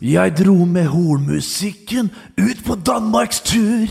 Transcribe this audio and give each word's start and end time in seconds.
Jeg 0.00 0.32
dro 0.32 0.64
med 0.64 0.86
hornmusikken 0.88 2.08
ut 2.40 2.62
på 2.64 2.74
Danmarks 2.74 3.42
tur. 3.44 3.90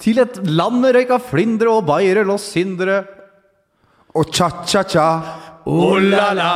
Til 0.00 0.18
et 0.18 0.40
land 0.48 0.80
med 0.80 0.96
røyk 0.96 1.12
av 1.12 1.26
flyndre 1.28 1.68
og 1.68 1.84
bayerøl 1.90 2.32
og 2.32 2.40
syndere. 2.40 3.02
Og 4.16 4.32
cha-cha-cha. 4.32 5.08
Oh 5.68 6.00
la 6.00 6.32
la. 6.32 6.52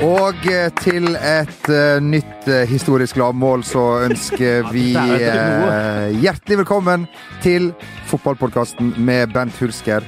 Og 0.00 0.46
eh, 0.48 0.70
til 0.80 1.12
et 1.12 1.66
uh, 1.68 1.98
nytt 2.00 2.46
uh, 2.48 2.62
historisk 2.64 3.18
lavmål 3.20 3.60
så 3.68 3.82
ønsker 4.06 4.64
vi 4.74 4.94
uh, 4.96 6.08
hjertelig 6.22 6.62
velkommen 6.62 7.04
til 7.44 7.68
fotballpodkasten 8.08 8.94
med 8.96 9.34
Bent 9.34 9.60
Hulsker. 9.60 10.06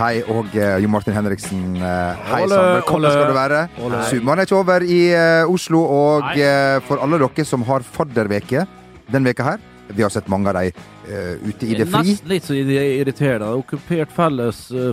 Hei, 0.00 0.24
og 0.32 0.48
Jo 0.56 0.88
Martin 0.88 1.12
Henriksen. 1.12 1.76
hei 1.76 2.42
sann. 2.48 2.80
Velkommen 2.80 3.12
skal 3.12 3.28
du 3.28 3.36
være. 3.36 3.64
Ole. 3.84 4.00
Er 4.00 4.42
ikke 4.46 4.56
over 4.56 4.82
i 4.82 5.00
Oslo, 5.44 5.82
og 5.84 6.40
for 6.88 7.04
alle 7.04 7.20
dere 7.20 7.44
som 7.44 7.66
har 7.68 7.84
fadderveke 7.84 8.64
den 9.12 9.28
veka 9.28 9.44
her 9.44 9.69
Vi 9.96 10.02
har 10.04 10.10
sett 10.14 10.28
mange 10.30 10.50
av 10.52 10.58
dem 10.58 10.72
uh, 11.08 11.48
ute 11.48 11.66
i 11.66 11.74
det 11.78 11.86
fri. 11.90 12.02
Nesten 12.12 12.28
litt 12.32 12.46
så 12.46 12.56
irriterende. 12.56 13.52
Okkupert 13.60 14.12
felles 14.14 14.64
uh, 14.72 14.90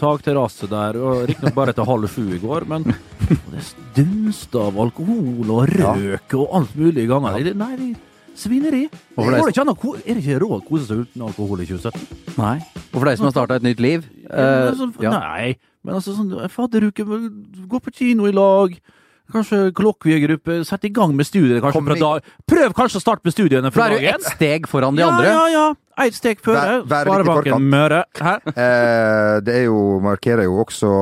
takterrasse 0.00 0.68
der. 0.70 0.96
og 1.00 1.26
Riktignok 1.30 1.56
bare 1.58 1.74
etter 1.74 1.88
halv 1.88 2.08
sju 2.10 2.28
i 2.36 2.40
går, 2.42 2.68
men 2.70 2.86
det 3.52 3.64
dunster 3.96 4.68
av 4.70 4.78
alkohol 4.86 5.50
og 5.58 5.74
Ja. 5.78 5.94
røk 5.96 6.38
og 6.40 6.54
alt 6.60 6.76
mulig 6.78 7.04
i 7.04 7.10
gangene. 7.10 7.40
Ja. 7.44 7.54
Nei, 7.54 7.74
det 7.76 7.90
er 7.96 7.98
svineri. 8.40 8.88
for 9.14 9.24
Går 9.24 9.30
deg- 9.36 9.44
det 9.44 9.54
ikke 9.54 9.64
annet, 9.66 10.06
Er 10.06 10.14
det 10.14 10.22
ikke 10.24 10.40
råd 10.40 10.60
å 10.60 10.68
kose 10.68 10.86
seg 10.86 11.02
uten 11.04 11.22
alkohol 11.22 11.60
i 11.60 11.66
2017? 11.66 12.38
Nei. 12.38 12.56
Og 12.92 12.98
for 13.00 13.04
de 13.04 13.16
som 13.16 13.24
har 13.26 13.32
starta 13.34 13.56
et 13.56 13.62
nytt 13.66 13.80
liv 13.80 14.06
Ja, 14.24 14.36
men 14.36 14.62
eh, 14.62 14.70
altså, 14.70 15.02
ja. 15.02 15.10
Nei, 15.10 15.56
men 15.84 15.94
altså 15.94 16.14
sånn 16.14 16.48
fadderuke, 16.52 17.04
gå 17.04 17.80
på 17.80 17.92
kino 17.92 18.26
i 18.28 18.32
lag. 18.32 18.74
Kanskje 19.32 19.60
kollokviegruppe. 19.76 20.60
Sett 20.68 20.84
i 20.84 20.92
gang 20.94 21.14
med 21.16 21.26
studiene. 21.28 21.60
Kanskje 21.64 21.84
fra 21.86 21.96
dag. 22.00 22.32
Prøv 22.50 22.74
kanskje 22.76 23.00
å 23.00 23.04
starte 23.04 23.24
med 23.28 23.34
studiene 23.36 23.70
fra 23.74 23.86
da 23.86 23.94
er 23.94 23.98
du 23.98 24.04
dagen. 24.06 24.14
ett 24.20 24.34
steg 24.36 24.66
foran 24.70 24.96
de 24.98 25.02
ja, 25.04 25.08
andre. 25.12 25.30
Ja, 25.30 25.46
ja. 25.54 25.64
Ett 26.00 26.14
steg 26.16 26.38
før. 26.40 26.56
Vær- 26.56 26.64
vær 26.64 26.80
litt 26.80 26.86
i 26.86 27.10
Sparebanken 27.10 27.52
forkant. 27.52 27.70
Møre. 27.74 28.04
Hæ? 28.16 28.34
Eh, 28.48 29.40
det 29.44 29.54
er 29.58 29.64
jo, 29.66 29.80
markerer 30.00 30.46
jo 30.46 30.54
også 30.64 30.92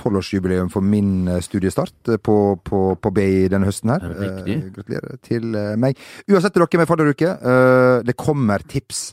tolvårsjubileum 0.00 0.70
for 0.72 0.82
min 0.82 1.28
eh, 1.28 1.40
studiestart 1.44 2.10
eh, 2.10 2.18
på, 2.18 2.38
på, 2.66 2.80
på 2.98 3.12
BI 3.14 3.48
denne 3.52 3.68
høsten 3.68 3.92
her. 3.94 4.02
Er 4.02 4.14
det 4.14 4.24
riktig? 4.28 4.56
Eh, 4.58 4.70
gratulerer 4.74 5.20
til 5.22 5.54
eh, 5.54 5.74
meg. 5.78 6.00
Uansett 6.30 6.56
dere 6.58 6.80
med 6.82 6.90
fadderuke, 6.90 7.30
eh, 7.38 8.02
det 8.08 8.16
kommer 8.18 8.64
tips 8.66 9.12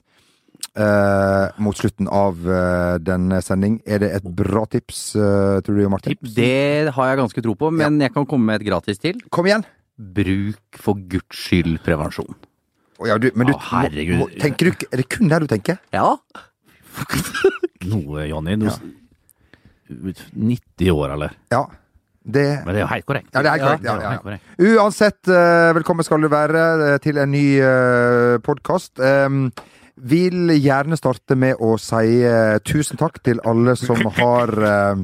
eh, 0.75 1.61
mot 1.61 1.77
slutten 1.77 2.09
av 2.11 2.39
uh, 2.45 2.97
denne 3.01 3.41
sending. 3.45 3.79
Er 3.85 4.03
det 4.03 4.11
et 4.17 4.29
bra 4.37 4.63
tips, 4.71 5.01
uh, 5.19 5.59
tror 5.65 5.79
du, 5.79 5.83
Martin? 5.91 6.17
Det 6.21 6.91
har 6.95 7.11
jeg 7.11 7.21
ganske 7.21 7.43
tro 7.47 7.57
på, 7.57 7.71
men 7.75 7.99
jeg 8.03 8.13
kan 8.15 8.27
komme 8.29 8.51
med 8.51 8.61
et 8.61 8.69
gratis 8.69 9.01
til. 9.01 9.19
Kom 9.33 9.49
igjen! 9.49 9.65
Bruk 10.01 10.81
for 10.81 10.97
guds 11.11 11.43
skyld 11.45 11.81
prevensjon. 11.85 12.31
Oh, 13.01 13.09
ja, 13.09 13.17
du, 13.17 13.31
men 13.33 13.49
du, 13.49 13.55
Å, 13.57 13.83
må, 13.89 14.17
må, 14.21 14.31
tenker 14.41 14.69
du, 14.69 14.87
er 14.91 15.01
det 15.01 15.09
kun 15.09 15.29
der 15.31 15.43
du 15.43 15.49
tenker? 15.49 15.81
Ja. 15.93 16.15
Nå, 17.91 18.01
Jonny. 18.29 18.57
Ja. 18.61 18.75
90 19.91 20.91
år, 20.93 21.15
eller? 21.17 21.37
Ja. 21.51 21.65
Det 22.21 22.61
Men 22.65 22.75
det 22.75 22.81
er 22.81 22.83
jo 22.83 22.89
helt 22.91 23.05
korrekt. 23.09 23.29
Ja, 23.33 23.41
det 23.41 23.49
er 23.49 23.55
helt 23.55 23.63
korrekt. 23.65 23.85
Ja, 23.85 23.95
ja, 23.97 24.11
ja. 24.13 24.19
korrekt. 24.21 24.43
Uansett, 24.61 25.21
eh, 25.25 25.71
velkommen 25.73 26.05
skal 26.05 26.21
du 26.21 26.29
være 26.29 26.65
eh, 26.85 26.97
til 27.01 27.17
en 27.17 27.31
ny 27.33 27.45
uh, 27.57 28.37
podkast. 28.45 29.01
Vil 29.95 30.53
gjerne 30.55 30.97
starte 30.99 31.35
med 31.39 31.59
å 31.61 31.75
si 31.81 32.21
eh, 32.25 32.57
tusen 32.65 32.99
takk 32.99 33.21
til 33.25 33.41
alle 33.47 33.75
som 33.79 34.01
har 34.19 34.53
eh, 34.67 35.03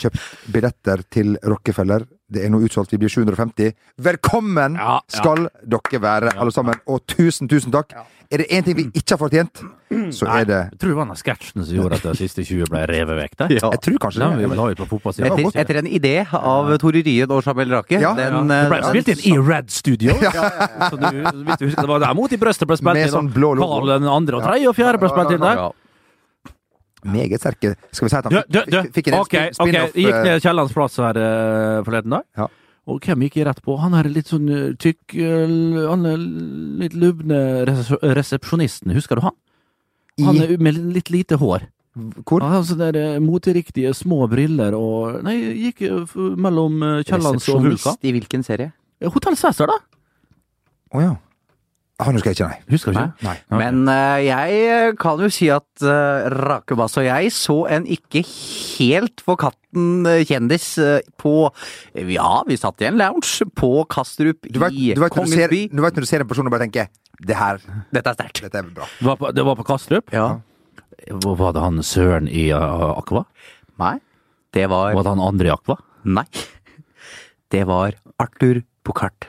kjøpt 0.00 0.52
billetter 0.54 1.04
til 1.12 1.36
Rockefeller. 1.42 2.06
Det 2.30 2.44
er 2.46 2.52
nå 2.52 2.60
utsolgt, 2.62 2.92
vi 2.94 3.00
blir 3.02 3.10
750. 3.10 3.72
Velkommen 3.98 4.76
Ja, 4.78 5.00
ja. 5.00 5.18
skal 5.18 5.48
dere 5.66 6.00
være, 6.02 6.32
alle 6.38 6.52
sammen. 6.54 6.78
Og 6.86 7.02
tusen, 7.10 7.48
tusen 7.50 7.74
takk. 7.74 7.94
Er 8.30 8.38
det 8.38 8.46
én 8.54 8.62
ting 8.62 8.76
vi 8.78 8.84
ikke 8.94 9.16
har 9.16 9.18
fortjent, 9.18 9.60
så 10.14 10.28
er 10.30 10.44
det 10.46 10.58
Jeg 10.70 10.78
tror 10.78 10.92
det 10.92 10.96
var 11.00 11.08
den 11.10 11.18
sketsjen 11.18 11.64
som 11.66 11.74
gjorde 11.74 11.96
at 11.98 12.04
de 12.04 12.12
siste 12.20 12.44
20 12.46 12.68
ble 12.70 12.84
revet 12.86 13.18
vekk 13.18 13.34
der. 13.40 13.54
Ja. 13.56 13.70
Jeg 13.74 13.80
tror 13.82 13.98
kanskje 14.04 14.20
det. 14.22 14.50
Ja. 15.18 15.32
Etter, 15.34 15.58
etter 15.64 15.80
en 15.80 15.90
idé 15.90 16.14
av 16.30 16.70
Tore 16.78 17.02
Ryen 17.02 17.34
og 17.34 17.42
Shabel 17.42 17.74
Rake. 17.74 17.98
Ja. 17.98 18.14
Den, 18.14 18.46
Det 18.46 18.60
ble 18.70 18.78
eh, 18.78 18.88
spilt 18.92 19.10
inn 19.16 19.26
i 19.32 19.36
Red 19.50 19.74
Studio. 19.74 20.14
Så 20.14 20.94
du, 20.94 21.10
hvis 21.10 21.58
du 21.58 21.66
husker, 21.66 21.82
det 21.82 21.90
var 21.90 22.06
der 22.06 22.14
mot 22.14 22.30
i 22.30 22.38
brøstet 22.38 22.70
ble 22.70 22.78
spilt 22.78 23.00
Med 23.00 23.10
sånn 23.10 23.34
blå 23.34 23.56
logo. 23.58 23.80
Karl 23.80 23.96
den 23.96 24.06
andre 24.06 24.38
og 24.38 24.46
tredje 24.46 24.70
og 24.70 24.78
fjerde 24.78 25.02
ble 25.02 25.10
spilt 25.10 25.34
inn 25.34 25.42
der. 25.42 25.66
Meget 27.04 27.40
sterke. 27.40 27.74
Skal 27.92 28.06
vi 28.06 28.10
si 28.12 28.16
at 28.18 28.26
han 28.28 28.34
du, 28.36 28.58
du. 28.60 28.78
fikk, 28.82 28.94
fikk 28.94 29.08
en 29.12 29.18
okay, 29.20 29.50
spin- 29.52 29.56
ok. 29.56 29.70
spin-off? 29.70 29.94
Jeg 29.94 30.04
gikk 30.04 30.16
eh, 30.18 30.24
ned 30.26 30.42
Kiellands 30.44 30.74
plass 30.76 30.96
her 31.00 31.20
uh, 31.20 31.84
forleden 31.86 32.16
dag. 32.16 32.24
Ja. 32.36 32.48
Og 32.90 33.00
hvem 33.04 33.22
gikk 33.26 33.36
jeg 33.38 33.46
rett 33.46 33.60
på? 33.62 33.76
Han 33.78 33.94
er 33.94 34.08
litt 34.10 34.30
sånn 34.32 34.48
eh, 34.50 34.70
tykk 34.80 35.14
eh, 35.14 35.52
Han 35.86 36.06
er 36.08 36.22
litt 36.80 36.96
lubne 36.98 37.38
resepsjonisten. 38.16 38.92
Husker 38.96 39.20
du 39.20 39.26
han? 39.28 39.36
Han 40.24 40.40
er 40.42 40.56
med 40.60 40.80
litt 40.96 41.12
lite 41.12 41.38
hår. 41.40 41.68
hvor? 42.26 42.42
Han 42.42 42.52
har 42.54 42.64
sånne 42.66 42.90
der 42.90 43.14
eh, 43.16 43.20
moteriktige 43.22 43.92
små 43.96 44.26
briller 44.30 44.74
og 44.78 45.20
Nei, 45.26 45.36
gikk 45.68 45.82
eh, 45.86 46.18
mellom 46.36 46.82
eh, 46.82 47.00
Kiellands 47.06 47.48
og 47.48 47.60
Hulka 47.62 47.74
Resepsjonist 47.76 48.04
i 48.10 48.14
hvilken 48.16 48.46
serie? 48.46 48.72
Hotell 49.00 49.38
Cæsar, 49.38 49.70
da? 49.70 49.78
Å 50.92 51.02
ja. 51.04 51.14
Han 52.00 52.16
husker 52.16 52.30
jeg 52.32 52.36
ikke, 52.38 52.48
nei. 52.48 52.72
Husker 52.72 52.94
ikke? 52.94 53.04
Nei. 53.26 53.34
Ok. 53.50 53.56
Men 53.60 53.80
uh, 53.90 54.18
jeg 54.24 54.94
kan 55.00 55.20
jo 55.22 55.28
si 55.32 55.48
at 55.52 55.84
uh, 55.84 56.28
Rakebass 56.32 56.96
og 57.00 57.06
jeg 57.06 57.32
så 57.36 57.56
en 57.76 57.86
ikke 57.90 58.22
helt 58.26 59.22
for 59.26 59.38
katten 59.40 60.08
eh, 60.08 60.22
kjendis 60.28 60.66
uh, 60.80 60.98
på 61.20 61.34
Ja, 62.10 62.30
vi 62.48 62.56
satt 62.60 62.80
i 62.82 62.88
en 62.88 62.98
lounge 63.00 63.46
på 63.58 63.70
Kastrup 63.92 64.48
Du 64.48 64.58
vet, 64.62 64.72
i 64.74 64.92
du, 64.96 65.02
vet 65.04 65.14
Kongens 65.14 65.36
ser, 65.36 65.52
by. 65.52 65.60
du 65.70 65.82
vet 65.84 65.98
når 65.98 66.06
du 66.06 66.10
ser 66.10 66.24
en 66.24 66.30
person 66.30 66.48
og 66.48 66.54
bare 66.54 66.66
tenker 66.66 66.88
Det 67.20 67.36
her, 67.38 67.60
Dette 67.92 68.14
er 68.14 68.18
sterkt. 68.18 68.42
dette 68.46 68.62
er 68.62 68.70
bra. 68.74 68.88
Det 68.98 69.08
var 69.10 69.20
på, 69.20 69.32
det 69.36 69.44
var 69.50 69.58
på 69.60 69.66
Kastrup? 69.68 70.14
Ja. 70.16 70.28
Hvor 71.20 71.36
Var 71.40 71.52
det 71.56 71.66
han 71.66 71.82
Søren 71.86 72.28
i 72.28 72.48
uh, 72.52 72.94
Aqua? 72.96 73.26
Nei, 73.80 73.98
det 74.56 74.66
var 74.72 74.94
Var 74.96 75.04
det 75.06 75.14
han 75.16 75.26
andre 75.28 75.50
i 75.50 75.54
Aqua? 75.54 75.76
Nei. 76.08 76.26
Det 77.50 77.66
var 77.68 77.96
Arthur 78.22 78.62
Bucart. 78.86 79.26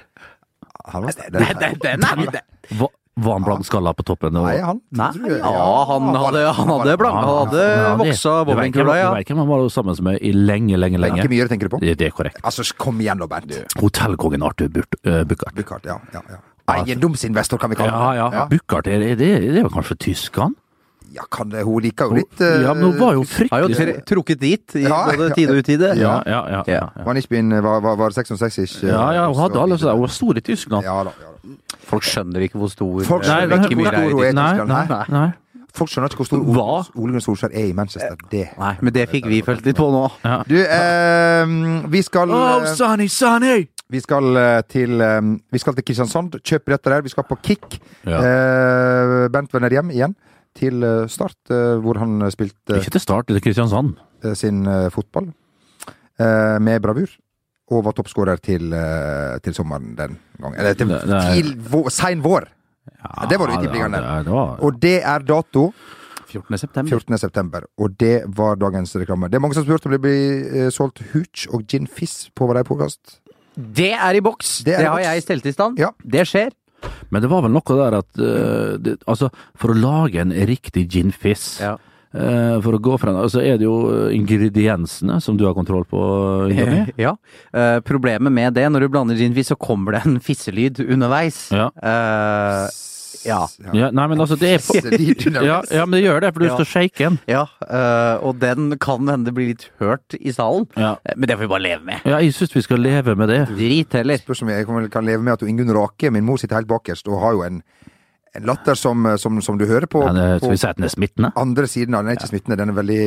Den, 0.92 1.06
den, 1.06 1.14
den, 1.32 1.42
Den, 1.42 1.60
den, 1.62 1.80
den 2.02 2.02
den, 2.02 2.32
det. 2.34 2.42
Var, 2.80 2.90
var 3.22 3.34
han 3.34 3.44
blankskalla 3.44 3.94
på 3.94 4.04
toppen? 4.08 4.36
og- 4.38 4.46
Nei, 4.48 4.58
han 4.64 4.80
Nei, 4.92 5.10
tror 5.12 5.30
jeg- 5.30 5.40
ja, 5.40 5.86
han 5.86 6.02
hadde, 6.16 6.54
han 6.56 6.68
hadde, 6.68 6.98
blank, 6.98 7.16
han 7.16 7.48
hadde 7.48 7.98
voksa 8.00 8.36
bowlingkula, 8.46 8.96
ja. 8.98 9.10
Du 9.12 9.16
vet 9.18 9.28
hvem 9.28 9.38
han 9.44 9.48
var 9.48 9.66
sammen 9.70 10.04
med 10.04 10.20
i 10.22 10.32
lenge, 10.32 10.78
lenge, 10.78 10.98
lenge? 10.98 11.20
Ikke 11.24 11.30
mye 11.30 11.48
tenker 11.50 11.68
du 11.70 11.76
på? 11.76 11.80
Det, 11.82 11.98
det 11.98 12.08
er 12.08 12.12
korrekt. 12.16 12.40
Altså, 12.44 12.64
kom 12.78 13.00
igjen 13.04 13.18
nå, 13.20 13.28
Bernt. 13.28 13.52
Hotellkongen 13.82 14.44
Arthur 14.44 14.70
Burt- 14.70 14.96
eh, 15.04 15.24
Buchardt. 15.26 15.56
Buchardt, 15.56 15.86
ja, 15.86 16.00
ja, 16.14 16.22
ja. 16.30 16.38
Eiendomsinvestor, 16.72 17.60
kan 17.60 17.70
vi 17.70 17.76
kalle 17.76 17.92
Ja, 17.92 18.14
ja. 18.16 18.30
ja. 18.32 18.46
Buchardt, 18.48 18.88
er 18.88 19.00
det, 19.00 19.18
det, 19.20 19.30
det 19.42 19.58
er 19.60 19.64
jo 19.64 19.70
kanskje 19.70 19.98
tysk, 20.00 20.36
han? 20.40 20.56
Ja, 21.12 21.26
kan 21.32 21.50
det, 21.52 21.66
hun 21.68 21.82
liker 21.84 22.08
jo 22.08 22.22
litt 22.22 22.40
uh, 22.40 22.62
Ja, 22.64 22.72
men 22.78 22.86
hun 22.88 22.96
var 23.00 23.18
jo 23.18 23.26
Har 23.52 23.66
jo 23.66 23.98
trukket 24.08 24.40
dit 24.40 24.78
i 24.80 24.86
Ja, 24.86 25.02
både 25.10 25.28
tid 25.34 25.42
tide 25.42 25.52
og 25.52 25.60
utide. 25.60 25.92
Ja, 26.00 26.14
ja, 26.24 26.40
ja. 26.48 26.62
ja, 26.64 26.64
ja. 26.72 26.86
Var 26.96 27.10
han 27.12 27.20
ikke 27.20 27.34
been, 27.36 27.52
var, 27.66 27.82
var, 27.84 28.00
var 28.00 28.16
66 28.16 28.78
Ja, 28.88 29.10
ja, 29.18 29.26
hun 29.28 29.42
hadde 29.42 29.60
alle 29.60 29.80
sånne, 29.82 29.98
hun 30.00 30.06
var 30.08 30.16
stor 30.16 30.40
i 30.40 30.46
Tyskland. 30.46 30.88
Ja 30.88 31.02
da. 31.10 31.14
Ja, 31.20 31.28
da. 31.28 31.58
Folk 31.92 32.06
skjønner 32.08 32.46
ikke 32.46 32.62
hvor 32.62 32.72
stor 32.72 33.04
Folk 33.08 33.28
skjønner 33.28 33.52
nei, 33.58 33.68
ikke 33.68 33.80
hvor 33.82 33.92
stor 33.92 34.08
hun 34.08 34.24
er. 34.24 34.30
i 34.30 34.36
Tyskland. 34.38 34.72
nei, 34.72 34.84
nei, 34.94 35.06
nei. 35.18 35.30
Folk 35.76 35.92
skjønner 35.92 36.12
ikke 36.12 36.22
hvor 36.22 36.30
stor 36.30 36.48
Hva? 36.48 36.64
Ole 36.64 36.96
Gunn 36.96 37.06
Gunnar 37.12 37.26
Solskjær 37.26 37.54
er 37.56 37.68
i 37.70 37.76
Manchester. 37.76 38.18
Det. 38.32 38.48
Nei, 38.60 38.72
men 38.84 38.96
det 38.96 39.06
fikk 39.12 39.28
vi 39.32 39.40
følt 39.46 39.68
litt 39.68 39.78
på 39.80 39.88
nå. 39.92 40.04
Du, 40.50 40.58
eh, 40.60 41.54
vi 41.92 42.02
skal 42.08 42.32
Oh, 42.32 42.66
Sonny, 42.76 43.08
sunny, 43.08 43.08
sunny! 43.12 43.70
Vi 43.92 44.00
skal 44.04 44.40
eh, 44.40 44.58
til 44.72 45.04
eh, 45.04 45.22
Vi 45.52 45.60
skal 45.64 45.76
til 45.76 45.88
Kristiansand. 45.88 46.36
Kjøp 46.44 46.76
dette 46.76 46.92
der. 46.92 47.04
Vi 47.04 47.12
skal 47.12 47.28
på 47.28 47.40
Kick. 47.44 47.80
Ja. 48.08 48.20
Eh, 48.20 49.16
Bent 49.32 49.52
vender 49.56 49.80
hjem 49.80 49.96
igjen 49.96 50.16
til 50.58 50.84
eh, 50.84 51.08
Start, 51.08 51.38
eh, 51.50 51.76
hvor 51.84 51.98
han 52.02 52.20
spilte 52.32 52.78
Ikke 52.82 52.92
til 52.98 53.02
start, 53.02 53.28
til 53.28 53.40
Kristiansand. 53.42 53.96
eh, 54.24 54.34
sin 54.36 54.66
eh, 54.68 54.90
fotball 54.90 55.32
eh, 56.20 56.58
med 56.60 56.82
bravur. 56.84 57.10
Og 57.72 57.86
var 57.86 57.94
toppskårer 57.96 58.42
til, 58.44 58.74
eh, 58.76 59.38
til 59.40 59.54
sommeren 59.56 59.94
den 59.96 60.18
gangen. 60.42 60.58
Eller 60.60 60.74
til, 60.76 60.88
Det- 60.88 61.06
det 61.08 61.16
er- 61.16 61.34
til 61.36 61.56
vår, 61.72 61.90
sein 61.90 62.22
vår! 62.22 62.48
Ja, 63.00 63.28
det 63.30 63.38
var 63.40 63.48
det, 63.48 63.72
det 63.72 64.28
var 64.32 64.58
Og 64.62 64.80
det 64.82 65.02
er 65.04 65.20
dato 65.20 65.74
14. 66.28 66.58
september. 66.58 66.90
14. 66.90 67.18
september. 67.18 67.62
Og 67.78 67.98
det 67.98 68.24
var 68.36 68.56
dagens 68.56 68.94
reklame. 68.96 69.30
Det 69.30 69.36
er 69.36 69.40
mange 69.40 69.54
som 69.54 69.64
spurte 69.64 69.86
om 69.86 69.92
det 69.92 70.02
blir 70.02 70.66
eh, 70.66 70.70
solgt 70.70 71.00
hooch 71.14 71.48
og 71.54 71.66
gin 71.68 71.88
fizz 71.88 72.30
på 72.36 72.48
vår 72.48 72.64
podkast. 72.64 73.20
Det 73.56 73.92
er 73.94 74.16
i 74.16 74.20
boks! 74.22 74.64
Det 74.64 74.66
Det, 74.66 74.74
er 74.80 74.88
har 74.90 74.98
boks. 74.98 75.06
jeg 75.06 75.24
stelt 75.24 75.46
i 75.46 75.52
stand. 75.52 75.78
Ja. 75.80 75.90
Det 76.04 76.26
skjer. 76.28 76.52
Men 77.10 77.24
det 77.24 77.30
var 77.32 77.46
vel 77.46 77.54
noe 77.54 77.78
der 77.78 77.98
at 78.02 78.20
uh, 78.20 78.76
det, 78.82 78.98
Altså, 79.10 79.32
for 79.60 79.74
å 79.74 79.78
lage 79.78 80.22
en 80.24 80.36
riktig 80.50 80.88
ginfiss 80.92 81.56
Ja. 81.62 81.78
Uh, 82.12 82.58
for 82.60 82.76
å 82.76 82.82
gå 82.84 82.98
fra 83.00 83.14
den, 83.16 83.30
så 83.32 83.40
er 83.40 83.56
det 83.56 83.64
jo 83.64 84.10
ingrediensene 84.12 85.22
som 85.24 85.38
du 85.40 85.46
har 85.48 85.56
kontroll 85.56 85.86
på, 85.88 86.02
Jonny. 86.52 86.82
Ja. 87.06 87.14
Uh, 87.56 87.80
problemet 87.88 88.36
med 88.36 88.58
det, 88.60 88.66
når 88.68 88.84
du 88.84 88.92
blander 88.92 89.20
ginfiss, 89.20 89.54
så 89.54 89.56
kommer 89.56 89.96
det 89.96 90.02
en 90.10 90.20
fisselyd 90.24 90.84
underveis. 90.84 91.46
Ja. 91.56 91.70
Eh, 93.26 93.30
ja. 93.30 93.74
Ja, 93.74 93.90
nei, 93.92 94.08
men 94.08 94.20
altså, 94.24 94.38
det 94.40 94.50
er 94.56 94.64
på 94.66 94.76
ja, 95.46 95.62
ja, 95.72 95.86
men 95.86 95.98
det 95.98 96.04
gjør 96.06 96.22
det, 96.22 96.34
for 96.34 96.40
du 96.40 96.46
Ja. 96.48 96.56
skal 96.56 96.66
shake 96.66 96.98
den. 97.04 97.20
ja 97.28 97.44
eh, 97.68 98.16
og 98.26 98.40
den 98.40 98.78
kan 98.82 99.08
hende 99.08 99.32
Bli 99.32 99.42
blir 99.42 99.48
litt 99.54 99.70
hørt 99.80 100.16
i 100.20 100.32
salen, 100.36 100.68
Ja. 100.78 100.96
Eh, 101.06 101.14
men 101.18 101.28
det 101.28 101.38
får 101.38 101.46
vi 101.48 101.52
bare 101.54 101.66
leve 101.66 101.84
med. 101.86 102.02
Ja, 102.06 102.18
jeg 102.22 102.34
syns 102.34 102.56
vi 102.56 102.62
skal 102.62 102.78
leve 102.82 103.16
med 103.16 103.30
det. 103.30 103.48
Drit 103.56 103.94
heller. 103.94 104.18
Spørs 104.18 104.42
om 104.44 104.50
jeg 104.50 104.66
kan- 104.68 104.90
kan 104.90 105.06
leve 105.06 105.22
med 105.24 105.34
at 105.34 105.42
Ingunn 105.48 105.74
Rake, 105.74 106.12
min 106.12 106.26
mor, 106.26 106.38
sitter 106.38 106.56
helt 106.56 106.68
bakerst 106.68 107.08
og 107.08 107.20
har 107.22 107.32
jo 107.34 107.44
en, 107.44 107.62
en 108.36 108.44
latter 108.48 108.76
som, 108.76 109.06
som, 109.18 109.42
som 109.42 109.58
du 109.58 109.66
hører 109.66 109.88
på, 109.92 110.02
ja, 110.06 110.14
det, 110.14 110.40
skal 110.40 110.48
på 110.48 110.52
vi 110.52 110.58
si 110.58 110.68
at 110.68 110.78
den 110.78 110.86
er 110.86 110.90
smittende? 110.94 111.32
andre 111.36 111.68
siden 111.68 111.96
av 111.96 112.04
den. 112.04 112.12
er 112.14 112.16
ikke 112.20 112.30
smittende, 112.32 112.58
den 112.58 112.70
er 112.70 112.74
veldig 112.82 113.04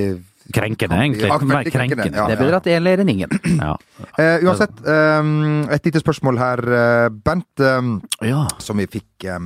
Krenkende, 0.52 0.96
egentlig. 1.00 1.24
Ja, 1.24 1.38
veldig 1.40 1.72
krenkende, 1.72 2.02
krenkende. 2.04 2.18
ja. 2.18 2.26
Det 2.28 2.34
er 2.36 2.42
bedre 2.44 2.56
at 2.58 2.64
det 2.64 2.72
gjelder 2.74 3.00
enn 3.00 3.08
ingen. 3.08 3.30
Ja. 3.64 3.76
Eh, 4.20 4.42
uansett, 4.44 4.74
um, 4.84 5.62
et 5.72 5.86
lite 5.88 6.02
spørsmål 6.02 6.36
her. 6.38 6.60
eh, 6.68 7.08
Bent, 7.08 7.46
um, 7.64 8.02
ja. 8.20 8.42
som 8.60 8.76
vi 8.76 8.84
fikk 8.86 9.24
eh, 9.24 9.38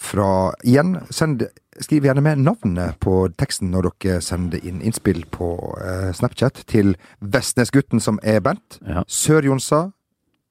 fra 0.00 0.52
Igjen, 0.64 0.94
send, 1.12 1.44
skriv 1.80 2.06
gjerne 2.08 2.22
med 2.24 2.40
navnet 2.40 2.96
på 3.04 3.26
teksten 3.38 3.68
når 3.74 3.90
dere 4.00 4.20
sender 4.24 4.62
inn 4.64 4.80
innspill 4.80 5.26
på 5.32 5.50
eh, 5.76 6.10
Snapchat 6.16 6.62
til 6.70 6.94
Vestnesgutten, 7.20 8.00
som 8.00 8.18
er 8.24 8.40
Bent. 8.44 8.78
Ja. 8.88 9.04
Sør-Jonsa, 9.04 9.90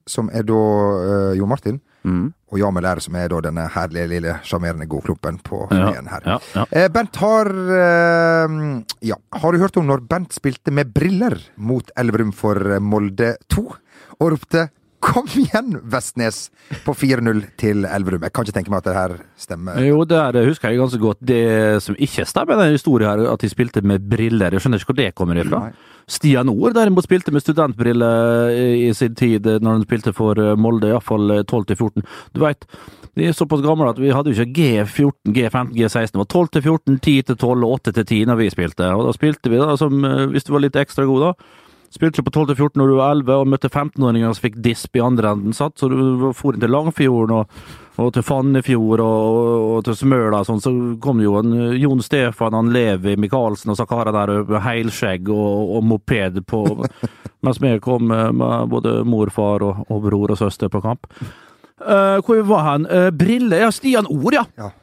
som 0.10 0.30
er 0.34 0.46
da 0.46 0.60
eh, 1.01 1.38
Jo 1.40 1.50
Martin. 1.50 1.81
Mm. 2.07 2.30
Og 2.54 2.62
Jamel 2.62 2.86
R, 2.88 3.01
som 3.04 3.18
er 3.19 3.28
da 3.30 3.42
denne 3.44 3.66
herlige, 3.74 4.07
lille, 4.13 4.38
sjarmerende 4.48 4.88
godklumpen 4.90 5.42
på 5.46 5.66
Ja. 5.75 5.90
her. 6.13 6.24
Ja, 6.25 6.38
ja. 6.56 6.63
Eh, 6.72 6.88
Bent 6.94 7.18
har 7.19 7.50
eh, 7.50 8.56
Ja, 9.10 9.18
har 9.42 9.51
du 9.51 9.60
hørt 9.60 9.78
om 9.81 9.90
når 9.90 10.06
Bent 10.10 10.34
spilte 10.38 10.72
med 10.72 10.94
briller 10.96 11.36
mot 11.57 11.90
Elverum 12.00 12.31
for 12.34 12.56
Molde 12.80 13.34
2? 13.50 13.66
Og 14.19 14.31
ropte 14.34 14.69
'Kom 15.00 15.28
igjen, 15.40 15.80
Vestnes!' 15.84 16.50
på 16.86 16.94
4-0 16.94 17.46
til 17.57 17.86
Elverum. 17.86 18.22
Jeg 18.22 18.34
kan 18.34 18.46
ikke 18.46 18.56
tenke 18.57 18.72
meg 18.72 18.81
at 18.84 18.90
det 18.90 18.96
her 18.96 19.13
stemmer. 19.38 19.80
Jo, 19.81 20.04
der 20.04 20.46
husker 20.46 20.69
jeg 20.69 20.80
ganske 20.80 21.00
godt. 21.00 21.19
Det 21.24 21.81
som 21.81 21.96
ikke 21.96 22.25
stemmer, 22.28 22.60
den 22.60 22.75
historien 22.75 23.10
her, 23.10 23.31
at 23.31 23.40
de 23.40 23.50
spilte 23.50 23.81
med 23.81 24.10
briller. 24.10 24.51
Jeg 24.51 24.62
skjønner 24.62 24.80
ikke 24.81 24.92
hvor 24.92 25.00
det 25.00 25.16
kommer 25.16 25.40
ifra. 25.40 25.60
Nei. 25.69 25.72
Stian 26.10 26.50
Nord 26.50 26.74
derimot 26.74 27.06
spilte 27.06 27.31
med 27.31 27.44
studentbriller 27.44 28.50
i, 28.50 28.90
sin 28.98 29.16
tid, 29.16 29.46
eh, 29.46 29.60
når 29.62 29.78
han 29.78 29.86
spilte 29.86 30.13
for 30.13 30.40
eh, 30.42 30.56
Molde, 30.57 30.90
iallfall 30.90 31.44
12-14. 31.46 32.04
Du 32.34 32.42
veit, 32.42 32.66
vi 33.16 33.28
er 33.30 33.38
såpass 33.38 33.62
gamle 33.62 33.92
at 33.92 34.01
vi 34.01 34.12
hadde 34.16 34.34
jo 34.34 34.42
ikke 34.42 34.57
G14, 34.57 35.34
G15, 35.36 35.74
G16. 35.78 36.16
Det 36.16 36.24
var 36.24 36.31
12-14, 36.34 37.00
10-12 37.38 37.66
og 37.68 37.80
8-10 37.80 38.25
når 38.30 38.42
vi 38.42 38.51
spilte. 38.54 38.92
Og 38.96 39.06
da 39.06 39.16
spilte 39.16 39.54
vi 39.54 39.62
da 39.62 39.75
som, 39.80 40.04
eh, 40.06 40.25
hvis 40.34 40.48
du 40.48 40.54
var 40.56 40.66
litt 40.66 40.80
ekstra 40.80 41.06
god, 41.10 41.30
da. 41.30 41.68
Spilte 41.89 42.21
på 42.21 42.31
12-14 42.31 42.77
når 42.77 42.89
du 42.89 42.95
var 43.00 43.15
11 43.15 43.36
og 43.41 43.47
møtte 43.50 43.69
15-åringer 43.69 44.33
som 44.33 44.45
fikk 44.45 44.59
disp 44.62 44.97
i 44.97 45.01
andre 45.01 45.33
enden, 45.33 45.56
satt. 45.57 45.80
Så 45.80 45.89
du 45.89 46.30
for 46.38 46.57
til 46.59 46.69
Langfjorden 46.69 47.33
og, 47.39 47.62
og 48.00 48.12
til 48.13 48.25
Fannefjord 48.27 49.01
og, 49.01 49.39
og 49.74 49.88
til 49.88 49.97
Smøla 49.97 50.44
sånn, 50.45 50.62
så 50.62 50.74
kom 51.01 51.24
jo 51.24 51.39
en 51.41 51.56
eh, 51.57 51.80
Jon 51.81 52.03
Stefan, 52.06 52.53
han 52.53 52.69
Levi, 52.75 53.15
Michaelsen 53.18 53.74
og 53.74 53.80
så 53.80 53.88
karer 53.89 54.13
der 54.13 54.45
med 54.45 54.63
heilskjegg 54.68 55.31
og, 55.33 55.75
og 55.80 55.89
moped 55.89 56.44
på 56.50 56.63
Mens 57.45 57.62
vi 57.63 57.71
kom 57.80 58.09
med, 58.12 58.36
med 58.36 58.68
både 58.68 58.97
mor, 59.07 59.30
far 59.31 59.63
og, 59.63 59.86
og 59.88 60.01
bror 60.03 60.33
og 60.33 60.41
søster 60.41 60.68
på 60.68 60.81
kamp. 60.83 61.07
Uh, 61.80 62.19
hvor 62.27 62.41
var 62.50 62.65
han? 62.65 62.88
Uh, 62.91 63.07
Brille? 63.15 63.62
Ja, 63.62 63.69
Stian 63.71 64.09
Ord, 64.12 64.36
ja! 64.36 64.44
Ja. 64.59 64.74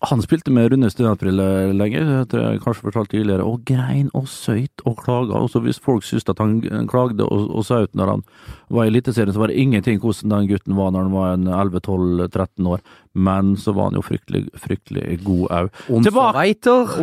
Han 0.00 0.22
spilte 0.22 0.52
med 0.54 0.70
runde 0.72 0.90
studentbriller 0.92 1.72
lenge, 1.74 2.04
det 2.06 2.28
tror 2.30 2.44
jeg 2.44 2.60
kanskje 2.62 2.86
fortalt 2.86 3.10
tidligere, 3.10 3.42
og 3.42 3.64
grein 3.66 4.12
og 4.14 4.28
søyt 4.30 4.84
og 4.86 5.00
klaga. 5.02 5.40
Også 5.42 5.62
hvis 5.64 5.80
folk 5.82 6.06
syntes 6.06 6.28
at 6.30 6.38
han 6.38 6.60
klagde 6.90 7.26
og, 7.26 7.48
og 7.50 7.66
saut 7.66 7.94
når 7.98 8.12
han 8.14 8.22
var 8.70 8.86
i 8.86 8.92
Eliteserien, 8.92 9.32
så 9.34 9.42
var 9.42 9.50
det 9.50 9.58
ingenting 9.58 9.98
hvordan 10.02 10.30
den 10.34 10.48
gutten 10.52 10.76
var 10.78 10.92
når 10.94 11.08
han 11.08 11.16
var 11.16 11.34
en 11.34 11.48
11-12-13 11.48 12.70
år. 12.70 12.84
Men 13.18 13.56
så 13.58 13.72
var 13.74 13.88
han 13.88 13.98
jo 13.98 14.02
fryktelig, 14.04 14.44
fryktelig 14.54 15.18
god 15.24 15.46
au. 15.50 15.68
Hun 15.88 16.04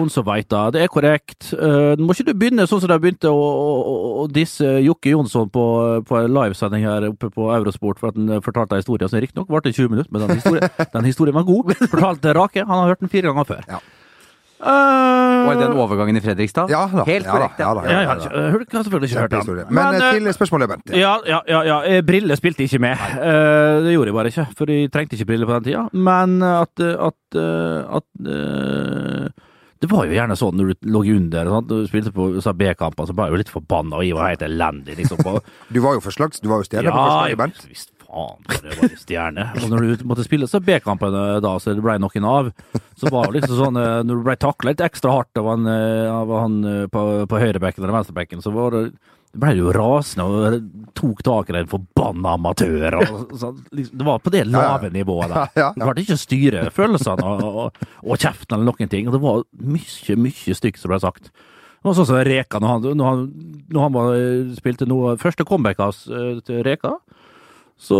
som 0.10 0.30
det, 0.72 0.82
er 0.82 0.88
korrekt. 0.92 1.50
Uh, 1.52 1.98
må 2.00 2.16
ikke 2.16 2.30
du 2.30 2.38
begynne 2.38 2.68
sånn 2.70 2.80
som 2.84 2.92
de 2.92 3.00
begynte 3.02 3.32
å, 3.32 3.42
å, 3.42 3.96
å, 4.22 4.26
disse 4.32 4.64
Jokke 4.86 5.12
Jonsson 5.12 5.50
på, 5.52 5.66
på 6.08 6.20
en 6.22 6.32
livesending 6.32 6.86
her 6.86 7.10
oppe 7.10 7.32
på 7.34 7.50
Eurosport 7.58 8.00
for 8.00 8.14
at 8.14 8.20
han 8.20 8.44
fortalte 8.46 8.78
en 8.78 8.84
historie 8.84 9.10
som 9.12 9.20
riktignok 9.20 9.52
varte 9.52 9.74
i 9.74 9.76
20 9.76 9.92
minutter, 9.92 10.12
men 10.14 10.24
den 10.24 10.40
historien, 10.40 10.88
den 10.94 11.10
historien 11.10 11.38
var 11.38 11.48
god. 11.50 11.74
Fortalte 11.96 12.36
Rake. 12.38 12.66
Han 12.70 12.85
har 12.86 12.96
hørt 12.96 13.06
den 13.06 13.12
fire 13.12 13.32
ganger 13.32 13.50
før. 13.52 13.68
Ja. 13.70 13.84
Uh, 14.56 15.46
Var 15.46 15.58
det 15.60 15.66
den 15.68 15.78
overgangen 15.78 16.16
i 16.16 16.22
Fredrikstad? 16.24 16.72
Ja 16.72 16.86
da. 16.88 17.04
Helt 17.04 17.28
korrekt, 17.28 17.60
ja. 17.60 17.74
da, 17.76 17.82
ja, 17.84 17.90
ja, 17.92 18.14
da, 18.16 18.24
har 18.24 18.38
ja, 18.40 18.44
jeg 18.56 18.70
har 18.72 18.84
selvfølgelig 18.86 19.10
ikke 19.12 19.24
hørt 19.26 19.34
den. 19.34 19.58
Men, 19.68 19.76
Men, 19.76 19.96
eh, 20.00 20.06
eh, 20.08 20.14
til 20.16 20.34
spørsmålet, 20.34 20.70
Bent. 20.72 20.94
ja, 20.96 21.18
ja, 21.28 21.42
ja, 21.52 21.60
ja. 21.68 22.02
Briller 22.08 22.40
spilte 22.40 22.64
ikke 22.64 22.80
med. 22.80 23.02
Uh, 23.20 23.84
det 23.84 23.98
gjorde 23.98 24.10
jeg 24.10 24.16
bare 24.16 24.32
ikke, 24.32 24.46
for 24.58 24.72
jeg 24.72 24.94
trengte 24.94 25.20
ikke 25.20 25.28
briller 25.34 25.50
på 25.50 25.58
den 25.58 25.68
tida. 25.68 25.84
Men 25.92 26.40
at, 26.42 26.80
at, 26.80 27.40
at 28.00 28.08
Det 29.84 29.92
var 29.92 30.08
jo 30.08 30.16
gjerne 30.16 30.40
sånn 30.40 30.56
når 30.56 30.72
du 30.72 30.90
lå 30.96 31.04
under 31.18 31.52
sant? 31.52 31.68
du 31.70 31.92
spilte 31.92 32.16
på 32.16 32.32
B-kamper, 32.40 33.12
så 33.12 33.14
ble 33.14 33.28
jeg 33.28 33.36
jo 33.36 33.42
litt 33.44 33.52
forbanna, 33.52 34.00
og 34.00 34.08
jeg 34.08 34.16
var 34.16 34.32
helt 34.32 34.48
elendig. 34.48 34.96
liksom 35.04 35.20
Du 35.76 35.82
var 35.84 36.00
jo 36.00 36.06
forslags, 36.08 36.40
du 36.40 36.48
var 36.48 36.64
jo 36.64 36.70
stjerne 36.72 36.90
på 36.90 36.96
Ja, 36.96 37.04
forslaget, 37.04 37.36
jeg 37.36 37.44
Bent. 37.44 37.95
Faen 38.16 38.46
det 38.64 38.76
var 38.80 38.92
jo 38.92 39.00
stjerne. 39.00 39.48
Og 39.62 39.72
når 39.72 39.86
du 39.86 40.06
måtte 40.08 40.26
spille 40.26 40.48
så 40.50 40.62
B-kampene 40.64 41.26
da, 41.44 41.56
så 41.60 41.76
det 41.76 41.84
ble 41.86 41.98
noen 42.02 42.30
av, 42.30 42.52
så 42.98 43.12
var 43.14 43.30
det 43.30 43.42
liksom 43.42 43.60
sånn 43.60 43.82
eh, 43.82 43.98
Når 44.06 44.22
du 44.22 44.24
ble 44.30 44.38
takla 44.42 44.72
litt 44.72 44.86
ekstra 44.86 45.18
hardt 45.18 45.42
av 45.42 45.52
han, 45.52 45.68
eh, 45.70 46.08
av 46.12 46.32
han 46.40 46.56
eh, 46.70 46.86
på, 46.92 47.04
på 47.30 47.42
høyrebekken 47.42 47.84
eller 47.84 48.00
venstrebekken, 48.00 48.44
så 48.46 48.54
var 48.56 48.76
det 48.78 48.88
ble 49.36 49.50
jo 49.58 49.72
rasende 49.76 50.26
og 50.32 50.68
tok 50.96 51.20
tak 51.28 51.50
i 51.52 51.56
den 51.58 51.68
forbanna 51.68 52.38
amatør. 52.38 52.96
Og, 53.02 53.34
liksom, 53.34 53.58
det 54.00 54.06
var 54.08 54.22
på 54.24 54.32
det 54.32 54.46
lave 54.48 54.88
nivået 54.94 55.34
der. 55.34 55.50
Ja, 55.60 55.66
ja. 55.66 55.72
Klarte 55.76 56.06
ikke 56.06 56.16
å 56.16 56.22
styre 56.22 56.62
følelsene 56.72 57.34
og, 57.34 57.44
og, 57.66 57.82
og 58.06 58.22
kjeften 58.22 58.56
eller 58.56 58.70
noen 58.70 58.92
ting. 58.94 59.10
Og 59.10 59.18
det 59.18 59.22
var 59.26 59.44
mye, 59.60 60.16
mye 60.24 60.56
stygt 60.56 60.80
som 60.80 60.94
ble 60.94 61.02
sagt. 61.04 61.28
Det 61.36 61.90
var 61.90 61.98
sånn 62.00 62.08
som 62.08 62.22
Reka, 62.24 62.64
når 62.64 62.72
han, 62.72 62.88
når 62.96 63.12
han, 63.12 63.26
når 63.76 63.84
han 63.84 63.98
var, 63.98 64.16
spilte 64.56 64.88
noe 64.88 65.18
første 65.20 65.44
comeback 65.52 65.84
hans 65.84 66.06
til 66.48 66.64
Reka. 66.64 66.96
Så 67.76 67.98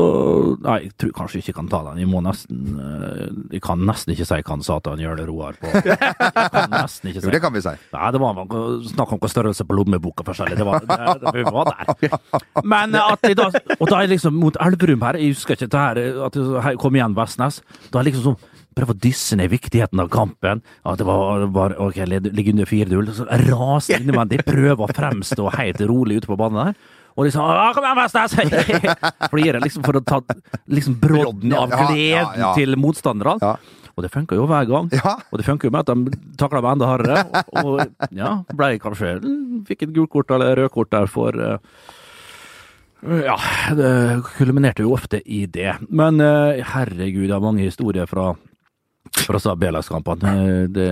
Nei, 0.64 0.78
jeg 0.86 0.94
tror 0.96 1.12
kanskje 1.18 1.42
ikke 1.42 1.50
jeg 1.52 1.58
kan 1.58 1.68
ta 1.70 1.82
den. 1.90 2.00
Jeg 2.00 2.08
må 2.08 2.22
nesten 2.24 2.78
eh, 2.80 3.26
Jeg 3.58 3.62
kan 3.66 3.82
nesten 3.84 4.14
ikke 4.14 4.28
si 4.28 4.38
hva 4.38 4.54
han 4.54 4.64
sa 4.64 4.78
til 4.80 4.96
han 4.96 5.04
Jørle 5.04 5.26
Roar 5.28 5.60
på 5.60 5.68
ikke 5.68 7.26
Jo, 7.28 7.34
det 7.34 7.42
kan 7.44 7.54
vi 7.54 7.64
si. 7.66 7.74
Nei, 7.92 8.08
det 8.16 8.22
var 8.24 8.40
snakk 8.88 9.14
om 9.18 9.22
hva 9.22 9.32
størrelse 9.32 9.68
på 9.68 9.76
lommeboka 9.76 10.26
forskjellig. 10.28 10.58
Det 10.62 10.68
var, 10.68 10.88
det, 10.88 10.98
det, 11.26 11.36
vi 11.36 11.46
var 11.52 11.74
der. 11.74 12.18
Men 12.76 12.96
at 13.02 13.28
jeg 13.28 13.38
da, 13.40 13.50
og 13.76 13.86
da 13.92 14.00
er 14.00 14.08
jeg 14.08 14.16
liksom 14.16 14.40
mot 14.40 14.58
Elverum 14.64 15.04
her, 15.10 15.20
jeg 15.20 15.36
husker 15.36 15.60
ikke 15.60 15.72
det 15.76 15.86
her, 15.86 16.04
at 16.30 16.40
jeg 16.40 16.82
kom 16.82 16.96
igjen 16.96 17.18
Vestnes. 17.18 17.60
Da 17.92 18.00
er 18.00 18.06
jeg 18.06 18.14
liksom 18.14 18.30
sånn 18.32 18.52
Prøve 18.76 18.92
å 18.92 19.00
dysse 19.00 19.38
ned 19.40 19.48
viktigheten 19.54 20.02
av 20.04 20.10
kampen. 20.12 20.60
At 20.84 21.00
det 21.00 21.06
var, 21.08 21.46
var 21.56 21.78
ok, 21.80 22.02
ligge 22.12 22.52
under 22.52 22.68
4-0. 22.68 23.14
Så 23.16 23.28
raser 23.46 24.02
innvendig. 24.04 24.42
Prøver 24.44 24.84
å 24.84 24.92
fremstå 24.92 25.48
helt 25.56 25.80
rolig 25.88 26.20
ute 26.20 26.28
på 26.28 26.36
banen 26.42 26.60
der. 26.60 26.90
Og 27.16 27.28
liksom 27.30 27.48
«Å, 27.48 27.72
Kom 27.76 27.86
igjen, 27.88 28.00
Vestnes! 28.02 28.36
Flirer 29.32 29.64
liksom 29.64 29.86
for 29.88 30.00
å 30.00 30.04
ta 30.04 30.20
liksom 30.68 30.98
brodden 31.00 31.56
av 31.56 31.72
gleden 31.72 32.42
ja. 32.42 32.52
til 32.58 32.76
motstanderne. 32.80 33.56
Og 33.96 34.04
det 34.04 34.12
funka 34.12 34.36
jo 34.36 34.48
hver 34.50 34.66
gang. 34.68 34.90
Og 35.32 35.40
det 35.40 35.46
funker 35.48 35.70
jo 35.70 35.74
med 35.76 35.86
at 35.86 35.92
de 35.94 36.18
takla 36.40 36.60
meg 36.64 36.76
enda 36.76 36.90
hardere. 36.92 37.44
Og, 37.56 37.70
og 37.80 38.16
ja, 38.16 38.32
ble 38.52 38.74
kanskje 38.84 39.14
Fikk 39.70 39.86
et 39.88 39.94
gult 39.96 40.12
kort 40.12 40.34
eller 40.36 40.60
rødt 40.60 40.74
kort 40.76 40.92
der 40.92 41.08
for 41.10 41.40
uh, 41.40 41.56
Ja, 43.24 43.38
det 43.78 43.94
kulminerte 44.36 44.84
jo 44.84 44.92
ofte 44.98 45.22
i 45.24 45.46
det. 45.48 45.78
Men 45.88 46.20
uh, 46.20 46.60
herregud, 46.76 47.30
jeg 47.30 47.38
har 47.38 47.46
mange 47.46 47.64
historier 47.64 48.12
fra 48.12 48.34
fra 49.24 49.40
ta 49.40 49.56
B-lagskampene. 49.56 50.34
Eh, 50.36 50.68
Det, 50.76 50.90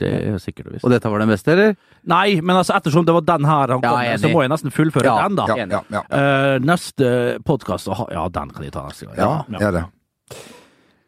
det 0.00 0.12
er 0.30 0.38
sikkert 0.42 0.68
og 0.70 0.76
visst. 0.76 0.84
Og 0.86 0.94
dette 0.94 1.10
var 1.12 1.22
den 1.24 1.32
beste, 1.32 1.52
eller? 1.52 1.74
Nei, 2.08 2.40
men 2.40 2.56
altså 2.56 2.76
ettersom 2.78 3.04
det 3.08 3.14
var 3.16 3.26
den 3.28 3.44
her 3.48 3.74
han 3.74 3.82
kom 3.82 3.98
med, 3.98 4.20
så 4.22 4.30
må 4.32 4.44
jeg 4.44 4.52
nesten 4.54 4.72
fullføre 4.74 5.04
Ja, 5.10 5.16
den, 5.26 5.36
da. 5.40 5.48
Ja, 5.50 5.66
ja, 5.66 5.82
ja. 5.98 6.02
Eh, 6.20 6.56
neste 6.64 7.10
podkast 7.44 7.90
Ja, 8.10 8.28
den 8.32 8.54
kan 8.54 8.64
jeg 8.64 8.72
ta 8.76 8.86
neste 8.88 9.10
gang. 9.10 9.18
Ja, 9.20 9.32
det 9.58 9.66
er 9.68 9.78
det. 9.80 9.84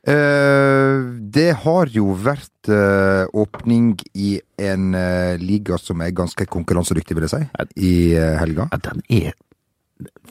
Uh, 0.02 1.14
det 1.30 1.52
har 1.62 1.86
jo 1.94 2.08
vært 2.18 2.66
uh, 2.74 3.22
åpning 3.38 3.92
i 4.18 4.32
en 4.58 4.88
eh, 4.98 5.36
liga 5.38 5.78
som 5.78 6.02
er 6.02 6.10
ganske 6.10 6.42
konkurransedyktig, 6.50 7.14
vil 7.14 7.28
jeg 7.28 7.32
si, 7.36 7.68
i 7.86 7.92
eh, 8.18 8.34
helga. 8.40 8.66
Ja, 8.72 8.80
den 8.90 9.02
er 9.14 9.36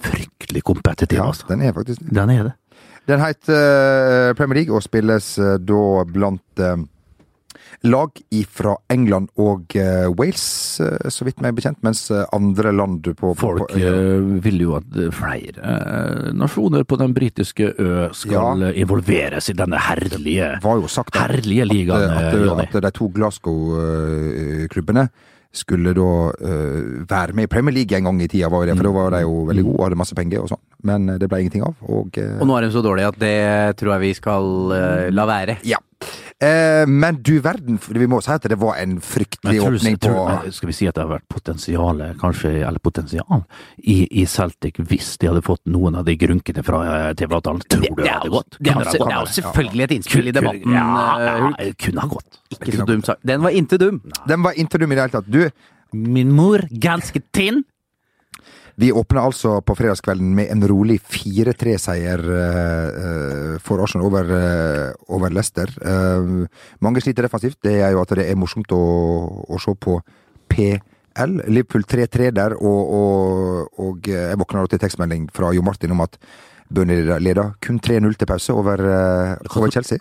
fryktelig 0.04 0.64
kompetitiv, 0.68 1.18
Ja, 1.22 1.30
altså. 1.32 1.48
den 1.48 1.64
er 1.64 1.72
faktisk 1.76 2.04
det. 2.04 2.12
Den 2.20 2.34
er 2.36 2.44
det. 2.50 2.54
Den 3.10 3.22
heter 3.24 4.30
eh, 4.30 4.32
Premier 4.38 4.62
League 4.62 4.76
og 4.76 4.84
spilles 4.86 5.34
eh, 5.42 5.58
da 5.58 5.84
blant 6.10 6.62
eh, 6.62 6.82
lag 7.90 8.20
fra 8.46 8.76
England 8.94 9.32
og 9.42 9.74
Wales, 10.20 10.44
så 11.10 11.26
vidt 11.26 11.40
meg 11.42 11.56
bekjent, 11.58 11.80
mens 11.82 12.04
andre 12.12 12.70
land 12.78 13.08
på, 13.18 13.32
på 13.32 13.34
Folk 13.40 13.74
vil 13.74 14.60
jo 14.62 14.76
at 14.78 15.00
flere 15.18 15.74
nasjoner 16.38 16.86
på 16.86 17.00
den 17.02 17.16
britiske 17.18 17.72
ø 17.82 18.12
skal 18.14 18.68
ja. 18.68 18.70
involveres 18.84 19.50
i 19.50 19.58
denne 19.58 19.82
herlige, 19.82 20.52
var 20.62 20.78
jo 20.78 20.92
sagt 20.94 21.18
at, 21.18 21.34
herlige 21.34 21.66
ligaen, 21.72 22.06
at, 22.06 22.38
at, 22.38 22.76
at 22.76 22.86
de 22.86 22.94
to 23.00 23.10
Glasgow-klubbene 23.18 25.08
skulle 25.52 25.92
da 25.94 26.08
uh, 26.32 27.04
være 27.10 27.36
med 27.36 27.48
i 27.48 27.52
Premier 27.52 27.76
League 27.76 27.98
en 27.98 28.08
gang 28.08 28.22
i 28.24 28.28
tida, 28.32 28.50
var 28.52 28.66
det, 28.66 28.78
for 28.80 28.88
da 28.88 28.94
var 28.96 29.16
de 29.16 29.22
jo 29.26 29.44
veldig 29.50 29.66
gode 29.68 29.78
og 29.78 29.86
hadde 29.90 30.00
masse 30.00 30.16
penger 30.16 30.44
og 30.46 30.52
sånn. 30.54 30.62
Men 30.88 31.10
eh, 31.12 31.20
det 31.22 31.28
ble 31.30 31.42
ingenting 31.44 31.66
av. 31.68 31.76
Og, 31.92 32.16
uh, 32.18 32.40
Og 32.40 32.48
nå 32.48 32.58
er 32.58 32.66
de 32.66 32.74
så 32.74 32.82
dårlige 32.86 33.12
at 33.12 33.20
det 33.22 33.38
tror 33.82 33.96
jeg 33.98 34.04
vi 34.08 34.14
skal 34.18 34.52
uh, 34.72 35.08
la 35.12 35.28
være. 35.30 35.62
ja. 35.68 35.82
Eh, 36.42 36.86
men 36.90 37.20
du 37.22 37.36
verden, 37.44 37.78
vi 37.94 38.08
må 38.10 38.18
si 38.26 38.32
at 38.34 38.48
det 38.50 38.58
var 38.58 38.80
en 38.82 38.96
fryktelig 39.06 39.60
tror, 39.60 39.76
åpning 39.78 39.98
på 40.02 40.10
tror, 40.10 40.52
skal 40.56 40.72
vi 40.72 40.74
si 40.74 40.88
at 40.90 40.96
det 40.98 41.04
har 41.04 41.12
vært 41.12 41.28
potensial, 41.30 42.02
kanskje, 42.22 42.54
eller 42.66 42.82
potensial, 42.82 43.44
i, 43.78 44.08
i 44.22 44.26
Celtic 44.26 44.80
hvis 44.82 45.12
de 45.22 45.30
hadde 45.30 45.44
fått 45.46 45.62
noen 45.70 46.00
av 46.00 46.08
de 46.08 46.16
grunkene 46.18 46.64
fra 46.66 46.82
eh, 46.88 47.14
TV-avtalen? 47.20 47.62
Tror 47.70 47.86
du 47.86 48.02
det 48.04 48.10
hadde 48.10 48.34
gått? 48.34 48.58
det 48.60 48.72
er 48.72 48.74
jo- 48.74 48.82
det 48.82 48.94
det 48.98 49.12
er 49.12 49.20
jo 49.20 49.34
selvfølgelig 49.36 49.84
et 49.84 49.92
innspill 50.00 50.28
i 50.28 50.36
debatten. 50.40 50.74
Ja, 50.74 50.88
eh, 51.20 51.68
ja, 51.68 51.74
kunne 51.86 52.02
ha 52.02 52.08
gått. 52.16 52.42
Ikke 52.58 52.78
så 52.80 52.88
dumt 52.90 53.06
sak. 53.06 53.22
Den 53.24 53.42
var 53.46 53.50
inte 53.62 53.78
dum. 53.78 54.02
Den 54.28 54.42
var 54.44 54.54
ikke 54.58 54.80
dum 54.82 54.92
i 54.92 54.96
det 54.96 55.06
hele 55.06 55.16
tatt. 55.22 55.30
Du, 55.32 55.52
Min 55.94 56.32
mor, 56.32 56.62
ganske 56.72 57.20
tinn. 57.36 57.66
Vi 58.80 58.92
åpner 58.96 59.22
altså 59.26 59.58
på 59.66 59.76
fredagskvelden 59.76 60.30
med 60.36 60.52
en 60.54 60.64
rolig 60.70 61.00
4-3-seier 61.12 62.22
uh, 62.24 63.58
for 63.64 63.82
Arsenal 63.84 64.08
over, 64.08 64.30
uh, 64.32 65.16
over 65.16 65.30
Leicester. 65.34 65.68
Uh, 65.84 66.46
mange 66.80 67.02
sliter 67.04 67.28
defensivt. 67.28 67.58
Det 67.64 67.80
er 67.82 67.92
jo 67.96 68.02
at 68.02 68.14
det 68.18 68.30
er 68.32 68.40
morsomt 68.40 68.72
å, 68.72 68.80
å 69.52 69.60
se 69.62 69.76
på 69.76 69.98
PL. 70.52 70.80
Liverpool 71.52 71.84
3-3 71.84 72.30
der, 72.38 72.56
og, 72.56 72.94
og, 72.96 73.82
og 73.84 74.08
jeg 74.08 74.38
våkner 74.40 74.70
til 74.72 74.80
tekstmelding 74.80 75.28
fra 75.36 75.50
Jo 75.54 75.64
Martin 75.68 75.92
om 75.92 76.06
at 76.06 76.16
Burnley 76.72 77.04
leder 77.20 77.50
kun 77.60 77.82
3-0 77.84 78.16
til 78.16 78.30
pause 78.30 78.54
over, 78.56 78.80
eh, 78.80 79.34
over 79.58 79.74
Chelsea. 79.76 80.00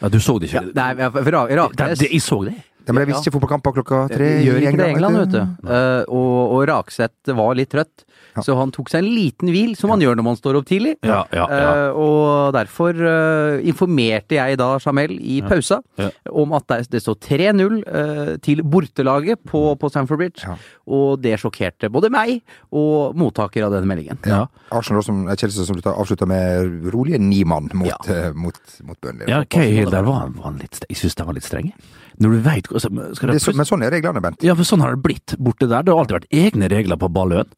Ja, 0.00 0.08
du 0.08 0.16
så 0.22 0.38
det 0.40 0.48
Ja, 0.48 0.62
ikke? 0.64 0.72
nei, 0.78 1.10
for 1.12 1.28
Ra- 1.34 1.42
det, 1.50 1.58
Raknes 1.60 1.98
det, 2.00 2.08
jeg 2.14 2.22
så 2.24 2.38
det. 2.46 2.54
Ja, 2.86 2.92
men 2.94 3.02
jeg 3.04 3.10
visste 3.12 3.28
ikke 3.28 3.36
fotballkamper 3.38 3.74
klokka 3.80 3.98
tre. 4.10 4.28
I 4.40 4.46
ikke 4.48 4.76
det 4.80 4.86
England, 4.94 5.18
vet 5.20 5.34
du. 5.34 5.40
Eh, 5.70 6.02
og, 6.08 6.54
og 6.56 6.62
Rakseth 6.70 7.34
var 7.36 7.54
litt 7.58 7.70
trøtt, 7.74 8.06
Ja. 8.30 8.42
så 8.46 8.54
han 8.54 8.70
tok 8.70 8.86
seg 8.92 9.02
en 9.02 9.08
liten 9.10 9.48
hvil, 9.50 9.72
som 9.78 9.90
han 9.90 10.02
gjør 10.04 10.14
når 10.18 10.24
man 10.28 10.36
står 10.38 10.58
opp 10.60 10.66
tidlig. 10.68 10.92
Ja, 11.02 11.24
ja, 11.34 11.46
ja. 11.50 11.70
Eh, 11.88 11.96
og 11.98 12.52
derfor 12.54 12.94
uh, 12.94 13.58
informerte 13.66 14.36
jeg 14.38 14.58
da 14.60 14.68
Jamel 14.78 15.16
i 15.18 15.40
pausa 15.42 15.80
Ja. 15.98 16.10
om 16.30 16.52
at 16.54 16.66
det, 16.70 16.78
det 16.92 17.00
står 17.02 17.18
3-0 17.26 17.80
eh, 17.90 18.30
til 18.44 18.62
bortelaget 18.62 19.42
på, 19.50 19.64
på 19.80 19.90
Stamford 19.90 20.22
Bridge. 20.22 20.44
Ja. 20.46 20.54
Og 20.86 21.18
det 21.22 21.36
sjokkerte 21.42 21.90
både 21.90 22.10
meg 22.14 22.38
og 22.70 23.16
mottaker 23.18 23.66
av 23.66 23.74
denne 23.74 23.90
meldingen. 23.90 24.18
Ja. 24.26 24.44
Arsenal 24.70 25.02
som, 25.06 25.24
Chelsea 25.34 25.66
som 25.66 25.80
avslutta 25.90 26.26
med 26.30 26.86
rolige 26.94 27.18
ni 27.18 27.42
mann 27.44 27.70
mot, 27.74 27.90
Ja. 27.90 27.98
eh, 28.14 28.30
mot, 28.34 28.58
mot 28.86 29.00
Burnley. 29.02 29.26
Ja, 29.30 29.42
Cahill 29.50 29.90
der 29.90 30.06
var, 30.06 30.30
var 30.36 30.52
han 30.52 30.58
litt 30.62 30.78
Jeg 30.88 30.98
syns 31.02 31.18
de 31.18 31.26
var 31.26 31.34
litt 31.34 31.46
strenge. 31.46 31.74
Når 32.20 32.34
du 32.36 32.40
veit 32.44 32.68
altså, 32.68 32.90
Det 32.92 33.32
det 33.32 33.40
så, 33.40 33.52
men 33.56 33.68
sånn 33.68 33.82
er 33.86 33.92
reglene, 33.94 34.20
Bent. 34.20 34.42
Ja, 34.44 34.54
for 34.58 34.68
sånn 34.68 34.82
har 34.84 34.94
det 34.96 35.02
blitt 35.04 35.36
borte 35.40 35.68
der. 35.68 35.82
Det 35.86 35.92
har 35.94 36.02
alltid 36.02 36.18
vært 36.18 36.32
egne 36.36 36.68
regler 36.68 37.00
på 37.00 37.08
balløen. 37.12 37.48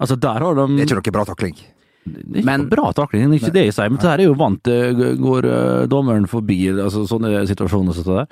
Altså, 0.00 0.16
der 0.20 0.40
har 0.44 0.54
de 0.56 0.66
Det 0.72 0.84
er 0.86 0.88
ikke 1.00 1.00
noe 1.02 1.16
bra 1.18 1.24
takling. 1.28 1.56
Det 2.06 2.40
er 2.40 2.44
Men- 2.46 2.68
bra 2.68 2.92
takling, 2.92 3.30
det 3.30 3.42
er 3.42 3.44
ikke 3.44 3.52
det 3.52 3.64
jeg 3.66 3.74
sier. 3.74 3.90
Men 3.90 3.98
det 4.00 4.08
her 4.08 4.20
er 4.20 4.28
jo 4.28 4.34
vant 4.34 4.62
til 4.62 5.16
Går 5.18 5.44
eh, 5.44 5.86
dommeren 5.86 6.26
forbi 6.28 6.68
altså 6.70 7.04
sånne 7.08 7.46
situasjoner 7.48 7.92
som 7.92 8.04
det 8.04 8.16
der. 8.20 8.26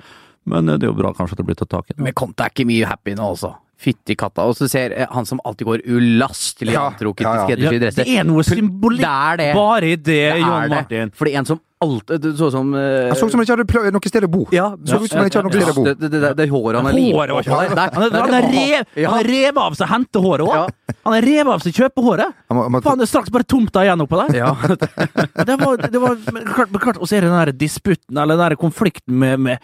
Men 0.45 0.69
eh, 0.69 0.77
det 0.77 0.87
er 0.87 0.93
jo 0.93 0.97
bra 1.01 1.13
kanskje 1.13 1.33
at 1.33 1.37
det 1.37 1.45
blir 1.45 1.55
tatt 1.59 1.69
tak 1.69 1.91
i. 1.91 2.01
Men 2.01 2.13
Conte 2.13 2.45
er 2.45 2.49
ikke 2.53 2.65
mye 2.65 2.85
happy 2.85 3.13
nå, 3.15 3.29
altså. 3.35 3.55
Fytti 3.77 4.15
katta. 4.15 4.45
Og 4.47 4.55
så 4.55 4.69
ser 4.71 4.93
han 5.11 5.25
som 5.27 5.41
alltid 5.43 5.67
går 5.67 5.81
ulastelig 5.91 6.71
Ja, 6.77 6.85
antrukket 6.93 7.25
ja, 7.27 7.33
ja. 7.49 7.71
Ja, 7.75 7.91
det 7.91 8.05
er 8.07 8.23
noe 8.23 8.43
symbolikk 8.47 9.03
Det 9.03 9.37
det. 9.41 9.53
bare 9.57 9.89
i 9.89 9.95
det, 9.97 10.05
Det 10.05 10.39
John 10.39 10.61
det. 10.63 10.69
Martin. 10.77 11.11
Fordi 11.11 11.33
en 11.35 11.45
som 11.49 11.59
alltid 11.83 12.21
Det 12.23 12.31
så 12.39 12.47
som 12.53 12.69
uh, 12.73 12.79
Jeg 12.79 13.17
så 13.19 13.27
ut 13.27 13.33
som 13.33 13.41
han 13.41 13.45
ikke 13.45 13.57
hadde 13.57 13.91
noe 13.97 14.09
sted 14.09 14.23
å 14.23 14.29
bo. 14.31 14.45
Ja, 14.55 14.69
Så 14.87 14.95
ut 15.03 15.09
som 15.11 15.19
han 15.19 15.27
ikke 15.27 15.41
hadde 15.41 15.51
noe 15.51 15.59
sted 15.59 15.73
å 15.73 15.75
bo. 15.75 15.83
Det, 15.89 15.95
det, 15.99 16.11
det, 16.23 16.31
det 16.39 16.47
håret 16.53 16.79
han 16.79 16.87
har 16.87 16.95
Håret 16.95 17.35
var 17.35 17.43
ikke 17.43 17.59
Nei, 17.59 17.67
nei, 17.75 17.89
Han 17.91 18.01
har 18.01 18.09
han 18.09 18.11
det 18.15 18.31
var- 18.31 18.47
rev- 18.55 19.03
Ja. 19.03 19.09
han 19.11 19.23
revet 19.27 19.61
av 19.65 19.75
seg 19.81 19.91
hentehåret 19.91 20.47
òg! 20.47 20.95
Han 21.05 21.13
er 21.19 21.27
revet 21.27 21.53
av 21.57 21.59
seg 21.67 21.75
kjøpehåret! 21.81 22.31
Faen, 22.47 22.97
det 22.97 23.05
er 23.05 23.11
straks 23.11 23.29
bare 23.35 23.43
tomta 23.43 23.83
igjen 23.83 24.01
oppå 24.07 24.23
der! 24.23 24.39
Ja. 24.39 24.55
Det 25.45 25.59
var, 25.59 25.77
det 25.77 25.99
var 26.01 26.15
klart, 26.55 26.71
klart, 26.79 26.97
Og 27.03 27.07
så 27.11 27.17
er 27.19 27.25
det 27.27 27.29
den 27.29 27.41
der 27.43 27.51
disputten, 27.59 28.17
eller 28.17 28.37
den 28.39 28.45
der 28.49 28.55
konflikten 28.55 29.19
med, 29.19 29.39
med 29.39 29.59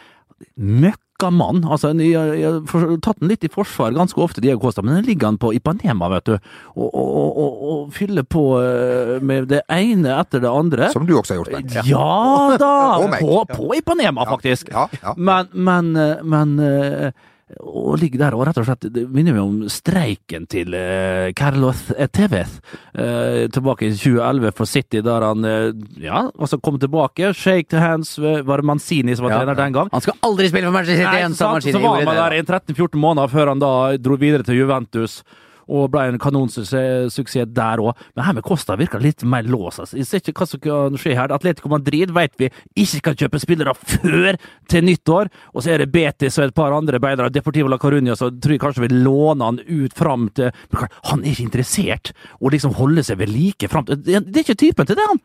møkkamann. 0.58 1.08
Altså, 1.22 1.92
jeg, 1.96 2.12
jeg, 2.12 2.40
jeg 2.42 2.52
har 2.72 2.96
tatt 3.04 3.20
den 3.22 3.32
litt 3.32 3.46
i 3.46 3.52
forsvar 3.52 3.94
ganske 3.96 4.22
ofte, 4.22 4.42
Diego 4.44 4.62
Costa, 4.64 4.84
men 4.86 4.98
den 5.00 5.08
ligger 5.10 5.32
han 5.32 5.40
på 5.42 5.54
Ipanema, 5.58 6.10
vet 6.16 6.30
du. 6.32 6.36
Og, 6.76 6.88
og, 6.90 7.38
og, 7.38 7.64
og, 7.72 7.82
fyller 7.96 8.26
på 8.26 8.46
eh, 8.62 9.18
med 9.24 9.50
det 9.52 9.64
ene 9.72 10.16
etter 10.18 10.44
det 10.44 10.52
andre. 10.52 10.92
Som 10.94 11.08
du 11.10 11.16
også 11.18 11.36
har 11.36 11.42
gjort, 11.42 11.56
Bent. 11.58 11.76
Ja 11.90 12.58
da! 12.62 12.74
På, 13.20 13.42
på 13.50 13.74
Ipanema, 13.78 14.26
faktisk. 14.30 14.72
Ja, 14.74 14.88
ja. 15.02 15.16
Men, 15.18 15.52
men, 15.54 15.94
eh, 16.00 16.24
men 16.24 16.58
eh, 16.60 17.12
å 17.60 17.96
ligge 18.00 18.20
der 18.22 18.36
og 18.38 18.46
rett 18.48 18.58
og 18.62 18.66
slett 18.68 18.86
Det 18.94 19.04
minner 19.12 19.36
meg 19.36 19.44
om 19.44 19.58
streiken 19.72 20.48
til 20.52 20.74
eh, 20.78 21.32
Carlos 21.38 21.84
Tevez 22.14 22.58
eh, 22.96 23.48
tilbake 23.52 23.90
i 23.90 23.92
2011 23.96 24.56
for 24.58 24.70
City, 24.70 25.02
der 25.06 25.26
han 25.26 25.46
eh, 25.48 25.72
ja, 26.04 26.24
altså 26.38 26.60
kom 26.64 26.80
tilbake. 26.82 27.34
Shake 27.38 27.78
hands, 27.82 28.18
eh, 28.20 28.42
var 28.48 28.62
det 28.64 28.70
Manzini 28.72 29.16
som 29.16 29.26
var 29.28 29.32
Ja. 29.36 29.40
trener 29.42 29.56
den 29.56 29.74
gang? 29.74 29.90
Han 29.92 30.02
skal 30.02 30.20
aldri 30.28 30.50
spille 30.52 30.68
for 30.70 30.76
Manchester 30.76 31.04
City 31.04 31.22
igjen, 31.22 31.36
sa 31.36 31.54
så 31.60 31.80
var 31.84 32.04
han 32.06 32.16
der 32.16 32.38
i 32.40 32.42
13-14 32.44 33.00
måneder 33.00 33.32
før 33.32 33.54
han 33.54 33.60
da 33.64 33.74
dro 33.98 34.18
videre 34.20 34.44
til 34.48 34.60
Juventus. 34.62 35.22
Og 35.68 35.90
ble 35.94 36.08
en 36.10 36.20
kanonsuksess 36.22 37.50
der 37.52 37.82
òg. 37.84 37.98
Men 38.16 38.26
her 38.26 38.38
med 38.38 38.46
Costa 38.46 38.78
virker 38.80 39.04
litt 39.04 39.24
mer 39.24 39.48
lås. 39.48 39.80
Altså. 39.82 39.98
Jeg 40.00 40.10
ser 40.10 40.24
ikke 40.24 40.42
hva 40.42 40.50
som 40.50 40.64
kan 40.64 40.98
skje 41.00 41.18
her. 41.18 41.34
Atletico 41.36 41.72
Madrid 41.72 42.14
vet 42.16 42.38
vi 42.40 42.50
ikke 42.76 43.04
kan 43.10 43.20
kjøpe 43.24 43.42
spillere 43.42 43.76
før 43.76 44.40
til 44.72 44.88
nyttår. 44.88 45.32
Og 45.54 45.64
så 45.66 45.76
er 45.76 45.84
det 45.84 45.92
Betis 45.94 46.40
og 46.40 46.48
et 46.50 46.58
par 46.58 46.76
andre 46.76 47.02
beidere. 47.04 47.34
Deportivo 47.34 47.72
la 47.72 47.80
Coruña 47.82 48.18
så 48.18 48.32
tror 48.32 48.56
jeg 48.56 48.64
kanskje 48.64 48.86
vil 48.88 49.02
låne 49.06 49.52
han 49.52 49.62
ut 49.62 49.94
fram 49.98 50.30
til 50.36 50.52
Men 50.72 50.88
Han 51.10 51.24
er 51.24 51.32
ikke 51.32 51.48
interessert 51.50 52.12
å 52.40 52.50
liksom 52.52 52.76
holde 52.78 53.04
seg 53.04 53.20
ved 53.22 53.32
like 53.32 53.68
fram 53.72 53.86
til 53.88 54.02
Det 54.04 54.18
er 54.20 54.44
ikke 54.44 54.60
typen 54.60 54.88
til 54.88 54.98
det, 55.00 55.08
han! 55.08 55.22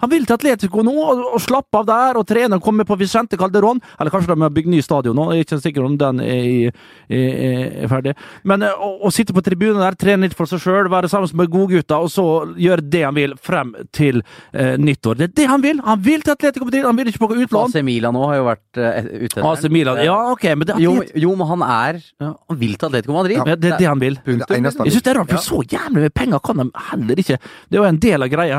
Han 0.00 0.10
vil 0.12 0.26
til 0.28 0.36
Atletico 0.36 0.82
nå, 0.86 0.92
og, 0.94 1.22
og 1.34 1.40
slappe 1.42 1.80
av 1.80 1.86
der, 1.88 2.18
og 2.20 2.26
trene 2.28 2.58
og 2.58 2.62
komme 2.62 2.84
på 2.86 2.96
Vicente 3.00 3.36
Calderón. 3.40 3.80
Eller 3.98 4.12
kanskje 4.14 4.30
de 4.34 4.44
har 4.44 4.52
bygd 4.54 4.70
ny 4.70 4.80
stadion 4.84 5.16
nå, 5.18 5.24
jeg 5.34 5.42
er 5.42 5.46
ikke 5.48 5.60
sikker 5.64 5.86
om 5.88 5.96
den 5.98 6.20
er, 6.22 6.44
i- 6.44 6.72
er, 7.10 7.82
er 7.84 7.90
ferdig. 7.90 8.14
Men 8.48 8.62
eh, 8.66 8.74
å, 8.78 8.90
å 9.08 9.12
sitte 9.14 9.34
på 9.36 9.42
tribunen 9.46 9.80
der, 9.82 9.96
trene 9.98 10.28
litt 10.28 10.36
for 10.38 10.46
seg 10.50 10.62
sjøl, 10.62 10.90
være 10.92 11.10
sammen 11.10 11.30
med 11.40 11.50
godgutta, 11.52 11.98
og 12.04 12.10
så 12.12 12.26
gjøre 12.58 12.84
det 12.92 13.02
han 13.06 13.16
vil 13.16 13.34
frem 13.42 13.74
til 13.96 14.20
eh, 14.52 14.76
nyttår. 14.78 15.18
Det 15.22 15.28
er 15.30 15.34
det 15.42 15.48
han 15.50 15.64
vil! 15.64 15.82
Han 15.88 16.02
vil 16.04 16.22
til 16.26 16.34
Atletico 16.36 16.68
Madrid, 16.68 16.86
han 16.86 16.98
vil 17.00 17.10
ikke 17.12 17.22
på 17.24 17.30
utlån. 17.34 17.72
AC 17.74 17.82
Milan 17.86 18.14
nå 18.16 18.22
har 18.30 18.38
jo 18.38 18.46
vært 18.48 18.80
uh, 18.80 19.10
ute. 19.24 19.44
AC 19.50 19.66
Milan, 19.74 20.00
ja 20.06 20.16
ok, 20.32 20.46
men 20.54 20.68
det, 20.68 20.78
Jo, 20.84 20.94
jo, 21.18 21.34
men 21.38 21.48
han 21.50 21.64
er 21.66 22.00
Han 22.22 22.58
vil 22.60 22.76
til 22.78 22.88
Atletico 22.90 23.16
Madrid. 23.16 23.40
Ja, 23.42 23.56
det 23.58 23.72
er 23.74 23.80
det 23.82 23.88
han 23.90 24.02
vil. 24.02 24.18
Punktum. 24.26 24.68
Jeg 24.68 24.94
synes 24.94 25.04
det 25.06 25.12
er 25.14 25.20
rart, 25.22 25.32
for 25.34 25.44
så 25.48 25.60
jævlig 25.74 26.04
med 26.06 26.14
penger 26.14 26.42
kan 26.44 26.60
de 26.62 26.68
heller 26.90 27.20
ikke 27.24 27.38
Det 27.40 27.76
er 27.76 27.80
jo 27.82 27.86
en 27.88 28.00
del 28.02 28.24
av 28.26 28.30
greia 28.32 28.58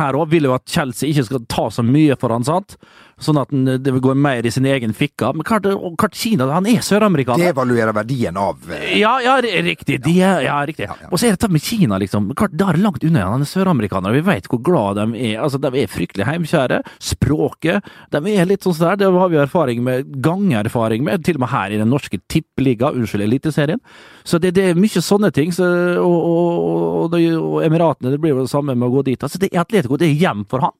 her, 0.00 0.18
òg, 0.20 0.28
vil 0.32 0.48
jo 0.48 0.54
at 0.56 0.69
Chelsea 0.70 1.10
ikke 1.10 1.26
skal 1.28 1.46
ta 1.50 1.68
så 1.74 1.84
mye 1.86 2.16
for 2.20 2.34
han, 2.34 2.46
sant? 2.46 2.76
Sånn 3.20 3.36
at 3.40 3.50
den- 3.52 3.82
det 3.82 3.92
går 4.00 4.16
mer 4.16 4.46
i 4.46 4.50
sin 4.50 4.64
egen 4.64 4.92
fikke. 4.96 5.34
Men 5.34 5.44
klart, 5.44 5.62
klart 5.98 6.14
Kina, 6.14 6.46
han 6.50 6.66
er 6.66 6.80
søramerikaner. 6.80 7.52
Devaluerer 7.52 7.92
verdien 7.92 8.36
av 8.36 8.56
eh, 8.72 8.98
Ja, 8.98 9.18
ja, 9.20 9.36
riktig. 9.40 10.00
De 10.02 10.12
ja, 10.16 10.38
riktig. 10.64 10.86
Ja, 10.88 10.94
ja. 11.02 11.08
Og 11.12 11.18
så 11.18 11.26
er 11.28 11.30
det 11.34 11.40
dette 11.40 11.52
med 11.52 11.60
Kina, 11.62 11.98
liksom. 12.00 12.32
Klart, 12.34 12.56
det 12.56 12.66
er 12.66 12.80
langt 12.80 13.04
unna. 13.04 13.26
Han 13.30 13.42
er 13.42 13.50
søramerikaner. 13.50 14.12
Vi 14.16 14.20
vet 14.24 14.48
hvor 14.48 14.62
glad 14.62 14.96
de 14.96 15.18
er. 15.34 15.38
Altså, 15.44 15.60
De 15.60 15.68
er 15.82 15.86
fryktelig 15.86 16.24
heimkjære. 16.24 16.82
Språket. 16.98 17.84
De 18.10 18.16
er 18.38 18.46
litt 18.48 18.64
sånn 18.64 18.78
der. 18.78 18.96
Det 18.96 19.10
har 19.12 19.28
vi 19.28 19.36
erfaring 19.36 19.82
med, 19.84 20.10
gangerfaring 20.24 21.04
med, 21.04 21.22
til 21.26 21.36
og 21.36 21.40
med 21.44 21.52
her 21.52 21.70
i 21.74 21.80
den 21.80 21.90
norske 21.92 22.18
tippeliga, 22.30 22.90
unnskyld, 22.94 23.22
Eliteserien. 23.28 23.80
Så 24.24 24.40
det, 24.40 24.54
det 24.56 24.70
er 24.70 24.80
mye 24.80 25.02
sånne 25.04 25.30
ting. 25.36 25.52
Så, 25.52 25.66
og, 26.00 26.18
og, 26.24 27.04
og, 27.04 27.10
det- 27.12 27.36
og 27.36 27.60
Emiratene, 27.66 28.10
det 28.14 28.20
blir 28.22 28.32
jo 28.34 28.44
det 28.44 28.50
samme 28.52 28.74
med 28.74 28.88
å 28.88 28.94
gå 28.96 29.04
dit. 29.04 29.20
Altså, 29.20 29.38
det 29.38 29.52
er 29.52 29.60
Atletico, 29.60 29.98
det 30.00 30.08
er 30.08 30.20
hjem 30.24 30.46
for 30.48 30.60
han. 30.64 30.72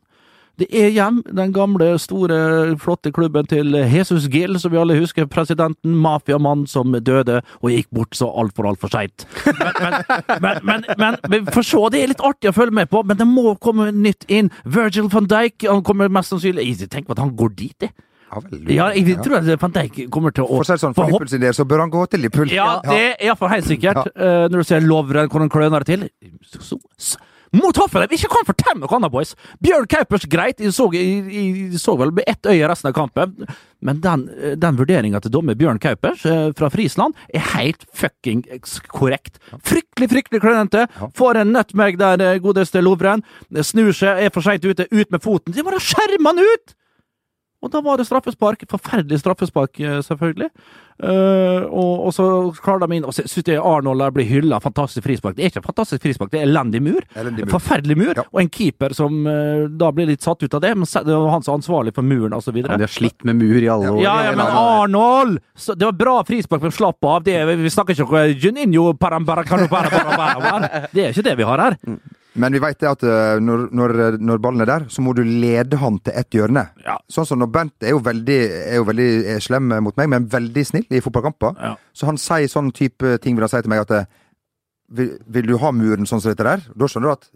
Det 0.61 0.69
er 0.76 0.90
hjem, 0.93 1.23
den 1.25 1.55
gamle, 1.57 1.95
store, 2.02 2.38
flotte 2.81 3.12
klubben 3.17 3.47
til 3.49 3.73
Jesus 3.79 4.26
Gill, 4.29 4.59
som 4.61 4.75
vi 4.75 4.81
alle 4.81 4.99
husker, 4.99 5.29
presidenten, 5.31 5.95
mafiamann 5.97 6.67
som 6.69 6.93
døde 6.93 7.38
og 7.62 7.73
gikk 7.73 7.88
bort 7.97 8.19
så 8.19 8.29
altfor, 8.29 8.69
altfor 8.69 8.93
seint. 8.93 9.25
Men, 9.81 9.97
men, 10.43 10.61
men, 10.67 10.85
men, 10.99 11.17
men, 11.33 11.49
for 11.55 11.64
så, 11.67 11.87
det 11.93 12.02
er 12.02 12.12
litt 12.12 12.25
artig 12.25 12.50
å 12.52 12.57
følge 12.57 12.76
med 12.76 12.90
på, 12.93 13.00
men 13.07 13.17
det 13.17 13.26
må 13.29 13.55
komme 13.62 13.88
nytt 13.95 14.29
inn. 14.29 14.52
Virgil 14.69 15.09
van 15.12 15.29
Dijk, 15.31 15.64
han 15.64 15.85
kommer 15.87 16.12
mest 16.12 16.35
sannsynlig 16.35 16.69
tenker 16.90 17.09
på 17.09 17.17
at 17.17 17.25
han 17.25 17.35
går 17.37 17.57
dit, 17.57 17.76
det. 17.81 17.93
Ja 18.31 18.43
vel. 18.45 18.61
Ja, 18.71 18.85
jeg 18.95 19.17
tror 19.25 19.40
at 19.40 19.62
van 19.62 19.73
Dijk 19.75 20.05
kommer 20.12 20.35
til 20.35 20.45
å 20.45 20.50
For 20.52 20.62
å 20.62 20.69
si 20.69 20.76
det 20.76 20.83
sånn, 20.85 20.95
for 20.95 21.09
Liverpool 21.11 21.33
sin 21.33 21.43
del 21.43 21.57
så 21.57 21.67
bør 21.67 21.85
han 21.87 21.90
gå 21.90 22.05
til 22.12 22.23
Liverpool. 22.26 22.52
ja, 22.55 22.69
det 22.85 23.00
er 23.00 23.26
iallfall 23.26 23.50
helt 23.57 23.67
sikkert. 23.67 24.12
Eh, 24.14 24.47
når 24.52 24.62
du 24.62 24.69
ser 24.69 24.87
Lovren, 24.87 25.31
hvordan 25.33 25.50
kløner 25.50 25.83
det 25.83 25.97
til. 25.97 26.07
Så, 26.47 26.79
så, 26.95 27.19
mot 27.57 27.76
dem! 27.76 28.14
Ikke 28.14 28.30
kan 28.30 28.47
fortell 28.49 28.78
noe 28.80 28.97
annet, 28.97 29.12
boys! 29.12 29.35
Bjørn 29.62 29.88
Kaupers, 29.90 30.26
greit, 30.30 30.61
jeg 30.62 30.75
så, 30.76 30.88
jeg, 30.95 31.25
jeg 31.35 31.80
så 31.80 31.97
vel 32.00 32.12
med 32.14 32.28
ett 32.30 32.47
øye 32.47 32.69
resten 32.71 32.90
av 32.90 32.97
kampen, 32.97 33.47
men 33.80 34.00
den, 34.04 34.26
den 34.61 34.78
vurderinga 34.78 35.23
til 35.25 35.33
dommer 35.35 35.59
Bjørn 35.59 35.80
Kaupers 35.83 36.25
eh, 36.28 36.50
fra 36.57 36.71
Frisland 36.73 37.16
er 37.35 37.47
helt 37.54 37.87
fucking 37.97 38.45
korrekt. 38.92 39.40
Fryktelig, 39.66 40.11
fryktelig 40.12 40.42
klønete. 40.45 40.87
Får 41.16 41.40
en 41.40 41.54
nutmeg 41.57 41.99
der, 42.00 42.21
eh, 42.25 42.42
godeste 42.42 42.83
Lovren. 42.85 43.25
Snur 43.64 43.95
seg, 43.97 44.26
er 44.26 44.35
for 44.35 44.45
seint 44.45 44.66
ute, 44.66 44.88
ut 44.92 45.11
med 45.11 45.25
foten. 45.25 45.57
De 45.57 45.64
bare 45.64 45.80
da 45.80 45.88
skjermer 45.90 46.35
han 46.35 46.45
ut! 46.45 46.76
Og 47.61 47.73
da 47.73 47.83
var 47.85 48.00
det 48.00 48.09
straffespark. 48.09 48.64
Forferdelig 48.71 49.21
straffespark, 49.21 49.81
eh, 49.81 50.00
selvfølgelig. 50.05 50.49
Uh, 51.00 51.64
og, 51.73 51.93
og, 52.05 52.11
så 52.12 52.25
klarer 52.61 52.85
de 52.85 52.99
inn 52.99 53.07
Og 53.09 53.14
syns 53.17 53.33
Arnold 53.57 54.02
blir 54.12 54.26
hylla. 54.29 54.59
Fantastisk 54.61 55.07
frispark. 55.07 55.38
Det 55.38 55.47
er 55.47 55.49
ikke 55.49 55.62
fantastisk 55.64 56.02
frispark, 56.05 56.29
det 56.29 56.43
er 56.43 56.45
elendig 56.45 56.83
mur. 56.85 57.00
Elendig 57.17 57.47
mur. 57.47 57.52
Forferdelig 57.55 57.97
mur. 57.97 58.12
Ja. 58.17 58.25
Og 58.29 58.43
en 58.43 58.50
keeper 58.52 58.93
som 58.97 59.23
uh, 59.25 59.64
da 59.81 59.88
blir 59.97 60.11
litt 60.11 60.25
satt 60.25 60.45
ut 60.45 60.57
av 60.57 60.61
det. 60.64 60.75
Men 60.76 60.88
det 60.88 61.17
var 61.17 61.33
han 61.33 61.47
som 61.47 61.55
er 61.55 61.62
ansvarlig 61.62 61.95
for 61.97 62.07
muren, 62.07 62.37
osv. 62.37 62.61
Ja, 62.61 62.76
de 62.76 62.85
har 62.85 62.93
slitt 62.93 63.25
med 63.29 63.40
mur 63.40 63.61
i 63.61 63.69
alle 63.73 63.95
år. 63.95 64.00
Ja, 64.05 64.17
ja, 64.29 64.37
men 64.37 64.47
Arnold! 64.47 65.40
Så 65.57 65.76
det 65.76 65.88
var 65.88 65.97
bra 66.00 66.17
frispark, 66.29 66.62
men 66.64 66.76
slapp 66.76 67.05
av. 67.05 67.25
Det, 67.25 67.37
vi 67.61 67.73
snakker 67.73 67.97
ikke 67.97 68.09
om 68.09 68.14
Juninho 68.40 68.85
Det 69.00 71.05
er 71.05 71.12
ikke 71.12 71.25
det 71.25 71.37
vi 71.38 71.49
har 71.49 71.59
her. 71.64 71.75
Men 72.39 72.55
vi 72.55 72.61
veit 72.63 72.85
at 72.87 73.03
eh, 73.03 73.41
når, 73.43 73.67
når, 73.75 73.95
når 74.23 74.43
ballen 74.43 74.63
er 74.63 74.71
der, 74.71 74.87
så 74.93 75.03
må 75.03 75.15
du 75.17 75.23
lede 75.27 75.81
han 75.81 75.99
til 76.05 76.15
ett 76.21 76.37
hjørne. 76.37 76.67
Ja. 76.85 76.97
Sånn 77.11 77.27
som 77.27 77.41
når 77.43 77.51
Bent 77.55 77.87
er 77.87 77.97
jo 77.97 78.03
veldig, 78.07 78.39
er 78.71 78.79
jo 78.79 78.87
veldig 78.87 79.09
er 79.35 79.43
slem 79.43 79.73
mot 79.83 79.97
meg, 79.99 80.11
men 80.13 80.29
veldig 80.31 80.65
snill 80.69 80.87
i 80.87 81.03
fotballkamper. 81.03 81.57
Ja. 81.59 81.75
Så 81.97 82.07
han 82.11 82.21
sier 82.21 82.51
sånn 82.51 82.71
type 82.77 83.17
ting 83.25 83.39
vil 83.39 83.47
han 83.47 83.53
si 83.53 83.63
til 83.65 83.73
meg 83.73 83.83
at 83.83 83.97
eh, 83.97 84.11
vil, 84.90 85.11
vil 85.30 85.47
du 85.47 85.54
ha 85.62 85.70
muren 85.75 86.06
sånn 86.09 86.20
som 86.23 86.32
dette 86.32 86.44
der? 86.47 86.62
Da 86.75 86.88
skjønner 86.90 87.11
du 87.11 87.12
at 87.14 87.28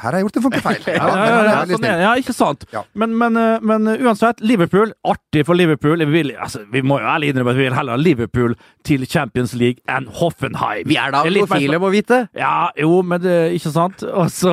her 0.00 0.08
har 0.08 0.16
jeg 0.18 0.26
gjort 0.26 0.38
en 0.40 0.44
funkefeil. 0.46 0.78
Ja, 0.92 1.08
Ja, 1.12 1.16
ja, 1.16 1.36
men 1.36 1.48
ja, 1.48 1.52
ja, 1.52 1.76
sånn 1.76 2.02
ja, 2.02 2.12
ikke 2.22 2.34
sant. 2.36 2.64
Ja. 2.72 2.82
Men, 2.98 3.12
men, 3.20 3.36
eh, 3.36 3.62
men 3.64 3.90
eh, 3.92 4.00
uansett, 4.06 4.40
Liverpool. 4.44 4.94
Artig 5.08 5.44
for 5.48 5.58
Liverpool. 5.58 6.00
Vi, 6.00 6.08
vil, 6.12 6.32
altså, 6.40 6.62
vi 6.72 6.82
må 6.86 6.98
jo 7.02 7.08
ærlig 7.12 7.32
innrømme 7.32 7.52
at 7.52 7.60
vi 7.60 7.66
vil 7.66 7.76
heller 7.76 7.96
ha 7.96 8.00
Liverpool 8.00 8.56
til 8.88 9.04
Champions 9.10 9.52
League 9.58 9.82
enn 9.92 10.08
Hoffenheim. 10.20 10.88
Vi 10.88 10.96
er 11.00 11.12
da 11.14 11.22
profile, 11.26 11.80
må 11.82 11.92
vite. 11.94 12.22
Ja, 12.38 12.70
jo, 12.80 13.02
men 13.06 13.22
det 13.22 13.36
ikke 13.58 13.74
sant. 13.74 14.04
Og 14.08 14.32
så, 14.32 14.52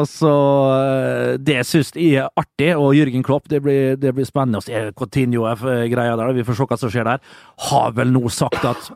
og 0.00 0.06
så 0.10 0.34
eh, 0.80 1.34
Det 1.40 1.60
syns 1.68 1.92
jeg 1.96 2.22
er 2.24 2.30
artig, 2.40 2.72
og 2.76 2.94
Jørgen 2.96 3.24
Klopp, 3.26 3.50
det 3.52 3.60
blir, 3.64 3.98
det 4.00 4.14
blir 4.16 4.28
spennende 4.28 4.62
å 4.62 4.66
se 4.66 4.86
Coutinho-greia 4.96 6.16
der. 6.16 6.32
Vi 6.36 6.46
får 6.48 6.60
se 6.62 6.70
hva 6.72 6.80
som 6.80 6.92
skjer 6.92 7.08
der. 7.12 7.24
Har 7.70 7.92
vel 7.98 8.14
nå 8.14 8.24
sagt 8.32 8.64
at 8.64 8.90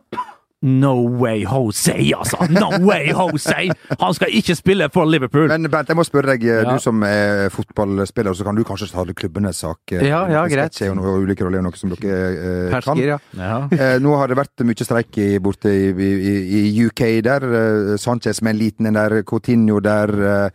No 0.64 0.94
way, 1.21 1.42
Jose, 1.44 1.92
altså! 2.16 2.47
No 2.49 2.71
way, 2.87 3.11
Jose! 3.12 3.66
Han 4.00 4.14
skal 4.16 4.33
ikke 4.33 4.54
spille 4.56 4.87
for 4.94 5.04
Liverpool! 5.04 5.47
Men 5.52 5.68
Bernt, 5.71 5.90
jeg 5.92 5.99
må 5.99 6.04
spørre 6.09 6.33
deg, 6.35 6.47
eh, 6.49 6.62
Ja. 6.64 6.73
du 6.73 6.80
som 6.80 7.02
er 7.04 7.50
fotballspiller, 7.52 8.33
så 8.35 8.47
kan 8.47 8.56
du 8.56 8.62
kanskje 8.64 8.88
ta 8.92 9.04
klubbenes 9.12 9.61
sak. 9.61 9.92
eh, 9.92 10.06
Ja, 10.09 10.23
ja, 10.30 10.47
greit. 10.49 10.80
Er 10.80 10.94
noe 10.97 11.18
ulike 11.21 11.44
roller, 11.44 11.61
noe 11.62 11.76
som 11.76 11.90
dere 11.92 12.71
eh, 12.73 12.80
kan. 12.80 12.97
Ja. 12.97 13.18
ja. 13.37 13.59
Eh, 13.71 13.99
nå 14.00 14.16
har 14.16 14.28
det 14.33 14.38
vært 14.40 14.64
mye 14.64 14.85
streik 14.88 15.18
i, 15.21 15.38
borte 15.38 15.68
i, 15.68 15.90
i, 15.92 16.71
i 16.73 16.87
UK 16.87 17.04
der. 17.23 17.44
Eh, 17.44 17.97
Sanchez 18.00 18.40
med 18.42 18.54
en 18.56 18.62
liten 18.62 18.87
en 18.87 18.94
der, 18.94 19.23
Coutinho 19.23 19.80
der, 19.85 20.50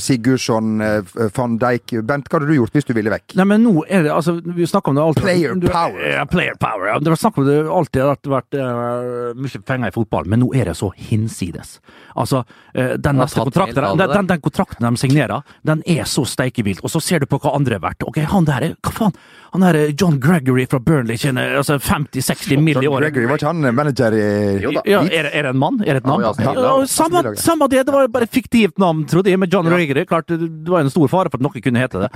Sigurdsson, 0.00 0.80
eh, 0.80 1.28
van 1.36 1.58
Dijk. 1.58 1.94
Bent, 2.06 2.28
hva 2.28 2.38
hadde 2.38 2.48
du 2.48 2.54
gjort 2.56 2.76
hvis 2.76 2.86
du 2.88 2.94
ville 2.96 3.12
vekk? 3.12 3.34
Nei, 3.36 3.46
men 3.50 3.64
nå 3.66 3.84
er 3.84 4.06
det 4.06 4.12
altså 4.14 4.38
Vi 4.40 4.66
snakker 4.68 4.92
om 4.92 4.98
det 4.98 5.04
alltid 5.04 5.26
Player 5.26 5.58
du, 5.60 5.68
power. 5.68 6.00
Ja, 6.14 6.24
player 6.28 6.56
power. 6.60 6.86
Ja. 6.88 6.98
Det 7.02 7.12
var 7.12 7.20
snakk 7.20 7.40
om 7.42 7.48
det 7.48 7.58
alltid 7.68 8.02
har 8.02 8.16
vært 8.32 8.56
uh, 8.56 9.34
mye 9.36 9.62
penger 9.68 9.92
i 9.92 9.96
fotball, 9.96 10.30
men 10.32 10.42
nå 10.44 10.52
er 10.56 10.70
det 10.70 10.76
så 10.78 10.88
hinsides. 10.96 11.76
Altså, 12.16 12.42
uh, 12.46 12.94
den, 12.96 13.20
neste 13.20 13.44
kontrakten, 13.44 13.84
den, 14.00 14.16
den, 14.16 14.32
den 14.32 14.42
kontrakten 14.44 14.88
de 14.88 15.00
signerer, 15.00 15.44
den 15.68 15.84
er 15.86 16.08
så 16.08 16.24
steikevilt, 16.28 16.82
og 16.82 16.92
så 16.92 17.02
ser 17.04 17.22
du 17.22 17.28
på 17.30 17.40
hva 17.42 17.54
andre 17.58 17.76
er 17.76 17.84
verdt. 17.84 18.08
Ok, 18.08 18.22
han 18.32 18.48
der 18.48 18.70
er 18.70 18.76
Hva 18.82 18.94
faen? 18.96 19.16
Han 19.52 19.64
der 19.66 19.76
eh, 19.76 19.90
John 19.92 20.16
Gregory 20.20 20.64
fra 20.70 20.80
Burnley 20.80 21.18
tjener 21.20 21.58
altså 21.60 21.76
50-60 21.76 22.60
mill. 22.62 22.80
i 22.80 22.88
året. 22.88 23.12
Gregory, 23.12 23.28
var 23.28 23.40
ikke 23.40 23.50
han 23.50 23.74
manager 23.76 24.16
i 24.16 24.24
Jo 24.62 24.72
da. 24.78 24.84
Ja, 24.88 25.02
er, 25.04 25.28
er 25.28 25.48
det 25.48 25.52
en 25.52 25.60
mann? 25.60 25.82
Er 25.84 25.98
det 25.98 26.02
et 26.04 26.08
navn? 26.08 26.24
Ja, 26.24 26.32
ja, 26.40 26.54
Ja, 26.56 26.72
samme, 26.88 27.22
samme 27.36 27.68
det, 27.68 27.84
det 27.88 27.94
var 27.94 28.08
bare 28.12 28.28
et 28.28 28.32
fiktivt 28.32 28.80
navn, 28.80 29.04
trodde 29.10 29.32
jeg, 29.32 29.40
med 29.42 29.52
John 29.52 29.68
Gregory. 29.68 30.06
Klart, 30.08 30.32
det 30.32 30.72
var 30.72 30.86
en 30.86 30.92
stor 30.92 31.10
fare 31.12 31.32
for 31.32 31.40
at 31.40 31.44
noe 31.44 31.64
kunne 31.64 31.84
hete 31.84 32.06
det. 32.06 32.12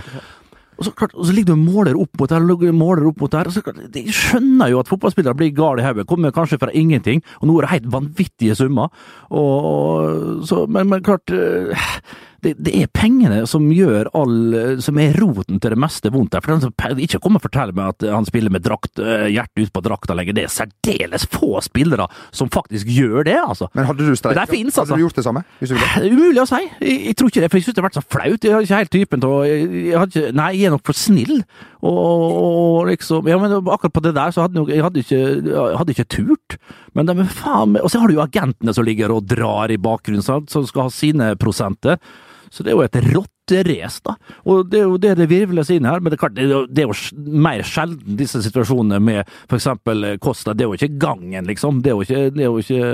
Og 0.76 0.84
så, 0.84 0.92
klart, 0.92 1.14
og 1.16 1.24
så 1.24 1.32
ligger 1.32 1.54
du 1.54 1.56
og 1.56 1.62
måler 1.64 1.96
opp 1.96 2.20
mot 2.20 2.28
der, 2.28 2.72
måler 2.76 3.06
opp 3.08 3.20
mot 3.22 3.32
der, 3.32 3.48
og 3.48 3.54
så 3.54 3.62
klart, 3.64 3.78
Jeg 3.96 4.12
skjønner 4.12 4.68
jo 4.72 4.80
at 4.82 4.90
fotballspillere 4.90 5.36
blir 5.38 5.54
gale 5.56 5.80
i 5.80 5.86
hodet. 5.86 6.04
Kommer 6.08 6.34
kanskje 6.36 6.58
fra 6.60 6.72
ingenting, 6.76 7.22
og 7.40 7.48
nå 7.48 7.56
er 7.58 7.66
det 7.66 7.72
helt 7.72 7.92
vanvittige 7.94 8.56
summer. 8.58 8.92
Og, 9.30 9.68
og, 9.70 10.44
så, 10.48 10.66
men, 10.68 10.90
men 10.92 11.04
klart 11.04 11.32
eh, 11.32 11.88
det, 12.44 12.54
det 12.60 12.74
er 12.82 12.90
pengene 12.92 13.42
som 13.48 13.64
gjør 13.72 14.10
all 14.16 14.34
Som 14.84 14.98
er 15.00 15.16
roten 15.18 15.60
til 15.62 15.72
det 15.72 15.78
meste 15.80 16.10
vondt 16.12 16.36
her. 16.36 16.44
For 16.44 16.54
den 16.54 16.64
som 16.66 17.00
ikke 17.06 17.20
kommer 17.22 17.40
og 17.40 17.46
forteller 17.46 17.76
meg 17.76 17.94
at 17.94 18.06
han 18.12 18.26
spiller 18.28 18.52
med 18.52 18.64
drakt, 18.64 19.00
eh, 19.00 19.28
hjertet 19.32 19.66
ut 19.66 19.72
på 19.74 19.82
drakta 19.84 20.16
lenger. 20.16 20.36
Det 20.36 20.46
er 20.46 20.52
særdeles 20.52 21.26
få 21.32 21.60
spillere 21.64 22.08
som 22.34 22.50
faktisk 22.52 22.90
gjør 22.92 23.26
det, 23.28 23.38
altså. 23.40 23.70
Men 23.76 23.88
hadde 23.88 24.06
du 24.06 24.16
streika? 24.18 24.46
Det 24.46 24.58
der 24.58 24.66
altså. 24.66 24.84
Hadde 24.84 25.00
du 25.00 25.06
gjort 25.06 25.20
det 25.20 25.26
samme? 25.26 25.44
Umulig 26.06 26.42
å 26.42 26.48
si. 26.48 26.62
Jeg, 26.80 26.98
jeg 27.10 27.16
tror 27.18 27.32
ikke 27.32 27.44
det, 27.44 27.50
for 27.52 27.60
jeg 27.60 27.66
syns 27.66 27.76
det 27.76 27.82
har 27.82 27.88
vært 27.88 27.98
så 28.00 28.04
flaut. 28.16 28.46
Jeg 28.46 28.54
har 28.54 28.66
ikke 28.66 28.82
helt 28.82 28.94
typen 28.96 29.24
til 29.24 29.32
å 29.32 29.42
Nei, 30.36 30.50
jeg 30.56 30.68
er 30.68 30.74
nok 30.74 30.86
for 30.86 30.96
snill. 30.96 31.40
Og, 31.86 32.36
og 32.36 32.90
liksom 32.90 33.28
Ja, 33.30 33.38
men 33.40 33.52
akkurat 33.58 33.94
på 33.94 34.02
det 34.04 34.14
der 34.16 34.34
så 34.34 34.46
hadde 34.46 34.64
jeg, 34.70 34.82
hadde 34.84 35.02
ikke, 35.02 35.22
jeg 35.46 35.80
hadde 35.80 35.96
ikke 35.96 36.08
turt. 36.16 36.58
Men, 36.96 37.08
de, 37.08 37.26
faen 37.36 37.76
Og 37.82 37.90
så 37.92 38.00
har 38.02 38.10
du 38.10 38.16
jo 38.16 38.24
agentene 38.24 38.74
som 38.76 38.86
ligger 38.86 39.14
og 39.14 39.26
drar 39.28 39.72
i 39.72 39.80
bakgrunnen, 39.80 40.24
sant, 40.24 40.50
som 40.52 40.66
skal 40.66 40.88
ha 40.88 40.94
sine 40.94 41.34
prosenter. 41.40 42.00
Så 42.56 42.64
det 42.64 42.72
er 42.72 42.78
jo 42.78 42.84
et 42.86 42.96
rotterace, 43.12 44.00
da. 44.06 44.14
Og 44.48 44.70
det 44.72 44.80
er 44.80 44.86
jo 44.86 44.96
det 45.00 45.12
det 45.18 45.28
virvles 45.28 45.70
inn 45.74 45.88
her. 45.88 46.00
Men 46.00 46.12
det 46.12 46.16
er 46.16 46.22
klart, 46.24 46.36
det 46.38 46.46
er 46.46 46.54
jo, 46.54 46.62
det 46.70 46.84
er 46.84 46.88
jo 46.88 47.34
mer 47.44 47.64
sjelden 47.68 48.16
disse 48.16 48.40
situasjonene 48.46 49.00
med 49.04 49.34
f.eks. 49.50 49.68
Costa. 50.24 50.54
Det 50.56 50.64
er 50.64 50.70
jo 50.72 50.78
ikke 50.78 50.96
gangen, 51.02 51.50
liksom. 51.50 51.82
Det 51.84 51.92
er 51.92 51.98
jo 51.98 52.06
ikke 52.06 52.24
det. 52.32 52.46
Er 52.46 52.48
jo 52.48 52.64
ikke, 52.64 52.90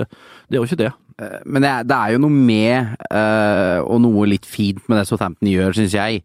det, 0.51 0.57
er 0.57 0.61
jo 0.61 0.67
ikke 0.67 0.81
det. 0.83 0.91
Eh, 1.23 1.39
Men 1.47 1.63
det 1.67 1.71
er, 1.71 1.87
det 1.93 1.99
er 1.99 2.15
jo 2.17 2.23
noe 2.25 2.45
med, 2.53 2.97
eh, 3.13 3.79
og 3.87 4.03
noe 4.03 4.27
litt 4.35 4.49
fint 4.49 4.83
med 4.91 4.99
det 5.01 5.07
Southampton 5.11 5.53
gjør, 5.53 5.79
syns 5.79 5.95
jeg. 5.97 6.25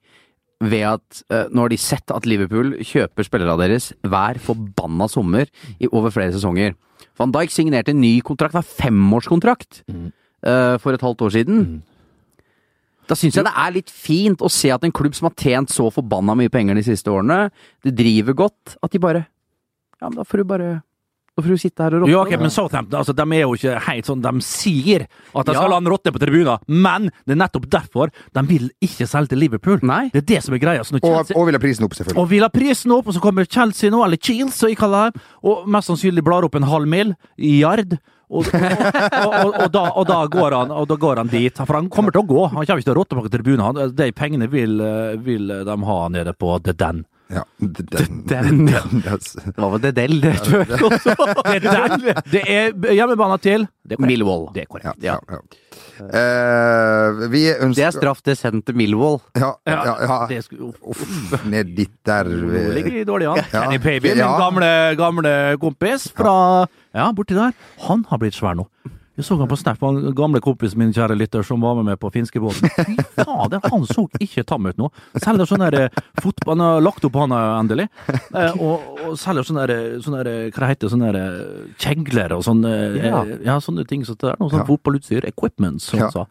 Ved 0.65 0.87
at 0.89 1.21
eh, 1.29 1.45
nå 1.53 1.67
har 1.67 1.69
de 1.69 1.77
sett 1.77 2.09
at 2.15 2.25
Liverpool 2.25 2.79
kjøper 2.81 3.27
spillerne 3.27 3.59
deres 3.61 3.91
hver 4.01 4.39
forbanna 4.41 5.05
sommer 5.11 5.45
i 5.77 5.89
over 5.91 6.09
flere 6.15 6.33
sesonger. 6.33 6.73
Van 7.17 7.33
Dijk 7.33 7.53
signerte 7.53 7.93
en 7.93 8.01
ny 8.01 8.15
kontrakt, 8.25 8.55
en 8.55 8.61
var 8.63 8.65
femårskontrakt, 8.81 9.83
eh, 9.89 10.75
for 10.81 10.93
et 10.93 11.05
halvt 11.05 11.21
år 11.27 11.33
siden. 11.37 11.61
Da 13.07 13.15
syns 13.15 13.37
jeg 13.39 13.45
det 13.47 13.53
er 13.55 13.71
litt 13.71 13.89
fint 13.93 14.41
å 14.43 14.49
se 14.51 14.69
at 14.73 14.83
en 14.83 14.91
klubb 14.91 15.15
som 15.15 15.29
har 15.29 15.35
tjent 15.39 15.71
så 15.73 15.87
forbanna 15.93 16.35
mye 16.35 16.51
penger 16.51 16.75
de 16.75 16.83
siste 16.83 17.07
årene, 17.13 17.49
det 17.85 17.95
driver 17.95 18.33
godt, 18.45 18.77
at 18.83 18.91
de 18.91 18.99
bare 18.99 19.25
Ja, 20.01 20.09
men 20.09 20.17
da 20.19 20.23
får 20.27 20.37
du 20.43 20.43
bare 20.43 20.83
Da 21.37 21.43
får 21.45 21.53
du 21.53 21.57
sitte 21.61 21.83
her 21.85 21.93
og 21.93 22.01
rotte. 22.01 22.09
Ja, 22.11 22.21
ok, 22.25 22.31
men 22.41 22.49
Southampton 22.49 22.97
altså, 22.99 23.13
de 23.13 23.21
er 23.37 23.43
jo 23.45 23.53
ikke 23.53 23.75
helt 23.85 24.07
sånn 24.09 24.21
De 24.25 24.31
sier 24.41 25.03
at 25.35 25.45
de 25.45 25.53
Ja. 25.53 25.59
skal 25.61 25.75
en 25.77 25.85
rotte 25.87 26.11
på 26.11 26.19
tribunen, 26.19 26.57
men 26.67 27.11
det 27.27 27.35
er 27.35 27.41
nettopp 27.43 27.69
derfor 27.69 28.09
de 28.33 28.43
vil 28.49 28.71
ikke 28.81 29.05
selge 29.07 29.29
til 29.29 29.39
Liverpool. 29.39 29.79
Nei. 29.83 30.09
Det 30.09 30.23
er 30.23 30.27
det 30.35 30.43
som 30.43 30.55
er 30.55 30.59
greia. 30.59 30.81
Så 30.83 30.93
når 30.97 31.05
Og, 31.05 31.31
og 31.37 31.45
vil 31.45 31.53
ha 31.53 31.59
prisen 31.61 31.85
opp, 31.85 31.93
selvfølgelig. 31.93 32.17
og 32.17 32.29
vil 32.29 32.41
ha 32.41 32.49
prisen 32.49 32.91
opp, 32.91 33.07
og 33.07 33.13
så 33.13 33.21
kommer 33.21 33.45
Chelsea 33.45 33.89
nå, 33.91 34.03
eller 34.03 34.17
det, 34.17 35.21
og 35.43 35.67
mest 35.69 35.87
sannsynlig 35.91 36.23
blar 36.25 36.43
opp 36.43 36.55
en 36.55 36.63
halv 36.63 36.87
mil 36.87 37.13
i 37.37 37.61
yard. 37.61 37.99
Og, 38.27 38.47
og, 38.51 39.53
og, 39.55 39.69
da, 39.71 39.83
og, 39.93 40.03
da 40.09 40.17
går 40.27 40.55
han, 40.57 40.71
og 40.75 40.87
da 40.89 40.97
går 40.99 41.21
han 41.21 41.29
dit. 41.31 41.61
For 41.63 41.79
han 41.79 41.87
kommer 41.91 42.11
til 42.11 42.25
å 42.25 42.27
gå. 42.27 42.41
Han 42.51 42.57
kommer 42.59 42.81
ikke 42.81 42.89
til 42.89 42.95
å 42.95 42.97
rotte 42.99 43.19
på 43.19 43.31
tribunen. 43.31 43.83
De 43.95 44.09
pengene 44.15 44.49
vil, 44.51 44.81
eh, 44.83 45.13
vil 45.23 45.47
de 45.67 45.77
ha 45.91 45.99
nede 46.11 46.33
på 46.35 46.57
The 46.65 46.75
Den. 46.75 47.05
Ja, 47.37 47.41
den, 47.59 48.23
den, 48.23 48.59
Det 48.67 49.57
var 49.57 49.71
vel 49.73 49.81
det 49.83 49.91
del, 49.97 50.21
det. 50.23 50.31
er, 52.47 52.71
er 52.71 52.93
hjemmebane 52.95 53.35
til 53.43 53.65
Det 53.83 53.97
er. 53.97 54.05
Millwall. 54.07 54.45
Det 54.55 54.63
er 54.63 54.69
korrekt. 54.71 55.03
ja, 55.03 55.17
ja, 55.27 55.35
ja. 55.35 55.39
Eh, 55.97 57.23
vi 57.33 57.41
ønsker 57.51 57.73
Det 57.79 57.85
er 57.87 57.93
straff 57.95 58.21
til 58.25 58.37
sendt 58.37 58.65
til 58.69 58.75
Millwall. 58.79 59.17
Ja, 59.35 59.51
ja, 59.67 59.77
ja. 60.05 60.17
Det 60.29 60.39
skulle, 60.45 60.71
Uff, 60.81 61.03
ned 61.49 61.73
dit 61.77 61.91
der. 62.07 62.29
Nå 62.29 62.63
ligger 62.77 62.91
de 62.99 63.03
dårlig 63.09 63.27
an. 63.33 63.41
Ja. 63.43 63.63
Kenny 63.65 63.79
Paby, 63.83 64.11
min 64.13 64.21
Ja. 64.23 64.31
gamle, 64.39 64.71
gamle 64.99 65.33
kompis 65.61 66.07
fra 66.15 66.67
Ja, 66.95 67.11
borti 67.11 67.35
der. 67.37 67.51
Han 67.87 68.05
har 68.09 68.17
blitt 68.23 68.35
svær 68.37 68.55
nå. 68.55 68.67
Jeg 69.17 69.25
så 69.25 69.35
han 69.39 69.49
på 69.49 69.57
Snap, 69.57 69.79
han 69.81 70.13
gamle 70.13 70.39
kompisen 70.45 70.77
min, 70.77 70.91
kjære 70.93 71.15
lytter, 71.17 71.41
som 71.43 71.59
var 71.65 71.73
med 71.79 71.87
meg 71.89 71.97
på 71.99 72.11
finskebåten. 72.13 72.69
Fy 72.85 72.95
fader, 73.17 73.59
han 73.65 73.85
så 73.89 74.03
ikke 74.21 74.43
tam 74.45 74.67
ut 74.69 74.77
nå. 74.77 74.91
Selger 75.17 75.49
sånn 75.49 75.63
der 75.65 75.87
fotball 76.21 76.53
Han 76.53 76.61
har 76.61 76.81
lagt 76.85 77.05
opp 77.09 77.17
handa 77.17 77.39
endelig. 77.57 77.87
Eh, 78.07 78.53
og, 78.61 78.85
og 79.07 79.17
selger 79.17 79.47
sånne 79.49 79.65
der, 79.71 79.81
sånne 80.05 80.21
der, 80.27 80.51
hva 80.53 80.61
det 80.67 80.69
heter 80.75 80.93
sånne 80.93 81.09
der 81.15 81.19
eh, 81.23 81.71
kjegler 81.81 82.37
og 82.37 82.45
sånne 82.45 82.75
Ja. 83.01 83.23
eh, 83.25 83.33
Ja, 83.49 83.57
sånne 83.63 83.87
ting 83.89 84.05
som 84.05 84.15
det 84.21 84.29
er. 84.35 84.37
Noe 84.39 84.53
sånn 84.53 84.61
Ja. 84.61 84.69
fotballutstyr. 84.69 85.25
Equipment, 85.33 85.81
som 85.81 85.99
Ja. 86.05 86.11
sa. 86.13 86.27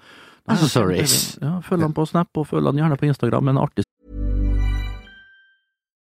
Accessories. 0.46 1.38
Ja, 1.42 1.56
følg 1.66 1.82
han 1.82 1.92
på 1.96 2.06
Snap, 2.06 2.30
og 2.38 2.46
følg 2.46 2.70
han 2.70 2.78
gjerne 2.78 2.96
på 3.00 3.08
Instagram. 3.10 3.48
En 3.50 3.58
artig 3.58 3.82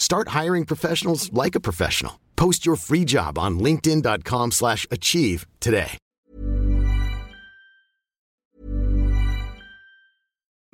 Start 0.00 0.28
hiring 0.38 0.64
professionals 0.64 1.32
like 1.32 1.54
a 1.54 1.60
professional. 1.60 2.18
Post 2.34 2.66
your 2.66 2.76
free 2.76 3.04
job 3.04 3.38
on 3.38 3.60
linkedin.com/achieve 3.60 4.50
slash 4.50 4.86
achieve 4.90 5.46
today. 5.60 5.98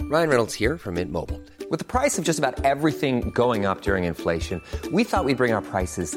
Ryan 0.08 0.28
Reynolds 0.30 0.54
here 0.54 0.78
from 0.78 0.94
Mint 0.94 1.10
Mobile. 1.10 1.42
With 1.68 1.80
the 1.80 1.84
price 1.84 2.16
of 2.16 2.24
just 2.24 2.38
about 2.38 2.64
everything 2.64 3.30
going 3.30 3.66
up 3.66 3.82
during 3.82 4.04
inflation, 4.04 4.62
we 4.92 5.02
thought 5.02 5.24
we'd 5.24 5.36
bring 5.36 5.52
our 5.52 5.62
prices 5.62 6.16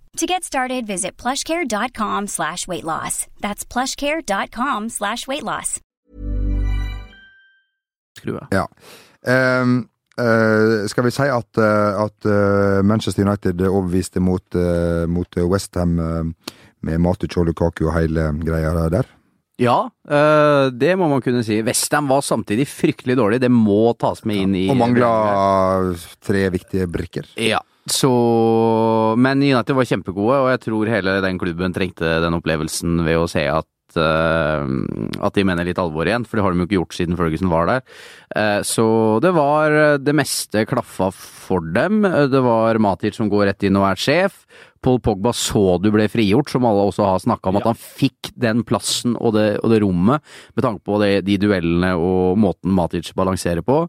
To 0.17 0.25
get 0.25 0.43
started, 0.43 0.85
visit 0.85 1.17
plushcare.com 1.17 2.27
slash 2.27 2.67
weight 2.67 2.83
loss. 2.83 3.27
That's 3.39 3.65
plushcare.com 3.65 4.89
slash 4.89 5.27
weight 5.27 5.43
loss. 5.43 5.79
Ja. 8.51 8.67
Um, 9.25 9.89
uh, 10.19 10.87
skal 10.87 11.03
vi 11.03 11.11
si 11.11 11.23
at, 11.23 11.57
uh, 11.57 12.03
at 12.03 12.25
uh, 12.25 12.83
Manchester 12.83 13.23
United 13.23 13.61
overbeviste 13.61 14.19
mot, 14.19 14.43
uh, 14.55 15.07
mot 15.07 15.37
Westham 15.37 15.99
uh, 15.99 16.23
med 16.81 17.07
og 17.07 17.45
Lukaku 17.45 17.87
og 17.87 17.95
hele 17.95 18.31
greia 18.43 18.89
der? 18.89 19.07
Ja, 19.61 19.91
eh, 20.09 20.71
det 20.73 20.95
må 20.97 21.07
man 21.11 21.21
kunne 21.21 21.43
si. 21.45 21.59
Westham 21.61 22.07
var 22.09 22.23
samtidig 22.25 22.65
fryktelig 22.67 23.17
dårlig, 23.19 23.41
det 23.43 23.51
må 23.53 23.93
tas 23.93 24.23
med 24.25 24.39
inn 24.41 24.55
i 24.57 24.63
Og 24.73 24.79
mangla 24.79 25.11
tre 26.25 26.47
viktige 26.49 26.87
brikker. 26.89 27.27
Ja, 27.37 27.59
så 27.93 28.11
Men 29.19 29.43
United 29.43 29.75
var 29.77 29.87
kjempegode, 29.89 30.39
og 30.43 30.49
jeg 30.53 30.63
tror 30.67 30.91
hele 30.91 31.19
den 31.23 31.39
klubben 31.41 31.75
trengte 31.75 32.17
den 32.23 32.37
opplevelsen 32.37 33.03
ved 33.05 33.19
å 33.19 33.29
se 33.29 33.45
at 33.51 33.97
eh, 33.99 34.73
at 35.21 35.35
de 35.35 35.45
mener 35.47 35.67
litt 35.67 35.79
alvor 35.81 36.07
igjen, 36.07 36.23
for 36.23 36.39
det 36.39 36.45
har 36.45 36.55
de 36.55 36.63
jo 36.63 36.69
ikke 36.69 36.79
gjort 36.79 36.97
siden 36.97 37.19
Ferguson 37.19 37.51
var 37.51 37.67
der. 37.69 37.83
Eh, 38.35 38.59
så 38.67 38.85
det 39.23 39.33
var 39.35 39.97
Det 39.99 40.15
meste 40.15 40.65
klaffa 40.69 41.11
for 41.11 41.65
dem. 41.75 42.01
Det 42.03 42.43
var 42.43 42.79
Matic 42.79 43.19
som 43.19 43.29
går 43.31 43.51
rett 43.51 43.67
inn 43.67 43.79
og 43.79 43.89
er 43.91 43.99
sjef. 43.99 44.45
Paul 44.81 44.99
Pogba 45.03 45.33
så 45.37 45.77
du 45.81 45.91
ble 45.93 46.07
frigjort, 46.11 46.49
som 46.49 46.65
alle 46.65 46.87
også 46.89 47.05
har 47.05 47.21
snakka 47.21 47.51
om, 47.51 47.59
at 47.61 47.69
han 47.69 47.77
fikk 47.77 48.31
den 48.41 48.63
plassen 48.67 49.15
og 49.19 49.35
det, 49.37 49.47
og 49.61 49.73
det 49.73 49.81
rommet, 49.83 50.25
med 50.55 50.65
tanke 50.65 50.83
på 50.87 50.97
det, 51.03 51.11
de 51.27 51.37
duellene 51.41 51.93
og 52.01 52.39
måten 52.41 52.73
Matic 52.75 53.13
balanserer 53.17 53.61
på. 53.65 53.83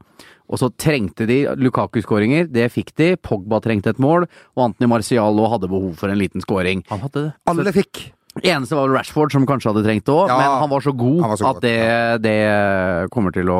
Og 0.52 0.60
så 0.60 0.68
trengte 0.76 1.24
de 1.28 1.42
Lukaku-skåringer, 1.56 2.50
det 2.52 2.68
fikk 2.74 2.92
de. 3.00 3.14
Pogba 3.16 3.62
trengte 3.64 3.94
et 3.94 4.02
mål, 4.02 4.28
og 4.56 4.66
Anthony 4.68 4.90
Marcial 4.92 5.44
hadde 5.54 5.70
behov 5.72 5.94
for 6.00 6.12
en 6.12 6.20
liten 6.20 6.44
skåring. 6.44 6.84
Han 6.92 7.06
hadde 7.06 7.28
det. 7.30 7.30
Alle 7.48 7.72
fikk! 7.72 8.10
Eneste 8.40 8.72
var 8.74 8.86
vel 8.88 8.96
Rashford, 8.96 9.32
som 9.34 9.44
kanskje 9.44 9.68
hadde 9.74 9.82
trengt 9.84 10.06
det 10.08 10.12
òg, 10.14 10.30
Ja, 10.30 10.38
men 10.40 10.60
han 10.62 10.70
var 10.72 10.80
så 10.80 10.92
god 10.96 11.18
var 11.20 11.36
så 11.36 11.50
at 11.50 11.58
det, 11.60 11.74
det, 12.24 12.30
det 12.32 13.10
kommer 13.12 13.30
til 13.34 13.50
å 13.52 13.58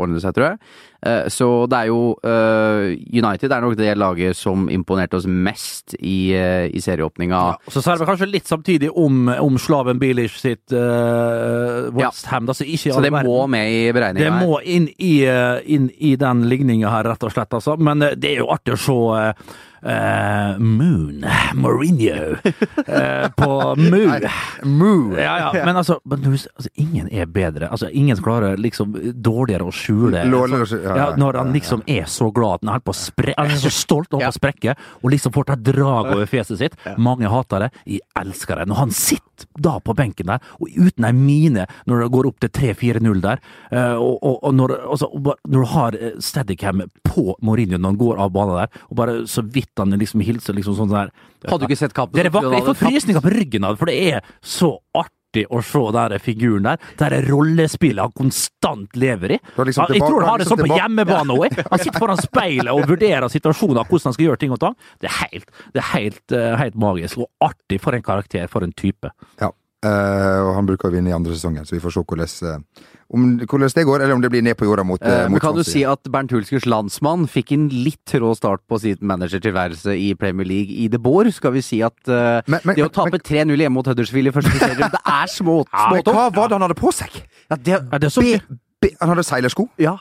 ordne 0.00 0.22
seg, 0.24 0.32
tror 0.32 0.46
jeg. 0.54 0.58
Eh, 1.04 1.26
Så 1.32 1.48
det 1.68 1.76
er 1.82 1.90
jo 1.90 1.98
eh, 2.24 2.96
United 3.12 3.52
er 3.52 3.60
nok 3.60 3.76
det 3.76 3.92
laget 4.00 4.36
som 4.40 4.70
imponerte 4.72 5.16
oss 5.20 5.26
mest 5.28 5.92
i, 6.00 6.32
eh, 6.32 6.72
i 6.72 6.80
serieåpninga. 6.80 7.42
Ja, 7.52 7.72
så 7.72 7.82
sier 7.84 8.00
vi 8.00 8.08
kanskje 8.08 8.30
litt 8.32 8.48
samtidig 8.48 8.90
om, 8.96 9.28
om 9.36 9.58
Slaven 9.60 10.00
Bilic 10.00 10.32
sitt 10.40 10.72
uh, 10.72 11.90
Westham. 11.92 12.48
Ja. 12.48 12.56
Så, 12.56 12.64
ikke 12.64 12.94
Så 12.96 13.04
det 13.04 13.12
verden. 13.12 13.28
må 13.28 13.46
med 13.52 13.68
i 13.68 13.82
Det 13.90 13.94
beregninga 14.00 14.32
her. 14.32 14.46
må 14.46 14.60
inn 14.64 14.88
i, 14.96 15.14
eh, 15.28 15.60
inn 15.76 15.90
i 16.00 16.14
den 16.20 16.46
ligninga 16.48 16.88
her, 16.96 17.04
rett 17.12 17.28
og 17.28 17.32
slett. 17.36 17.52
Altså. 17.60 17.76
Men 17.80 18.00
eh, 18.08 18.16
det 18.16 18.32
er 18.34 18.42
jo 18.46 18.48
artig 18.52 18.76
å 18.76 18.80
se 18.80 19.34
eh, 19.82 20.58
Moon 20.58 21.24
Mourinho 21.54 22.32
uh, 22.32 23.30
på 23.36 23.74
Moo. 23.76 24.20
Moo! 24.62 25.16
Ja, 25.18 25.38
ja, 25.38 25.64
men 25.64 25.76
altså, 25.76 26.00
men 26.04 26.24
altså 26.26 26.68
Ingen 26.74 27.08
er 27.12 27.26
bedre. 27.26 27.68
Altså, 27.68 27.88
ingen 27.88 28.16
klarer 28.16 28.56
liksom 28.60 28.94
dårligere 29.14 29.66
å 29.66 29.74
skjule 29.74 30.24
Låler 30.28 30.64
å 30.64 30.68
skjule, 30.68 30.96
ja, 30.96 31.08
Når 31.18 31.40
han 31.40 31.52
liksom 31.54 31.82
er 31.90 32.06
så 32.10 32.30
glad 32.34 32.60
at 32.60 32.66
han 32.66 32.74
er 32.76 32.84
på 32.84 32.94
spre 32.96 33.34
Han 33.38 33.50
er 33.52 33.60
så 33.60 33.72
stolt 33.74 34.14
over 34.14 34.28
å 34.28 34.34
sprekke, 34.34 34.76
og 35.00 35.10
liksom 35.14 35.34
får 35.34 35.50
ta 35.50 35.56
drag 35.56 36.12
over 36.14 36.28
fjeset 36.30 36.60
sitt. 36.60 36.76
Mange 37.00 37.28
hater 37.30 37.66
det. 37.66 37.70
Jeg 37.88 38.04
elsker 38.18 38.60
det. 38.60 38.68
Når 38.70 38.80
han 38.80 38.94
sitter 38.94 39.48
da 39.60 39.78
på 39.80 39.94
benken 39.96 40.28
der, 40.28 40.42
og 40.60 40.68
uten 40.68 41.06
ei 41.08 41.14
mine 41.16 41.64
når 41.88 42.04
det 42.04 42.10
går 42.12 42.28
opp 42.28 42.42
til 42.44 42.52
3-4-0 42.58 43.22
der, 43.24 43.40
eh, 43.72 43.96
og, 43.96 44.18
og, 44.18 44.36
og 44.44 44.56
når, 44.56 44.74
altså, 44.92 45.08
når 45.48 45.64
du 45.64 45.70
har 45.72 45.98
Steadicam 46.20 46.84
på 47.06 47.36
Mourinho 47.44 47.78
når 47.78 47.94
han 47.94 48.00
går 48.00 48.20
av 48.24 48.32
banen 48.34 48.60
der, 48.60 48.82
og 48.90 49.00
bare 49.00 49.16
så 49.30 49.44
vidt 49.46 49.69
han 49.78 49.96
liksom 50.00 50.20
hilser 50.24 50.56
liksom 50.56 50.76
sånn 50.78 50.90
der 50.90 51.12
Hadde 51.46 51.64
du 51.64 51.70
ikke 51.70 51.78
sett 51.80 51.94
kappen? 51.96 52.18
Dere 52.18 52.32
vakre, 52.34 52.52
jeg 52.58 52.66
får 52.66 52.78
frysninger 52.82 53.24
på 53.24 53.32
ryggen 53.32 53.64
av 53.64 53.74
det, 53.74 53.80
for 53.80 53.90
det 53.90 53.98
er 54.10 54.26
så 54.44 54.74
artig 54.96 55.46
å 55.48 55.60
se 55.62 55.82
den 55.94 56.18
figuren 56.18 56.66
der. 56.66 56.80
Det 56.98 57.20
rollespillet 57.28 58.02
han 58.02 58.12
konstant 58.18 58.98
lever 58.98 59.36
i. 59.36 59.38
Liksom 59.38 59.86
tilbake, 59.86 59.94
jeg 59.94 60.02
tror 60.02 60.20
han 60.26 60.28
har 60.28 60.42
det 60.42 60.44
liksom 60.44 60.58
sånn 60.58 60.68
på 60.72 60.80
hjemmebane 60.80 61.36
òg. 61.38 61.60
Han 61.70 61.82
sitter 61.84 62.02
foran 62.02 62.20
speilet 62.20 62.72
og 62.74 62.90
vurderer 62.90 63.28
situasjoner, 63.30 63.86
hvordan 63.86 64.10
han 64.10 64.18
skal 64.18 64.26
gjøre 64.26 64.42
ting 64.42 64.56
og 64.56 64.60
tang. 64.66 64.76
Det 65.00 65.08
er 65.08 65.16
helt, 65.22 65.54
det 65.72 65.84
er 65.84 65.88
helt, 65.94 66.24
eh, 66.34 66.56
helt 66.60 66.76
magisk 66.82 67.22
og 67.22 67.30
artig. 67.46 67.80
For 67.80 67.96
en 67.96 68.04
karakter, 68.04 68.50
for 68.50 68.66
en 68.66 68.74
type. 68.76 69.14
Ja. 69.40 69.52
Eh, 69.80 70.38
og 70.44 70.50
han 70.58 70.66
bruker 70.68 70.90
å 70.90 70.92
vinne 70.92 71.08
i 71.08 71.14
andre 71.16 71.32
sesongen, 71.32 71.64
så 71.64 71.72
vi 71.72 71.80
får 71.80 71.94
se 71.94 72.00
hvordan, 72.04 72.32
eh, 72.50 72.88
om, 73.16 73.22
hvordan 73.48 73.70
det 73.78 73.84
går, 73.88 74.02
eller 74.04 74.12
om 74.12 74.20
det 74.20 74.28
blir 74.30 74.42
ned 74.44 74.58
på 74.60 74.66
jorda 74.68 74.84
mot, 74.84 75.00
uh, 75.00 75.24
Men 75.32 75.40
kan 75.40 75.56
du 75.56 75.62
si 75.64 75.86
at 75.88 76.04
Bernt 76.12 76.30
Hulskers 76.36 76.66
landsmann 76.68 77.24
fikk 77.26 77.52
en 77.56 77.64
litt 77.72 78.12
rå 78.20 78.34
start 78.36 78.60
på 78.68 78.78
sitt 78.78 79.00
managertilværelse 79.00 79.94
i 79.96 80.12
Premier 80.20 80.44
League 80.46 80.68
i 80.84 80.86
det 80.92 81.00
Boer? 81.00 81.30
Skal 81.32 81.52
vi 81.56 81.62
si 81.64 81.80
at 81.80 81.96
uh, 82.12 82.42
Men- 82.46 82.60
men- 82.64 82.76
det 82.76 82.84
å 82.84 82.92
tape 82.92 83.18
3-0 83.24 83.56
hjemme 83.56 83.72
mot 83.80 83.86
Huddersfield 83.88 84.28
i 84.28 84.36
første 84.36 84.52
serie, 84.60 84.90
det 84.92 85.00
er 85.00 85.26
små, 85.32 85.64
Men 85.72 86.02
småtått. 86.02 86.14
hva 86.14 86.28
var 86.36 86.48
det 86.52 86.58
han 86.60 86.66
hadde 86.68 86.76
på 86.78 86.92
seg? 86.92 87.16
Ja, 87.48 87.56
det, 87.56 87.80
er 87.80 87.98
det 88.04 88.12
så 88.12 88.20
Be, 88.20 88.36
be, 88.84 88.92
han 89.00 89.08
hadde 89.16 89.24
seilersko. 89.24 89.70
ja. 89.80 89.96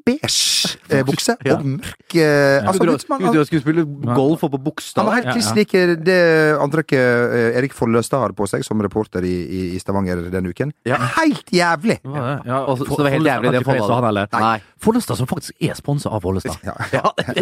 Eh, 0.00 0.04
beige 0.06 0.76
eh, 0.90 1.02
bukse 1.06 1.34
og 1.54 1.64
mørk 1.66 2.14
eh, 2.16 2.66
altså, 2.66 3.44
skulle 3.46 3.60
spille 3.62 3.84
golf 4.16 4.42
oppå 4.46 4.58
han 5.02 5.06
var 5.06 5.18
helt 5.20 5.28
kliss 5.34 5.50
lik 5.56 5.74
det 6.04 6.16
antrekket 6.60 7.34
eh, 7.36 7.58
Erik 7.60 7.72
Folløstad 7.76 8.20
har 8.24 8.32
på 8.32 8.46
seg 8.50 8.64
som 8.66 8.80
reporter 8.80 9.22
i, 9.24 9.34
i, 9.44 9.60
i 9.76 9.78
Stavanger 9.82 10.22
denne 10.32 10.48
uken. 10.50 10.72
Ja. 10.88 10.96
Helt 11.18 11.46
jævlig! 11.52 12.00
Ja, 12.04 12.64
Og 12.66 12.78
så- 12.78 12.86
så 12.88 12.96
det 12.96 13.04
var 13.04 13.10
helt 13.10 13.26
jævlig, 13.26 13.52
det 13.52 13.64
Follestad 14.80 15.16
som 15.20 15.26
faktisk 15.26 15.52
er 15.60 15.74
sponsa 15.74 16.08
av 16.10 16.22
Follestad. 16.22 16.56
Ja. 16.64 16.74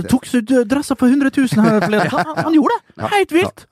Tok 0.09 0.27
dressa 0.69 0.95
for 0.99 1.07
100 1.07 1.31
000 1.37 1.65
her 1.65 1.81
forleden. 1.81 2.11
Han, 2.11 2.37
han 2.45 2.55
gjorde 2.55 2.75
det! 2.97 3.11
Helt 3.15 3.33
vilt! 3.33 3.67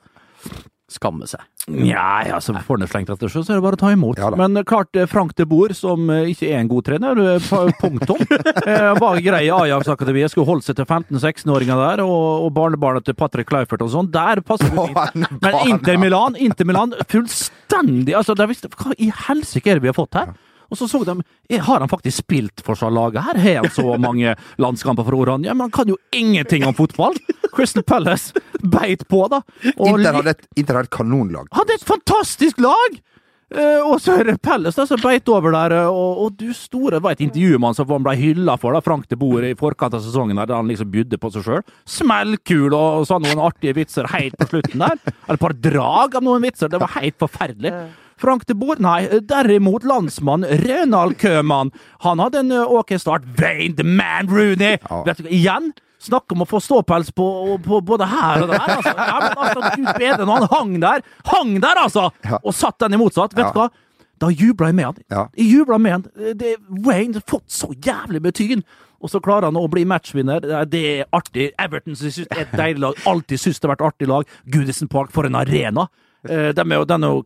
Skamme 0.87 1.27
seg. 1.27 1.43
Nja, 1.67 2.23
altså, 2.37 2.53
får 2.63 2.79
han 2.79 2.87
slengt 2.87 3.09
etter 3.11 3.31
seg, 3.31 3.43
så 3.43 3.51
er 3.51 3.59
det 3.59 3.65
bare 3.65 3.75
å 3.75 3.81
ta 3.81 3.89
imot. 3.91 4.21
Ja. 4.23 4.29
Men 4.39 4.55
klart, 4.69 4.95
eh, 4.95 5.09
Frank 5.11 5.33
de 5.35 5.43
Boer, 5.51 5.75
som 5.75 6.07
eh, 6.15 6.29
ikke 6.31 6.53
er 6.53 6.61
en 6.61 6.71
god 6.71 6.87
trener, 6.87 7.19
eh, 7.25 7.49
punktum, 7.81 8.23
eh, 8.71 8.93
var 9.01 9.19
grei 9.25 9.43
i 9.49 9.51
Ajax-akademiet. 9.51 10.31
Skulle 10.31 10.47
holdt 10.47 10.69
seg 10.69 10.79
til 10.79 10.87
15-16-åringer 10.87 11.83
der, 11.83 12.05
og, 12.07 12.47
og 12.47 12.55
barnebarnet 12.55 13.09
til 13.09 13.19
Patrick 13.19 13.51
Kleifert 13.51 13.83
og 13.83 13.91
sånn. 13.97 14.13
Der 14.15 14.45
passer 14.47 14.71
det 14.71 14.87
fint. 14.87 15.27
Men 15.43 15.59
Inter 15.73 15.99
Milan, 15.99 16.39
Inter 16.39 16.71
Milan, 16.71 16.95
fullstendig 17.11 18.15
Altså, 18.15 18.37
der 18.39 18.47
visste 18.49 18.71
Hva 18.71 18.95
i 19.03 19.11
helsike 19.27 19.73
er 19.73 19.81
det 19.81 19.85
vi 19.85 19.91
har 19.91 19.97
fått 19.99 20.15
her? 20.17 20.31
Og 20.71 20.79
så 20.81 20.89
så 20.91 21.03
de 21.07 21.17
eh, 21.49 21.63
Har 21.63 21.81
han 21.81 21.91
faktisk 21.91 22.25
spilt 22.25 22.63
for 22.65 22.79
seg 22.79 22.95
laget 22.95 23.23
her? 23.27 23.41
Har 23.43 23.65
han 23.65 23.75
så 23.75 23.97
mange 24.01 24.37
landskamper 24.63 25.07
for 25.07 25.19
Oranje? 25.19 25.53
Men 25.55 25.69
han 25.69 25.75
kan 25.75 25.91
jo 25.91 25.99
ingenting 26.15 26.67
om 26.67 26.77
fotball! 26.77 27.17
Crystal 27.57 27.83
Palace 27.83 28.37
beit 28.61 29.07
på, 29.09 29.23
da. 29.33 29.41
Og 29.77 29.95
Inter 29.95 30.19
hadde 30.19 30.37
et, 30.37 30.49
Inter 30.61 30.81
hadde 30.81 30.91
et 30.91 30.97
kanonlag. 30.99 31.49
hadde 31.57 31.79
et 31.79 31.87
fantastisk 31.89 32.61
lag! 32.61 32.99
Uh, 33.47 33.79
og 33.87 34.01
så 34.03 34.17
er 34.19 34.27
det 34.27 34.41
Pelles 34.43 34.75
da, 34.75 34.83
som 34.91 34.99
beit 34.99 35.29
over 35.31 35.53
der, 35.55 35.77
og, 35.87 36.23
og 36.25 36.33
du 36.35 36.49
store 36.51 36.99
var 36.99 37.15
et 37.15 37.21
intervju 37.23 37.61
med 37.61 37.69
han 37.69 37.77
som 37.79 37.93
han 37.95 38.03
ble 38.03 38.17
hylla 38.19 38.57
for, 38.59 38.75
da, 38.75 38.81
Frank 38.83 39.07
de 39.07 39.19
Boer, 39.21 39.47
i 39.47 39.59
forkant 39.59 39.95
av 39.95 40.03
sesongen, 40.03 40.41
der, 40.41 40.51
han 40.51 40.67
liksom 40.67 40.91
bydde 40.91 41.21
på 41.23 41.31
seg 41.31 41.47
sjøl. 41.47 41.63
Smellkul 41.87 42.73
og, 42.73 43.05
og 43.05 43.07
sa 43.07 43.21
noen 43.23 43.45
artige 43.47 43.77
vitser 43.79 44.11
helt 44.11 44.35
på 44.41 44.49
slutten 44.51 44.83
der. 44.83 44.99
Eller 45.15 45.39
et 45.39 45.45
par 45.45 45.55
drag 45.69 46.19
av 46.19 46.27
noen 46.27 46.43
vitser. 46.43 46.73
Det 46.73 46.83
var 46.83 46.97
helt 46.99 47.19
forferdelig. 47.23 47.73
Frank 48.21 48.47
de 48.49 48.55
Boer, 48.57 48.79
nei, 48.81 49.01
derimot 49.29 49.85
landsmann 49.85 50.45
Renald 50.65 51.19
Køhmann. 51.21 51.71
Han 52.05 52.23
hadde 52.23 52.41
en 52.45 52.53
eh, 52.57 52.71
ok 52.79 52.95
start. 53.01 53.27
Wayne 53.41 53.77
the 53.77 53.85
man 53.85 54.31
Rooney! 54.31 54.79
Ja. 54.81 55.03
Vet 55.07 55.21
du, 55.25 55.29
igjen, 55.29 55.73
snakk 56.01 56.33
om 56.33 56.45
å 56.45 56.49
få 56.49 56.61
ståpels 56.65 57.11
på, 57.17 57.27
på 57.65 57.81
både 57.85 58.07
her 58.09 58.45
og 58.47 58.53
der. 58.55 58.71
Altså. 58.77 58.95
Ja, 58.97 59.19
men 59.21 59.43
altså, 59.45 59.75
Gud 59.77 59.91
bedre 60.01 60.29
når 60.29 60.47
han 60.47 60.49
hang 60.55 60.79
der! 60.85 61.05
Hang 61.29 61.53
der, 61.61 61.83
altså! 61.85 62.07
Ja. 62.25 62.41
Og 62.43 62.57
satt 62.57 62.79
den 62.85 62.97
i 62.97 63.01
motsatt. 63.01 63.37
Vet 63.37 63.53
du 63.53 63.61
hva? 63.61 63.69
Da 64.17 64.31
jubla 64.33 64.71
jeg 64.71 64.79
med 64.79 64.87
han. 64.89 65.01
Ja. 65.13 65.27
Jeg 65.37 65.51
jubla 65.59 65.77
med 65.83 65.93
han. 65.99 66.05
Det, 66.41 66.55
Wayne 66.87 67.19
har 67.21 67.27
fått 67.29 67.51
så 67.53 67.69
jævlig 67.85 68.23
med 68.25 68.37
tyn! 68.39 68.65
Og 69.05 69.11
så 69.13 69.21
klarer 69.21 69.51
han 69.51 69.59
å 69.61 69.67
bli 69.69 69.83
matchvinner. 69.85 70.41
Det 70.73 70.81
er- 71.03 71.05
artig. 71.15 71.51
Everton 71.61 71.95
synes 72.01 72.23
det 72.23 72.33
er 72.33 72.47
et 72.47 72.55
deilig 72.57 72.81
lag. 72.81 73.03
Alltid 73.07 73.43
syns 73.43 73.61
det 73.61 73.69
har 73.69 73.75
vært 73.75 73.85
artig 73.91 74.09
lag. 74.09 74.31
Goodison 74.49 74.89
Park, 74.89 75.13
for 75.13 75.29
en 75.29 75.37
arena! 75.37 75.85
Eh, 76.25 76.49
de 76.57 76.65
er 76.65 76.79
jo, 76.81 76.87
den 76.89 77.05
er 77.05 77.13
jo 77.13 77.21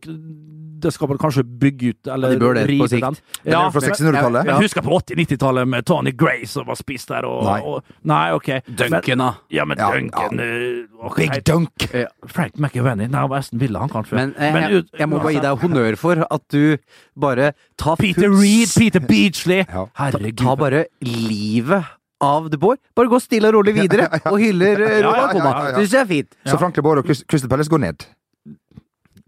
det 0.81 0.91
skal 0.93 1.07
man 1.11 1.17
kanskje 1.21 1.43
bygge 1.45 1.89
ut, 1.93 2.07
eller 2.13 2.31
Ja, 2.31 2.35
de 2.35 2.39
bør 2.45 2.53
det 2.59 2.65
på 2.79 2.87
sikt. 2.89 3.01
den. 3.05 3.17
Ja, 3.53 3.61
fra 3.69 3.81
1600-tallet. 3.81 4.45
Jeg 4.51 4.55
husker 4.65 4.81
på 4.85 4.97
80-90-tallet 4.99 5.67
med 5.67 5.85
Tony 5.85 6.11
Gray 6.17 6.45
som 6.45 6.65
var 6.67 6.75
spist 6.79 7.07
der. 7.13 7.25
Og, 7.29 7.43
Nei. 7.45 7.59
og, 7.61 7.83
nei, 8.03 8.31
ok. 8.37 8.49
Duncan, 8.67 9.17
da. 9.25 9.29
Ja, 9.51 9.65
men 9.65 9.77
Ja, 9.77 9.91
Duncan 9.93 10.41
ja. 10.41 11.05
ok, 11.07 11.17
Big 11.21 11.43
Dunk! 11.45 11.87
Frank 12.27 12.57
McEwenny. 12.57 13.07
Nei, 13.07 13.25
Aston 13.37 13.59
Villa, 13.61 13.79
han 13.85 13.89
kanskje. 13.89 14.15
Men, 14.15 14.33
eh, 14.37 14.59
jeg, 14.61 14.81
ut- 14.83 14.99
jeg 14.99 15.09
må 15.09 15.19
bare 15.21 15.33
gi 15.37 15.41
deg 15.47 15.57
honnør 15.65 15.97
for 15.97 16.25
at 16.29 16.43
du 16.51 16.77
bare 17.19 17.53
tar 17.77 17.95
Peter 18.01 18.27
full 18.29 18.39
Reed, 18.41 18.69
Peter 18.77 18.99
Beachley. 18.99 19.65
Ja. 19.67 19.85
Herregud. 20.01 20.37
Ta 20.45 20.55
bare 20.55 20.85
livet 21.01 21.83
av 22.21 22.49
De 22.53 22.57
Boer. 22.61 22.77
Bare 22.95 23.09
gå 23.09 23.17
stille 23.21 23.49
og 23.49 23.55
rolig 23.59 23.73
videre 23.79 24.05
og 24.31 24.37
hyller 24.41 24.77
Ja, 24.83 24.89
ja, 24.89 24.97
ja, 25.01 25.29
ja, 25.33 25.53
ja. 25.71 25.77
Syns 25.79 25.93
jeg 25.95 26.01
er 26.03 26.09
fint. 26.11 26.35
Så 26.45 26.57
Frank 26.61 26.75
de 26.77 26.83
Boer 26.85 27.01
og 27.01 27.07
Crystal 27.09 27.49
Palace 27.49 27.71
går 27.71 27.81
ned. 27.81 28.05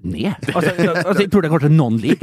Ned? 0.03 0.33
Altså, 0.55 0.71
altså, 0.77 1.21
jeg 1.21 1.31
tror 1.31 1.41
det 1.41 1.47
er 1.49 1.53
kanskje 1.53 1.69
non-league. 1.71 2.19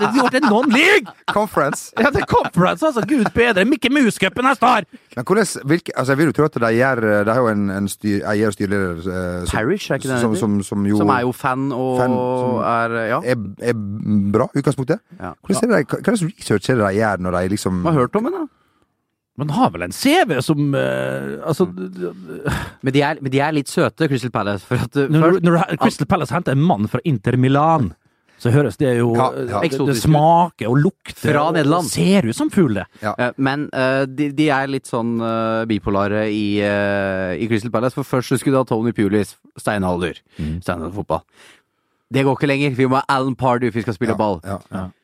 Det 0.00 0.06
er 0.08 0.30
til 0.34 0.44
non-league! 0.44 1.12
Conference. 1.32 1.92
Ja, 1.98 2.10
det 2.12 2.22
er 2.22 2.28
conference, 2.28 2.86
altså! 2.86 3.00
Gud 3.08 3.24
bedre! 3.34 3.64
Mikke 3.64 3.90
Mus-cupen 3.92 4.44
neste 4.44 4.66
år! 4.66 4.84
Men 5.16 5.24
hvordan, 5.26 5.46
hvilke, 5.64 5.92
altså 5.96 6.12
jeg 6.12 6.18
vil 6.18 6.26
jo 6.30 6.32
tro 6.36 6.44
at 6.44 6.54
de 6.60 6.70
gjør 6.76 7.00
De 7.24 7.32
har 7.32 7.40
jo 7.40 7.48
en, 7.48 7.64
en 7.70 7.88
styr, 7.88 8.20
eier 8.30 8.52
og 8.52 8.56
styreleder 8.56 9.00
eh, 9.00 9.46
som, 9.48 9.56
Parish, 9.56 9.90
er 9.90 9.98
ikke 10.00 10.12
det 10.12 10.20
som, 10.20 10.36
som, 10.36 10.60
som 10.62 10.86
jo 10.86 11.00
Som 11.00 11.08
er 11.16 11.24
jo 11.26 11.32
fan 11.32 11.66
og 11.72 11.98
Fan, 12.00 12.16
er 12.76 12.96
Ja. 13.10 13.20
er, 13.24 13.36
er 13.72 13.74
bra, 14.32 14.46
utgangspunktet. 14.54 15.00
Ja. 15.18 15.32
Hvordan 15.46 15.72
det, 15.74 15.84
hva 15.90 16.00
hva 16.04 16.14
slags 16.16 16.24
research 16.28 16.70
er 16.70 16.80
det 16.80 16.86
de 16.86 17.00
gjør 17.00 17.24
når 17.26 17.38
de 17.40 17.48
liksom 17.56 17.80
Man 17.84 17.94
har 17.94 18.04
hørt 18.04 18.16
om 18.20 18.28
det, 18.28 18.32
da. 18.36 18.46
Man 19.40 19.52
har 19.56 19.70
vel 19.74 19.86
en 19.88 19.94
CV 19.96 20.36
som 20.44 20.74
uh, 20.76 21.40
Altså 21.48 21.66
Men 22.84 22.92
de, 22.92 23.00
er, 23.06 23.18
men 23.24 23.32
de 23.32 23.40
er 23.40 23.54
litt 23.56 23.70
søte, 23.72 24.08
Crystal 24.10 24.32
Palace. 24.34 24.66
For 24.68 24.76
at 24.84 24.96
uh, 25.00 25.06
Når, 25.08 25.24
først, 25.24 25.42
når 25.48 25.56
du- 25.72 25.80
Crystal 25.84 26.08
Palace 26.10 26.34
henter 26.36 26.52
en 26.58 26.62
mann 26.68 26.88
fra 26.92 27.00
Inter 27.08 27.38
Milan, 27.40 27.90
så 28.40 28.48
høres 28.54 28.78
det 28.80 28.94
jo 28.98 29.10
Ja, 29.16 29.26
ja. 29.36 29.60
det- 29.60 29.78
Det, 29.90 29.96
smaker 30.00 30.70
og 30.70 30.78
lukter 30.80 31.26
Fra 31.32 31.42
Nederland. 31.52 31.84
og 31.84 31.90
ser 31.92 32.24
ut 32.30 32.36
som 32.36 32.48
fugl, 32.50 32.74
det. 32.78 32.86
eh, 33.04 33.32
Men 33.36 33.66
uh, 33.74 34.06
de, 34.08 34.30
de 34.32 34.48
er 34.48 34.66
litt 34.72 34.88
sånn 34.88 35.18
uh, 35.20 35.64
bipolare 35.68 36.22
i, 36.32 36.60
uh, 36.64 37.34
i 37.36 37.48
Crystal 37.50 37.70
Palace. 37.74 37.94
For 37.98 38.02
først 38.04 38.32
så 38.32 38.38
skulle 38.40 38.56
du 38.56 38.62
ha 38.62 38.68
Tony 38.70 38.92
Pulis, 38.96 39.36
steinalder. 39.60 40.20
Steinalderfotball. 40.38 41.20
Det 42.10 42.24
går 42.26 42.36
ikke 42.40 42.48
lenger. 42.48 42.72
Vi 42.74 42.86
må 42.90 42.96
ha 42.98 43.04
Alan 43.12 43.36
Pardew 43.38 43.68
hvis 43.70 43.84
vi 43.84 43.88
skal 43.88 43.94
spille 44.00 44.16
ball. 44.18 44.40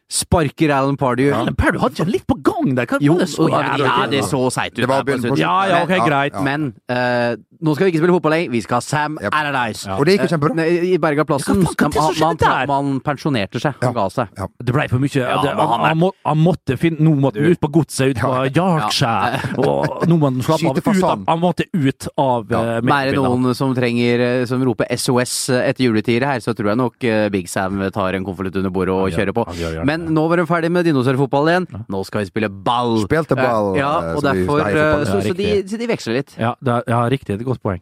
Ja, 0.07 0.13
ja. 0.15 0.23
Sparker 0.23 0.71
Alan 0.71 0.97
Pardew. 0.97 1.27
Ja. 1.29 1.41
Alan 1.41 1.55
du 1.57 1.79
hadde 1.83 1.95
ikke 1.99 2.07
litt 2.11 2.27
på 2.27 2.37
gang 2.43 2.75
der? 2.77 2.87
Hva, 2.87 2.99
Jo, 3.03 3.17
det 3.19 3.29
så 3.29 3.49
jævlig? 3.51 3.87
ja, 3.87 4.07
det 4.11 4.25
så 4.25 4.51
seigt 4.55 4.77
ut. 4.77 4.83
Det 4.85 4.89
var 4.89 5.03
på 5.03 5.07
begynnelsen. 5.11 5.39
Ja, 5.41 5.67
ja, 5.67 5.83
ok, 5.83 6.07
greit. 6.07 6.33
ja. 6.35 6.43
Men 6.47 6.69
uh, 6.91 7.35
nå 7.61 7.75
skal 7.75 7.87
vi 7.87 7.91
ikke 7.93 8.03
spille 8.03 8.15
fotball 8.15 8.35
lenger. 8.37 8.51
Vi 8.53 8.61
skal 8.63 8.77
ha 8.77 8.81
Sam 8.87 9.19
Yep. 9.23 9.33
Allardyce. 9.35 9.89
Og 9.97 10.07
det 10.07 10.15
gikk 10.15 10.27
jo 10.27 10.31
kjempebra. 10.35 10.67
Uh, 10.67 10.87
I 10.87 10.99
Bergaplassen. 11.03 11.63
Plassen 11.65 12.15
faen, 12.21 12.39
hva 12.39 12.53
man, 12.71 12.91
man 12.93 13.01
pensjonerte 13.03 13.61
seg. 13.63 13.75
Han 13.83 13.97
ga 13.97 14.07
seg. 14.13 14.31
Det 14.63 14.77
ble 14.77 14.87
for 14.93 15.03
mye. 15.03 15.11
Ja, 15.17 15.41
det, 15.43 15.55
han, 15.57 15.73
han 15.75 15.87
han, 15.87 15.99
må, 15.99 16.13
han 16.27 16.39
måtte 16.43 16.77
finne 16.81 17.03
Nå 17.07 17.17
måtte 17.21 17.43
han 17.43 17.57
ut 17.57 17.61
på 17.61 17.71
godset, 17.75 18.15
ut 18.15 18.23
på 18.23 18.33
Yorkshire. 18.55 19.43
Og 19.67 20.07
nå 20.07 20.21
må 20.21 20.31
han 20.31 20.39
slappe 20.47 20.71
av. 20.71 20.81
Ut 20.87 21.03
av 21.03 21.27
han 21.27 21.43
måtte 21.43 21.67
ut 21.75 22.09
av 22.17 22.47
Ja. 22.53 22.63
ja. 22.77 22.81
Men 22.85 22.95
er 22.97 23.11
det 23.11 23.25
noen 23.25 23.55
som 23.59 23.75
trenger 23.77 24.23
eh, 24.23 24.45
Som 24.49 24.63
roper 24.67 24.87
SOS 24.97 25.35
etter 25.57 25.87
juletider 25.89 26.27
her, 26.29 26.41
så 26.45 26.55
tror 26.57 26.71
jeg 26.73 26.81
nok 26.81 27.07
eh, 27.09 27.27
Big 27.35 27.51
Sam 27.51 27.81
tar 27.95 28.15
en 28.17 28.25
konvolutt 28.27 28.57
under 28.61 28.71
bordet 28.71 28.95
og 28.95 29.11
kjører 29.11 29.35
på. 29.35 29.47
gjerne 29.57 29.96
Men 29.97 30.15
nå 30.17 30.27
var 30.29 30.37
de 30.43 30.47
ferdig 30.49 30.71
med 30.73 30.85
dinosaurfotball 30.89 31.49
igjen. 31.53 31.67
Nå 31.93 32.03
skal 32.09 32.25
vi 32.25 32.31
spille 32.31 32.51
ball! 32.51 32.99
Spilte 33.07 33.37
ball, 33.39 33.73
Ja, 33.79 33.93
eh, 34.03 34.15
og 34.15 34.21
så 34.23 34.29
derfor 34.31 34.61
eh, 34.67 35.05
så, 35.09 35.21
så, 35.25 35.35
de, 35.39 35.51
så 35.69 35.81
de 35.81 35.89
veksler 35.91 36.21
litt. 36.21 36.37
Ja, 36.41 36.55
det 36.61 36.75
er, 36.79 36.91
ja, 36.93 37.01
riktig. 37.13 37.33
Det 37.35 37.41
er 37.41 37.47
et 37.47 37.51
godt 37.51 37.65
poeng. 37.65 37.81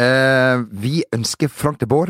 Eh, 0.00 0.62
vi 0.82 1.02
ønsker 1.12 1.50
Frank 1.52 1.76
de 1.82 1.84
Boer 1.90 2.08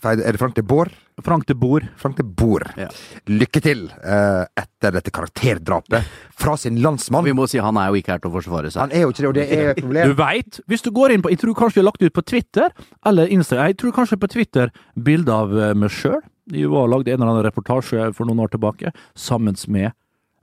Er 0.00 0.16
det 0.32 0.38
Frank 0.40 0.54
de 0.56 0.62
Boer? 0.64 0.88
Frank 1.24 1.44
de 1.48 1.54
Boer. 1.58 1.84
Frank 1.98 2.16
de 2.16 2.22
Boer. 2.24 2.62
Ja. 2.78 2.86
Lykke 3.28 3.60
til 3.64 3.80
eh, 3.90 4.44
etter 4.60 4.94
dette 4.94 5.10
karakterdrapet 5.12 6.06
fra 6.38 6.54
sin 6.60 6.78
landsmann. 6.84 7.24
Vi 7.26 7.34
må 7.34 7.48
si 7.50 7.58
han 7.58 7.76
er 7.80 7.90
jo 7.90 7.98
ikke 7.98 8.14
her 8.14 8.22
til 8.22 8.30
å 8.30 8.36
forsvare 8.36 8.70
seg. 8.70 8.80
Han 8.84 8.94
er 8.94 9.02
jo 9.06 9.10
ikke 9.12 9.24
det, 9.24 9.28
og 9.32 9.36
det 9.38 9.46
er 9.48 9.70
et 9.72 9.80
Du 9.80 9.86
problem. 9.88 10.14
veit, 10.20 10.60
hvis 10.70 10.84
du 10.86 10.92
går 10.94 11.16
inn 11.16 11.24
på 11.24 11.32
Jeg 11.34 11.40
tror 11.42 11.56
kanskje 11.58 11.80
jeg 11.80 11.84
har 11.84 11.88
lagt 11.90 12.04
ut 12.06 12.14
på 12.20 12.24
Twitter 12.32 12.68
eller 13.10 13.32
Insta, 13.34 13.58
Jeg 13.66 13.76
tror 13.82 13.96
kanskje 13.96 14.20
på 14.22 14.30
Twitter 14.36 14.70
bilde 14.94 15.32
av 15.34 15.52
eh, 15.58 15.74
meg 15.74 15.90
sjøl. 15.90 16.20
Jeg 16.52 16.70
var 16.72 16.88
lagde 16.88 17.12
en 17.12 17.20
eller 17.20 17.32
annen 17.34 17.46
reportasje 17.48 18.12
for 18.16 18.28
noen 18.28 18.40
år 18.44 18.52
tilbake 18.54 18.92
sammen 19.18 19.56
med 19.68 19.92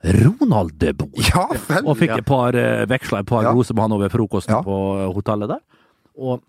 Ronald 0.04 0.76
de 0.78 0.92
Boer. 0.94 1.24
Ja 1.32 1.46
vel! 1.50 1.86
Og 1.88 1.96
fikk 1.98 2.12
et 2.18 2.26
par 2.28 2.54
eh, 2.54 2.84
veksla 2.86 3.22
et 3.24 3.26
par 3.30 3.42
Ja. 3.42 3.52
roser 3.56 3.74
med 3.74 3.86
han 3.88 3.92
over 3.96 4.12
frokosten 4.12 4.54
Ja. 4.54 4.62
på 4.62 4.76
eh, 5.00 5.12
hotellet 5.16 5.48
der. 5.50 5.62
Og 6.18 6.42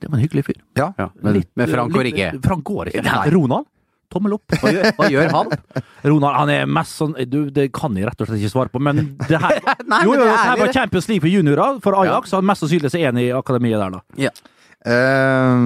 det 0.00 0.08
var 0.08 0.16
en 0.18 0.22
hyggelig 0.24 0.44
fyr. 0.46 0.60
Ja. 0.78 0.92
Ja, 0.98 1.10
men 1.22 1.34
Litt, 1.40 1.50
med 1.56 1.68
Frank 1.70 1.92
og 1.92 1.98
går 1.98 2.08
ikke. 2.12 2.30
Frank 2.44 2.64
går 2.64 2.88
ikke. 2.92 3.02
Nei. 3.04 3.30
Ronald? 3.34 3.66
Tommel 4.12 4.34
opp. 4.36 4.46
Hva 4.60 4.70
gjør, 4.70 4.88
hva 4.94 5.06
gjør 5.10 5.30
han? 5.34 5.52
Ronald 6.10 6.36
han 6.38 6.50
er 6.54 6.66
mest 6.70 6.98
sånn 7.00 7.14
du, 7.26 7.50
Det 7.50 7.64
kan 7.74 7.96
jeg 7.98 8.06
rett 8.06 8.20
og 8.22 8.28
slett 8.28 8.38
ikke 8.44 8.52
svare 8.52 8.70
på, 8.70 8.78
men 8.84 9.16
det 9.26 9.40
her 9.42 9.58
Nei, 9.90 10.02
Jo, 10.06 10.12
men 10.14 10.20
jo, 10.20 10.24
det 10.24 10.28
er 10.28 10.36
det 10.36 10.48
her 10.50 10.60
var. 10.60 10.72
Champions 10.76 11.08
League 11.10 11.24
for 11.24 11.32
juniorer 11.32 11.80
for 11.82 11.96
Ajax, 11.98 12.30
så 12.30 12.38
han 12.38 12.46
mest 12.46 12.62
sannsynlig 12.62 12.92
er 13.00 13.08
han 13.10 13.18
i 13.18 13.30
akademiet 13.34 13.80
der, 13.82 13.96
da. 13.98 14.30
Eh, 14.84 15.56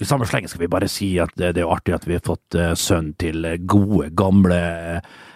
I 0.00 0.06
samme 0.08 0.26
sleng 0.28 0.48
skal 0.48 0.64
vi 0.64 0.70
bare 0.72 0.88
si 0.88 1.10
at 1.20 1.34
det, 1.36 1.54
det 1.58 1.64
er 1.64 1.72
artig 1.74 1.96
at 1.96 2.06
vi 2.08 2.16
har 2.16 2.24
fått 2.24 2.56
uh, 2.56 2.72
sønnen 2.78 3.12
til 3.20 3.44
eh, 3.44 3.58
gode, 3.68 4.08
gamle 4.16 4.60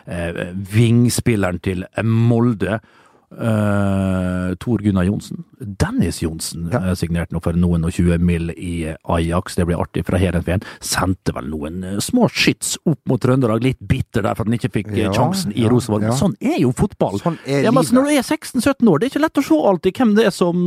uh, 0.08 0.40
vingspilleren 0.72 1.60
til 1.64 1.84
Molde. 2.04 2.80
Eh, 3.32 4.54
Tor 4.60 4.78
Gunnar 4.84 5.04
Johnsen. 5.04 5.44
Dennis 5.58 6.20
Johnsen 6.22 6.68
Ja. 6.72 6.78
eh, 6.90 6.94
signerte 6.94 7.32
nå 7.34 7.40
for 7.42 7.52
noen 7.52 7.84
og 7.84 7.92
20 7.92 8.18
mill. 8.20 8.50
i 8.56 8.94
Ajax. 9.08 9.54
Det 9.56 9.66
blir 9.66 9.76
artig 9.80 10.04
fra 10.06 10.18
Heerenveen. 10.18 10.62
Sendte 10.80 11.32
vel 11.34 11.48
noen 11.50 11.82
eh, 11.84 11.96
små 11.98 12.28
skyts 12.30 12.76
opp 12.86 13.00
mot 13.08 13.20
Trøndelag. 13.20 13.62
Litt 13.62 13.78
bitter 13.80 14.22
der 14.22 14.34
for 14.34 14.42
at 14.46 14.50
han 14.50 14.58
ikke 14.58 14.72
fikk 14.72 14.92
Ja, 14.96 15.10
sjansen 15.12 15.52
i 15.56 15.62
ja, 15.64 15.68
Rosenborg. 15.68 16.02
ja. 16.02 16.10
Sånn 16.16 16.36
er 16.40 16.58
jo 16.60 16.72
fotball. 16.72 17.18
Sånn 17.20 17.38
er 17.46 17.62
ja, 17.64 17.70
men 17.70 17.82
altså, 17.82 17.94
når 17.94 18.04
du 18.04 18.10
er 18.16 18.22
16-17 18.22 18.88
år, 18.88 18.98
det 19.00 19.06
er 19.06 19.10
ikke 19.14 19.24
lett 19.24 19.38
å 19.42 19.46
se 19.46 19.60
alltid 19.72 19.96
hvem 19.96 20.14
det 20.16 20.26
er 20.26 20.30
som 20.30 20.66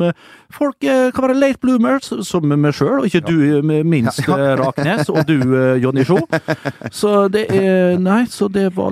Folk 0.52 0.80
kan 0.82 1.24
være 1.24 1.38
late 1.40 1.60
bloomers, 1.62 2.10
som 2.28 2.48
meg 2.50 2.74
sjøl, 2.74 3.00
og 3.00 3.06
ikke 3.06 3.22
du 3.28 3.62
minst 3.86 4.20
Raknes, 4.28 5.10
og 5.10 5.26
du 5.28 5.38
Jonny 5.80 6.04
Sjå. 6.04 6.18
Så 6.92 7.28
det 7.32 7.46
er 7.54 7.98
Nei, 8.00 8.26
så 8.26 8.48
det 8.52 8.74
var 8.76 8.92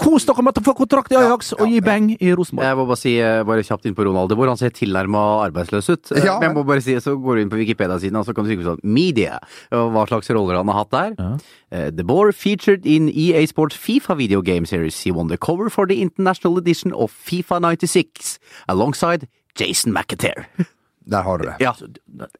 Kos 0.00 0.24
dere 0.28 0.42
med 0.46 0.56
å 0.58 0.62
få 0.64 0.72
kontrakt 0.78 1.12
i 1.12 1.16
Ajax 1.18 1.52
og 1.58 1.68
gi 1.68 1.80
beng 1.84 2.10
i 2.16 2.32
Rosenborg. 2.36 2.64
Jeg 2.66 2.76
må 2.78 2.86
bare 2.88 3.00
si 3.00 3.12
eh, 3.20 3.42
bare 3.44 3.62
kjapt 3.66 3.84
inn 3.90 3.94
på 3.94 4.06
Ronaldo, 4.08 4.36
hvor 4.38 4.48
han 4.48 4.56
ser 4.60 4.70
tilnærma 4.74 5.22
arbeidsløs 5.48 5.90
ut. 5.92 6.12
Eh, 6.16 6.24
Ja. 6.24 6.38
Men 6.40 6.48
jeg 6.50 6.54
må 6.56 6.64
bare 6.66 6.80
si, 6.84 6.94
så 7.04 7.14
går 7.20 7.36
du 7.36 7.42
inn 7.44 7.50
på 7.52 7.58
Wikipedia-siden, 7.60 8.16
og 8.16 8.24
så 8.26 8.34
kan 8.34 8.44
du 8.44 8.50
skrive 8.50 8.64
sånn 8.64 8.80
Media, 8.82 9.38
og 9.72 9.92
hva 9.92 10.06
slags 10.08 10.30
roller 10.30 10.56
han 10.56 10.68
har 10.72 10.80
hatt 10.84 10.90
der. 10.94 11.38
Eh, 11.70 11.90
the 11.90 12.04
Boar 12.04 12.32
featured 12.32 12.86
in 12.86 13.08
EA 13.10 13.44
Sports 13.46 13.76
FIFA 13.76 14.16
video 14.16 14.40
game 14.42 14.64
series. 14.66 15.02
He 15.04 15.10
won 15.12 15.28
the 15.28 15.36
cover 15.36 15.68
for 15.68 15.86
the 15.86 16.00
international 16.00 16.56
edition 16.58 16.92
of 16.92 17.10
FIFA 17.12 17.60
96, 17.76 18.38
alongside 18.68 19.28
Jason 19.58 19.92
McAteer. 19.92 20.46
Der 21.06 21.20
har 21.20 21.36
du 21.38 21.44
det. 21.44 21.56
Ja, 21.60 21.74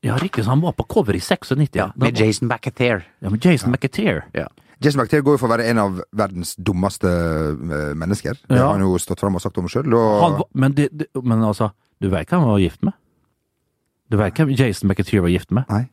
Ja, 0.00 0.14
riktig, 0.16 0.44
så 0.44 0.48
han 0.54 0.62
var 0.62 0.72
på 0.72 0.86
cover 0.88 1.12
i 1.12 1.20
96. 1.20 1.74
ja 1.76 1.90
med 1.96 2.16
Jason 2.18 2.48
McAteer. 2.48 3.02
ja, 3.20 3.28
med 3.28 3.44
Jason 3.44 3.70
McAteer. 3.70 4.22
Ja. 4.32 4.46
Jason 4.84 5.00
McTeer 5.02 5.22
går 5.24 5.36
jo 5.36 5.40
for 5.40 5.48
å 5.48 5.54
være 5.54 5.66
en 5.72 5.80
av 5.82 6.00
verdens 6.16 6.54
dummeste 6.60 7.08
eh, 7.08 7.94
mennesker. 7.98 8.36
Det 8.48 8.58
Ja. 8.58 8.66
har 8.68 8.76
han 8.78 8.84
jo 8.84 8.98
stått 9.00 9.20
fram 9.24 9.34
og 9.38 9.42
sagt 9.42 9.58
om 9.58 9.68
sjøl. 9.70 9.88
Og... 9.96 10.44
men, 10.54 10.74
men 11.22 11.42
altså, 11.44 11.70
du 12.02 12.10
vet 12.12 12.28
hvem 12.28 12.40
han 12.44 12.50
var 12.54 12.62
gift 12.62 12.82
med? 12.84 12.92
Du 14.12 14.18
vet 14.20 14.36
hvem 14.36 14.52
Jason 14.54 14.88
McTeer 14.90 15.24
var 15.24 15.32
gift 15.32 15.50
med? 15.50 15.64
Nei. 15.72 15.86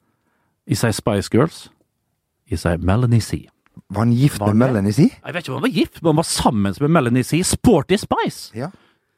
I 0.67 0.75
sier 0.77 0.93
Spice 0.93 1.31
Girls. 1.33 1.69
I 2.51 2.59
sier 2.59 2.77
Melanie 2.77 3.21
C. 3.23 3.45
Var 3.89 4.03
han 4.03 4.11
gift 4.13 4.39
Var 4.43 4.51
med? 4.53 4.67
Melanie 4.67 4.93
C? 4.93 5.07
Jeg 5.07 5.33
vet 5.33 5.43
ikke 5.45 5.53
om 5.55 5.61
han 5.61 5.65
var 5.69 5.75
gift, 5.75 6.01
men 6.01 6.09
han 6.11 6.19
var 6.19 6.27
sammen 6.27 6.75
med 6.83 6.89
Melanie 6.91 7.23
C. 7.23 7.39
Sporty 7.47 7.95
Spice! 7.97 8.51
Ja. 8.57 8.67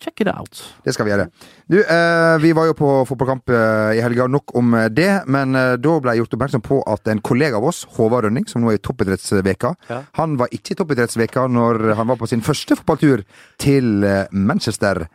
Check 0.03 0.21
it 0.21 0.27
out. 0.27 0.59
Det 0.83 0.91
skal 0.93 1.07
vi 1.07 1.13
gjøre. 1.13 1.29
Du, 1.71 1.77
eh, 1.79 2.37
vi 2.43 2.51
var 2.55 2.67
jo 2.67 2.75
på 2.75 2.89
fotballkamp 3.07 3.53
eh, 3.55 3.93
i 3.95 4.01
helga, 4.03 4.25
nok 4.27 4.51
om 4.59 4.73
eh, 4.75 4.89
det. 4.91 5.23
Men 5.31 5.55
eh, 5.55 5.75
da 5.79 5.93
ble 6.03 6.11
jeg 6.11 6.23
gjort 6.23 6.35
oppmerksom 6.35 6.63
på 6.65 6.81
at 6.91 7.07
en 7.07 7.21
kollega 7.23 7.61
av 7.61 7.69
oss, 7.69 7.85
Håvard 7.95 8.27
Rønning, 8.27 8.47
som 8.51 8.63
nå 8.63 8.73
er 8.73 8.81
i 8.81 8.83
toppidrettsveka, 8.83 9.73
han 10.19 10.35
var 10.41 10.51
ikke 10.51 10.75
i 10.75 10.79
toppidrettsveka 10.81 11.45
når 11.47 11.93
han 11.95 12.11
var 12.11 12.19
på 12.19 12.27
sin 12.27 12.43
første 12.43 12.75
fotballtur 12.81 13.23
til 13.63 14.03
eh, 14.03 14.25
Manchester. 14.31 15.05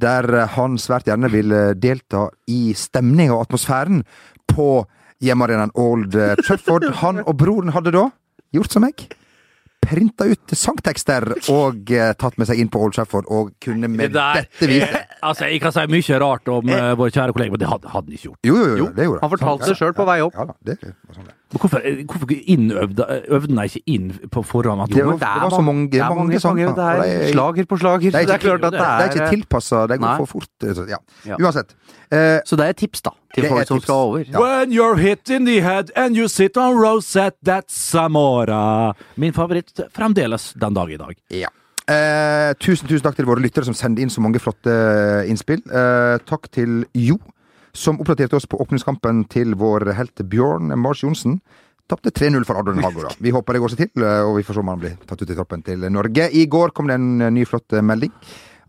Der 0.00 0.30
han 0.54 0.78
svært 0.78 1.10
gjerne 1.10 1.28
ville 1.32 1.62
delta 1.74 2.28
i 2.48 2.70
stemninga 2.78 3.34
og 3.34 3.48
atmosfæren 3.48 4.04
på 4.48 4.70
hjemmearenaen 5.20 5.74
Old 5.74 6.14
Trafford. 6.46 6.86
Han 7.02 7.20
og 7.26 7.34
broren 7.36 7.74
hadde 7.74 7.92
da 7.92 8.06
gjort 8.54 8.72
som 8.72 8.86
meg. 8.86 9.10
Printa 9.80 10.26
ut 10.28 10.52
sangtekster 10.54 11.24
og 11.50 11.90
eh, 11.96 12.12
tatt 12.20 12.36
med 12.38 12.46
seg 12.50 12.60
inn 12.62 12.68
på 12.70 12.78
Old 12.84 12.94
Trafford 12.94 13.26
og 13.32 13.54
kunne 13.64 13.88
med 13.90 14.12
dette 14.14 14.68
vise 14.68 15.00
Altså, 15.24 15.48
Jeg 15.50 15.62
kan 15.64 15.72
si 15.74 15.86
mye 15.90 16.20
rart 16.22 16.48
om 16.52 16.68
eh, 16.70 16.92
vår 17.00 17.10
kjære 17.16 17.34
kollega, 17.34 17.56
men 17.56 17.62
det 17.62 17.70
hadde, 17.70 17.90
hadde 17.90 18.06
han 18.12 18.16
ikke 18.18 18.28
gjort. 18.28 18.40
Jo, 18.46 18.56
jo, 18.60 18.76
jo, 18.84 18.88
det 18.96 19.08
gjorde 19.08 19.24
Han 19.24 19.32
fortalte 19.34 19.72
det 19.72 19.78
sjøl 19.80 19.96
på 19.96 20.06
vei 20.08 20.18
opp. 20.26 20.36
Ja 20.36 20.46
da, 20.52 20.56
det 20.68 20.78
var 20.84 21.16
sånn 21.18 21.28
det. 21.30 21.36
Hvorfor, 21.50 21.80
hvorfor 22.06 22.26
innøvde 22.46 23.04
øvde 23.28 23.56
han 23.56 23.64
ikke 23.66 23.82
inn 23.86 24.10
på 24.30 24.42
forhånd? 24.46 24.82
At 24.84 24.88
Det 24.94 25.04
var- 25.04 25.18
det 25.18 25.42
var 25.42 25.50
så 25.50 25.62
mange- 25.64 25.90
det 25.90 26.00
er 26.00 26.14
mange 26.14 26.38
sanger, 26.40 26.74
Det 26.74 26.78
er 26.78 27.32
slager 27.32 27.64
på 27.66 27.76
slager. 27.78 28.10
Det 28.10 28.14
er 28.14 28.20
ikke, 28.20 28.38
det 28.38 28.52
er 28.52 28.56
det 28.58 28.70
det 28.70 28.80
er 28.80 29.10
ikke 29.10 29.30
tilpassa, 29.34 29.86
det 29.88 29.98
går 30.00 30.16
for 30.16 30.26
fort. 30.26 30.48
eh, 30.62 30.74
Ja. 30.88 30.96
Ja. 31.26 31.36
Uansett. 31.36 31.74
Eh, 32.12 32.40
Så 32.46 32.56
det 32.56 32.60
er 32.66 32.70
et 32.70 32.76
tips, 32.76 33.00
da, 33.02 33.10
til 33.34 33.44
folk 33.48 33.66
som 33.66 33.76
tips. 33.78 33.84
skal 33.84 33.94
over. 33.94 34.18
Ja. 34.30 34.38
When 34.38 34.70
you're 34.72 34.96
hit 34.96 35.28
in 35.30 35.44
the 35.46 35.60
head 35.60 35.90
and 35.96 36.16
you 36.16 36.28
sit 36.28 36.56
on 36.56 36.76
Rosette, 36.78 37.36
that's 37.44 37.74
Samora. 37.74 38.92
Min 39.16 39.32
favoritt 39.32 39.80
fremdeles 39.92 40.52
den 40.58 40.74
dag 40.74 40.90
i 40.90 40.96
dag. 40.96 41.14
ja. 41.30 41.48
Eh, 41.88 42.52
tusen, 42.60 42.86
tusen 42.86 43.02
takk 43.02 43.16
til 43.16 43.24
våre 43.26 43.40
lyttere 43.42 43.64
som 43.64 43.74
sender 43.74 44.02
inn 44.02 44.08
så 44.10 44.20
mange 44.20 44.38
flotte 44.38 44.70
eh, 44.70 45.28
innspill. 45.28 45.58
Eh, 45.66 46.18
takk 46.24 46.48
til 46.52 46.84
Jo, 46.94 47.18
som 47.72 48.00
oppdaterte 48.00 48.36
oss 48.36 48.48
på 48.50 48.60
åpningskampen 48.62 49.24
til 49.30 49.54
vår 49.58 49.92
helt 49.98 50.22
Bjørn 50.30 50.72
Mars 50.78 51.04
Johnsen. 51.04 51.40
Tapte 51.90 52.12
3-0 52.14 52.44
for 52.46 52.60
Adrian 52.60 52.84
Hago, 52.84 53.02
da. 53.02 53.14
Vi 53.18 53.32
håper 53.34 53.56
det 53.56 53.62
går 53.64 53.72
seg 53.72 53.82
til, 53.82 54.04
eh, 54.06 54.22
og 54.22 54.36
vi 54.38 54.44
får 54.46 54.56
se 54.56 54.62
om 54.62 54.70
han 54.70 54.82
blir 54.82 54.94
tatt 55.08 55.22
ut 55.24 55.30
i 55.30 55.34
troppen 55.34 55.64
til 55.66 55.86
Norge. 55.90 56.28
I 56.30 56.46
går 56.46 56.70
kom 56.76 56.90
det 56.90 57.00
en 57.00 57.10
eh, 57.26 57.32
ny 57.34 57.46
flott 57.48 57.74
eh, 57.74 57.82
melding. 57.82 58.12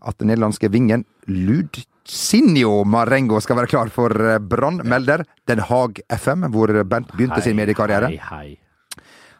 At 0.02 0.18
den 0.18 0.32
nederlandske 0.32 0.66
vingen 0.74 1.04
Ludsinio 1.30 2.80
Marengo 2.82 3.38
skal 3.40 3.60
være 3.60 3.70
klar 3.70 3.92
for 3.94 4.10
Brann, 4.50 4.80
melder 4.82 5.22
Den 5.46 5.62
Haag 5.68 6.00
FM, 6.10 6.48
hvor 6.50 6.72
Bent 6.82 7.12
begynte 7.14 7.38
sin 7.44 7.54
mediekarriere. 7.54 8.10
Hei, 8.10 8.18
hei. 8.18 8.58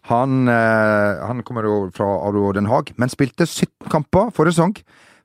Han, 0.07 0.46
han 0.46 1.42
kommer 1.46 1.66
jo 1.66 1.75
fra 1.94 2.07
Aro 2.29 2.53
Den 2.55 2.70
Haag, 2.70 2.94
men 2.94 3.11
spilte 3.11 3.42
17 3.46 3.90
kamper 3.90 4.31
forrige 4.31 4.55
sesong. 4.55 4.77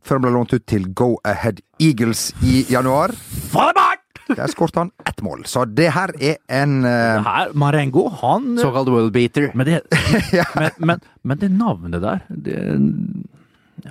Før 0.02 0.18
han 0.18 0.26
ble 0.26 0.34
lånt 0.40 0.58
ut 0.58 0.66
til 0.66 0.90
Go 0.98 1.20
Ahead 1.22 1.62
Eagles 1.78 2.32
i 2.42 2.64
januar. 2.74 3.14
Fallebart! 3.54 3.87
Der 4.36 4.48
skåret 4.52 4.76
han 4.76 4.92
ett 5.08 5.22
mål. 5.24 5.46
Så 5.48 5.64
det 5.66 5.92
her 5.96 6.12
er 6.20 6.36
en 6.52 6.82
uh... 6.84 7.24
Her, 7.24 7.54
Marengo, 7.54 8.08
han 8.22 8.58
Såkalt 8.60 8.90
world 8.92 9.14
beater. 9.16 9.52
Men 9.56 9.66
det, 9.70 9.82
men, 10.60 10.72
men, 10.80 11.00
men 11.24 11.38
det 11.42 11.52
navnet 11.52 12.02
der 12.04 12.20
det, 12.30 12.58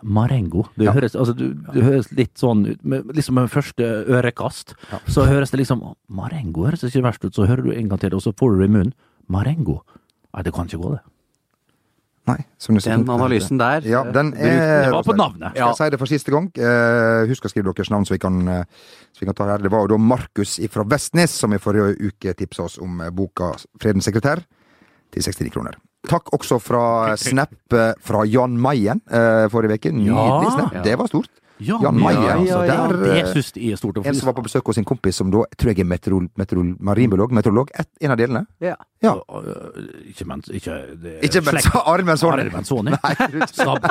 Marengo. 0.02 0.64
Det, 0.76 0.84
Ja. 0.84 0.92
høres, 0.92 1.14
altså, 1.16 1.32
du, 1.32 1.54
det 1.72 1.82
høres 1.82 2.10
litt 2.12 2.36
sånn 2.38 2.64
ut 2.66 2.80
med, 2.84 3.06
Liksom 3.16 3.38
med 3.38 3.50
første 3.52 3.86
ørekast. 4.10 4.74
Så 5.08 5.24
høres 5.28 5.50
det 5.54 5.60
liksom 5.62 5.82
Marengo 6.08 6.66
høres 6.66 6.82
ikke 6.84 7.04
verst 7.06 7.24
ut. 7.24 7.34
Så 7.34 7.46
hører 7.46 7.62
du 7.62 7.72
en 7.72 7.88
gang 7.88 8.00
til, 8.02 8.14
og 8.14 8.22
så 8.24 8.34
får 8.36 8.52
du 8.56 8.58
det 8.64 8.68
i 8.70 8.74
munnen. 8.76 8.94
Marengo. 9.32 9.80
Nei, 10.34 10.42
det 10.46 10.52
kan 10.54 10.66
ikke 10.68 10.82
gå, 10.82 10.90
det. 10.98 11.02
Nei. 12.26 12.38
som 12.58 12.74
Den 12.74 13.04
analysen 13.08 13.58
der. 13.60 13.84
Ja, 13.86 14.02
den 14.10 14.32
eh, 14.34 14.46
er 14.50 14.84
Det 14.88 14.92
var 14.96 15.04
på 15.06 15.14
navnet. 15.16 15.52
Skal 15.54 15.68
jeg 15.68 15.76
si 15.78 15.90
det 15.94 15.98
for 16.00 16.10
siste 16.10 16.34
gang? 16.34 16.48
Eh, 16.58 17.26
husk 17.30 17.46
å 17.46 17.50
skrive 17.52 17.70
deres 17.72 17.90
navn, 17.94 18.04
så 18.08 18.16
vi 18.16 18.18
kan, 18.18 18.40
eh, 18.48 18.64
så 19.14 19.22
vi 19.22 19.26
kan 19.30 19.34
ta 19.38 19.46
her. 19.52 19.62
Det 19.62 19.70
var 19.70 19.86
jo 19.86 19.92
da 19.94 19.98
Markus 20.02 20.56
fra 20.72 20.82
Vestnes 20.84 21.30
som 21.30 21.54
i 21.54 21.60
forrige 21.62 21.94
uke 22.02 22.34
tipsa 22.34 22.64
oss 22.66 22.78
om 22.82 22.98
boka 23.12 23.52
'Fredens 23.78 24.08
sekretær' 24.10 24.42
til 25.12 25.22
69 25.22 25.50
kroner. 25.54 25.78
Takk 26.06 26.30
også 26.34 26.60
fra 26.62 27.16
Snap 27.16 27.50
fra 28.02 28.24
Jan 28.26 28.58
Mayen 28.58 29.00
eh, 29.10 29.48
forrige 29.48 29.78
uke. 29.78 29.92
Nydelig 29.92 30.50
Ja. 30.50 30.50
snap. 30.50 30.84
Det 30.84 30.98
var 30.98 31.06
stort. 31.06 31.30
Ja, 31.58 31.78
Jan 31.80 31.96
Mayen, 31.96 32.22
ja, 32.22 32.32
altså. 32.36 32.58
ja, 32.66 32.74
ja. 32.74 32.86
Der, 32.90 32.96
det 33.00 33.12
eh, 33.22 33.28
syns 33.32 33.46
jeg 33.56 33.72
er 33.72 33.78
stort. 33.80 33.98
En 34.04 34.14
som 34.18 34.26
var 34.28 34.34
på 34.36 34.42
besøk 34.44 34.66
hos 34.68 34.76
sin 34.76 34.84
kompis 34.84 35.16
som 35.16 35.30
da 35.32 35.44
tror 35.56 35.70
jeg 35.72 35.80
er 35.80 35.88
meteorol, 35.88 36.26
meteorol, 36.36 36.74
marinbiolog. 36.84 37.32
Meteorolog. 37.32 37.70
Et, 37.80 37.88
en 38.04 38.12
av 38.12 38.18
delene. 38.20 38.42
Ja. 38.60 38.74
Ja. 39.04 39.14
Øh, 39.16 40.10
Ikke 40.10 40.26
mens... 40.28 40.50
Ikke, 40.52 40.74
det, 41.00 41.14
Ikke 41.24 41.40
mens 41.46 41.64
Benz- 41.64 42.68
Sony. 42.68 42.92
Arild 43.08 43.48
Sab, 43.56 43.88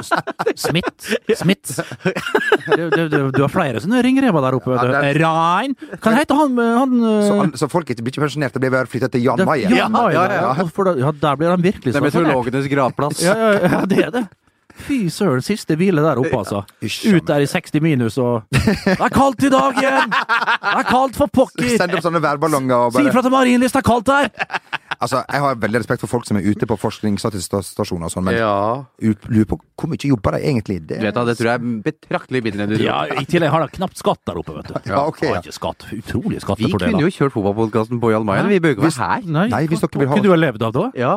Smith. 0.55 1.09
Smith. 1.41 1.79
Du, 2.69 2.89
du, 2.89 3.01
du, 3.09 3.17
du 3.33 3.41
har 3.41 3.51
flere 3.53 3.81
sånne 3.81 4.01
ringrever 4.05 4.45
der 4.45 4.59
oppe. 4.59 4.77
Ja, 4.77 5.01
det 5.01 5.15
Rein. 5.21 5.75
Hva 5.97 6.15
heter 6.19 6.41
han, 6.43 6.57
han 6.61 6.95
Så, 7.01 7.35
øh, 7.41 7.51
så 7.63 7.69
folk 7.71 7.89
ikke 7.95 8.05
blir 8.05 8.13
ikke 8.15 8.25
pensjonert, 8.27 8.53
det 8.55 8.61
blir 8.65 8.73
bare 8.77 8.89
flytta 8.91 9.09
til 9.13 9.25
Jan 9.25 9.41
Mayen. 9.47 9.73
Ja, 9.73 9.89
ja, 9.89 10.07
ja, 10.13 10.53
ja. 10.53 10.95
Ja, 11.01 11.11
der 11.25 11.35
blir 11.41 11.53
han 11.55 11.65
virkelig 11.65 11.93
Det 11.93 11.97
er 11.97 12.01
stasjonert. 12.01 12.29
meteorologenes 12.29 12.69
gravplass. 12.71 13.25
Ja, 13.25 13.35
ja, 13.41 13.53
ja, 13.73 13.85
det 13.89 14.03
er 14.05 14.11
det. 14.21 14.27
Fy 14.85 15.07
søren, 15.09 15.41
siste 15.41 15.75
hvile 15.79 16.03
der 16.03 16.19
oppe, 16.19 16.35
altså. 16.35 16.63
Ut 17.15 17.25
der 17.29 17.41
i 17.45 17.47
60 17.47 17.79
minus 17.81 18.17
og 18.21 18.43
Det 18.51 18.97
er 18.99 19.09
kaldt 19.13 19.43
i 19.47 19.49
dag 19.53 19.77
igjen! 19.79 20.11
Det 20.11 20.79
er 20.81 20.87
kaldt 20.89 21.15
for 21.15 21.31
pokker! 21.31 21.69
Send 21.79 21.95
opp 21.95 22.03
sånne 22.03 22.21
værballonger 22.21 22.75
og 22.89 22.93
Si 22.97 23.05
ifra 23.07 23.23
til 23.25 23.31
Marienlyst, 23.33 23.73
det 23.77 23.81
er 23.81 23.87
kaldt 23.87 24.11
her! 24.11 24.29
Altså, 24.95 25.19
jeg 25.27 25.41
har 25.43 25.55
veldig 25.59 25.79
respekt 25.81 25.99
for 26.05 26.07
folk 26.11 26.25
som 26.27 26.37
er 26.39 26.45
ute 26.47 26.67
på 26.69 26.77
forskningsstasjoner 26.79 28.07
og 28.07 28.11
sånn, 28.13 28.23
men 28.29 28.37
Ja. 28.37 28.85
lurer 29.03 29.45
på 29.49 29.57
hvor 29.75 29.89
mye 29.91 30.07
jobber 30.07 30.37
de 30.37 30.39
egentlig? 30.47 30.77
Det, 30.87 30.99
Du 31.01 31.05
vet 31.05 31.13
da, 31.17 31.25
Det 31.25 31.35
tror 31.37 31.49
jeg 31.51 31.59
er 31.59 31.81
betraktelig 31.83 32.41
mindre 32.45 32.63
enn 32.63 32.69
du 32.71 32.77
tror. 32.77 32.85
Ja, 32.85 33.19
I 33.21 33.25
tillegg 33.27 33.51
har 33.51 33.65
de 33.67 33.75
knapt 33.75 33.97
skatt 33.99 34.21
der 34.25 34.39
oppe, 34.39 34.55
vet 34.55 34.67
du. 34.71 34.89
Ja, 34.91 35.03
ok, 35.07 35.21
ja. 35.23 35.33
Har 35.35 35.43
ikke 35.43 35.57
skatt. 35.57 35.87
Utrolig 35.91 36.39
Vi 36.39 36.71
kunne 36.71 37.01
jo 37.03 37.11
kjørt 37.11 37.35
fotballpodkasten 37.35 37.99
på 37.99 38.11
Jan 38.11 38.25
Mayen. 38.25 38.47
Vi 38.49 38.59
bør 38.59 38.75
ikke 38.77 38.87
være 38.87 38.99
her. 39.03 39.21
Nei, 39.27 39.47
Nei, 39.51 39.63
hvis 39.67 39.83
dere 39.83 39.99
vil 39.99 40.07
ha- 40.07 40.15
kunne 40.15 40.23
du 40.23 40.29
ha 40.31 40.39
levd 40.39 40.61
av 40.63 40.73
det? 40.73 40.87
Ja. 40.99 41.15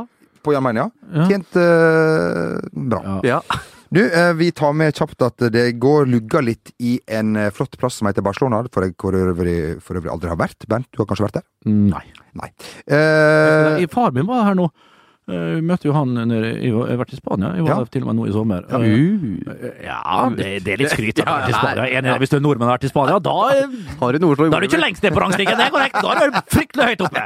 På 0.49 0.55
Jan. 0.57 0.81
Ja. 0.81 0.89
Tjent 1.29 1.59
eh, 1.61 2.57
bra. 2.89 3.03
Ja. 3.05 3.21
ja. 3.37 3.61
Du, 3.91 4.03
eh, 4.13 4.33
vi 4.37 4.51
tar 4.53 4.75
med 4.77 4.97
kjapt 4.97 5.23
at 5.25 5.45
det 5.53 5.65
går 5.81 6.09
lugga 6.13 6.43
litt 6.45 6.75
i 6.85 6.99
en 7.09 7.37
eh, 7.41 7.49
flott 7.55 7.79
plass 7.81 8.01
som 8.01 8.09
heter 8.11 8.25
Barcelona, 8.25 8.61
for 8.73 8.85
jeg 8.85 8.97
for 9.01 9.17
øvrig, 9.17 9.59
for 9.85 9.97
øvrig 9.97 10.13
aldri 10.13 10.29
har 10.29 10.41
vært. 10.41 10.67
Bernt, 10.69 10.91
du 10.93 11.01
har 11.01 11.09
kanskje 11.09 11.25
vært 11.25 11.39
der? 11.41 11.47
Nei. 11.73 12.05
Nei. 12.37 12.51
Eh, 12.85 13.79
Nei, 13.79 13.87
Far 13.93 14.13
min 14.13 14.29
var 14.29 14.45
her 14.51 14.59
nå. 14.59 14.69
Eh, 15.29 15.55
Vi 15.59 15.61
møtte 15.69 15.85
jo 15.85 15.93
han 15.93 16.15
nede 16.17 16.55
Jeg 16.63 16.73
har 16.73 16.97
vært 16.97 17.13
i 17.13 17.17
Spania. 17.19 17.51
Jeg 17.55 17.65
var 17.67 17.83
Ja. 17.83 17.85
til 17.85 18.03
og 18.03 18.09
med 18.09 18.17
nå 18.17 18.29
i 18.29 18.33
sommer. 18.33 18.63
Ja. 18.71 18.79
Eh, 18.81 19.85
Ja, 19.85 20.29
det, 20.31 20.65
det 20.65 20.73
er 20.73 20.77
litt 20.81 20.91
skryt. 20.91 21.21
av 21.21 21.27
å 21.27 21.29
ha 21.29 21.41
vært 21.41 21.49
i 21.49 21.59
Spania. 21.59 21.85
Enig, 21.99 22.19
Hvis 22.23 22.31
du 22.31 22.37
er 22.37 22.41
nordmann 22.41 22.69
og 22.69 22.73
har 22.73 22.79
vært 22.79 22.85
i 22.85 22.93
Spania, 22.93 23.19
da 23.21 23.31
Har 24.01 24.13
du 24.13 24.19
Da 24.19 24.57
er 24.57 24.61
du 24.61 24.67
ikke 24.69 24.81
lengst 24.81 25.03
ned 25.03 25.13
på 25.13 25.21
rangstigen, 25.21 25.57
det 25.59 25.67
er 25.67 25.71
korrekt! 25.71 26.01
Da 26.01 26.13
er 26.17 26.31
du 26.31 26.41
fryktelig 26.49 26.85
høyt 26.89 27.01
oppe! 27.05 27.23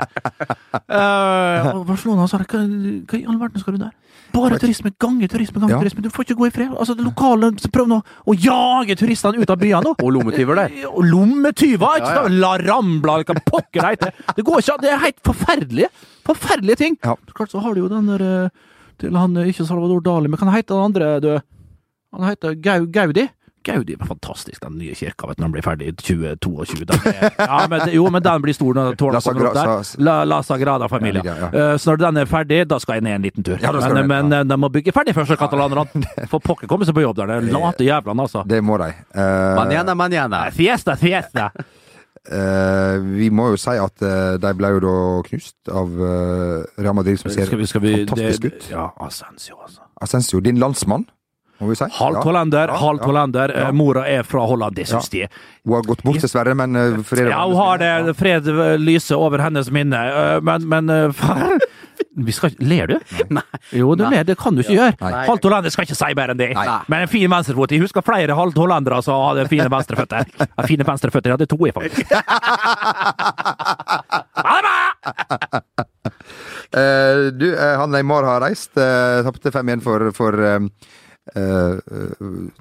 Uh, 0.90 1.84
Barcelona 1.86 2.26
sa 2.28 2.38
hva, 2.38 2.60
hva 3.06 3.18
i 3.20 3.24
all 3.28 3.38
verden 3.38 3.60
skal 3.62 3.74
du 3.76 3.84
der? 3.84 3.92
Bare 4.32 4.56
turisme, 4.58 4.90
gange 4.98 5.28
turisme, 5.28 5.60
gange 5.60 5.74
Ja. 5.74 5.78
turisme. 5.78 6.00
Du 6.02 6.08
får 6.08 6.24
ikke 6.24 6.36
gå 6.40 6.46
i 6.46 6.50
fred. 6.50 6.70
Altså, 6.72 6.96
det 6.96 7.04
lokale 7.04 7.52
Prøv 7.72 7.86
nå 7.88 7.98
å 8.26 8.32
jage 8.34 8.96
turistene 8.96 9.36
ut 9.38 9.50
av 9.50 9.58
byene 9.60 9.82
nå. 9.84 9.94
Og 10.00 10.12
lommetyver 10.12 10.56
der. 10.56 10.70
Lommetyver, 10.96 12.00
ikke 12.00 12.14
Ja, 12.16 12.22
ja. 12.22 12.28
La 12.28 12.56
Rambla, 12.56 13.22
hva 13.24 13.36
pokker 13.44 13.80
det 13.82 13.90
heter. 13.92 14.12
Det 14.36 14.44
går 14.44 14.58
ikke 14.62 14.72
an. 14.72 14.80
Det 14.80 14.90
er 14.90 14.98
helt 15.04 15.20
forferdelige. 15.22 15.88
Forferdelige 16.26 16.76
ting. 16.76 16.96
Ja. 17.02 17.16
Klart 17.34 17.50
så 17.54 17.62
har 17.64 17.74
du 17.74 17.82
jo 17.84 17.90
den 17.92 18.06
der 18.12 18.22
eh, 18.46 18.48
til 19.02 19.16
han, 19.18 19.36
eh, 19.36 19.50
ikke 19.52 19.66
Salvador 19.66 20.02
Dali, 20.06 20.28
men 20.30 20.38
kan 20.40 20.52
hete 20.54 20.74
den 20.74 20.84
andre, 20.90 21.14
du? 21.20 21.32
Han 22.12 22.28
heter 22.28 22.54
Gau, 22.62 22.86
Gaudi. 22.92 23.28
Gaudi 23.62 23.94
var 23.94 24.06
fantastisk, 24.10 24.58
den 24.64 24.74
nye 24.78 24.94
kirka, 24.94 25.28
vet 25.28 25.36
du, 25.38 25.42
når 25.42 25.46
den 25.46 25.52
blir 25.54 25.62
ferdig 25.62 25.88
i 25.92 25.92
2022. 25.94 26.96
Er, 27.12 27.28
ja, 27.46 27.60
men, 27.70 27.84
jo, 27.94 28.08
men 28.10 28.24
den 28.24 28.42
blir 28.42 28.56
stor 28.56 28.74
når 28.74 28.96
tårnet 28.98 29.22
kommer 29.22 29.48
opp 29.52 29.58
der. 29.58 29.92
La, 30.02 30.16
La 30.26 30.40
Sagrada 30.42 30.88
Familia. 30.90 31.22
Ja, 31.24 31.36
ja, 31.44 31.50
Eh, 31.52 31.76
Så 31.78 31.92
når 31.92 32.00
den 32.02 32.16
er 32.24 32.26
ferdig, 32.30 32.58
da 32.68 32.78
skal 32.82 32.98
jeg 32.98 33.06
ned 33.06 33.14
en 33.20 33.28
liten 33.28 33.46
tur. 33.46 33.58
Ja, 33.62 33.70
men 33.72 33.94
ned, 33.94 34.10
men 34.10 34.48
de 34.50 34.58
må 34.58 34.70
bygge 34.72 34.94
ferdig 34.94 35.14
først, 35.14 35.36
katalanerne. 35.38 36.02
For 36.32 36.42
pokker 36.42 36.66
kommer 36.70 36.88
seg 36.88 36.98
på 36.98 37.04
jobb 37.06 37.20
der. 37.22 37.36
Det 37.38 37.52
er 37.52 37.54
late 37.54 37.86
jævlene, 37.86 38.26
altså. 38.26 38.42
Det 38.50 38.58
må 38.66 38.80
de. 38.82 38.90
Uh... 39.14 39.54
Manjana, 39.60 39.94
manjana. 39.94 40.42
Fiesta, 40.50 40.98
fiesta! 40.98 41.52
eh, 42.30 42.96
vi 43.18 43.30
må 43.34 43.48
jo 43.52 43.58
si 43.60 43.74
at 43.78 44.04
uh, 44.04 44.36
de 44.42 44.52
ble 44.58 44.70
jo 44.76 44.82
da 44.84 44.96
knust 45.26 45.72
av 45.72 45.96
uh, 45.98 46.62
Real 46.78 46.94
Madrid, 46.94 47.18
som 47.20 47.32
ser 47.32 47.48
Skal 47.50 47.58
vi, 47.58 47.66
skal 47.66 47.82
vi, 47.82 47.94
fantastisk 48.02 48.42
det, 48.42 48.52
ut. 48.52 48.70
Ja, 48.70 48.90
Asensio, 49.00 49.58
altså. 49.62 49.82
Asensio, 50.02 50.40
din 50.40 50.58
landsmann, 50.62 51.06
må 51.62 51.70
vi 51.70 51.76
si. 51.78 51.86
Halvt 51.96 52.24
hollender, 52.26 52.68
Ja, 52.72 52.78
halvt 52.82 53.06
hollender. 53.08 53.54
Ja. 53.54 53.68
Eh, 53.68 53.72
Mora 53.78 54.02
er 54.10 54.26
fra 54.26 54.44
Holland, 54.50 54.76
det 54.76 54.88
syns 54.90 55.08
de. 55.12 55.24
Hun 55.64 55.76
har 55.78 55.86
gått 55.86 56.02
bort, 56.02 56.18
dessverre, 56.22 56.54
men 56.58 56.74
uh, 56.76 56.98
fred 57.06 57.28
Ja, 57.30 57.44
hun 57.46 57.56
har 57.60 57.78
det. 57.78 57.92
Fred 58.18 58.48
eh, 58.50 58.74
lyser 58.82 59.20
over 59.22 59.38
hennes 59.44 59.70
minne. 59.70 60.00
Eh, 60.10 60.40
Men, 60.42 60.66
men 60.68 61.12
far 61.14 61.54
vi 62.26 62.32
skal, 62.34 62.50
Ler 62.60 62.90
du? 62.90 62.96
Nei. 63.32 63.42
Jo, 63.78 63.94
du 63.96 64.02
ler. 64.10 64.24
Det 64.26 64.34
kan 64.40 64.56
du 64.56 64.60
ikke 64.64 64.74
gjøre. 64.74 64.96
Nei. 65.00 65.22
Halvt 65.28 65.46
hollender 65.48 65.72
skal 65.72 65.86
ikke 65.86 65.96
si 65.96 66.10
mer 66.18 66.32
enn 66.34 66.40
det. 66.40 66.50
Nei. 66.58 66.66
Men 66.92 67.06
en 67.06 67.10
fin 67.12 67.30
venstrefot. 67.30 67.72
Jeg 67.72 67.84
husker 67.84 68.04
flere 68.04 68.36
halvt 68.36 68.58
hollendere 68.60 68.98
som 69.06 69.22
hadde 69.30 69.46
fine 69.52 69.70
venstreføtter. 69.72 70.26
Ja, 70.52 70.66
fine 70.68 70.84
venstreføtter. 70.84 71.30
Jeg 71.30 71.38
hadde 71.38 71.48
to, 71.48 71.58
jeg, 71.64 71.74
faktisk. 71.78 72.12
Ha 74.42 74.58
det 74.58 74.62
bra! 74.66 75.86
Eh, 76.72 77.22
du, 77.36 77.46
eh, 77.52 77.74
han 77.78 77.92
Neymar 77.92 78.24
har 78.26 78.40
reist. 78.44 78.72
Uh, 78.76 79.22
Tapte 79.26 79.52
5-1 79.54 79.82
for, 79.84 80.06
for 80.16 80.36
eh, 80.40 80.58
eh, 81.36 81.78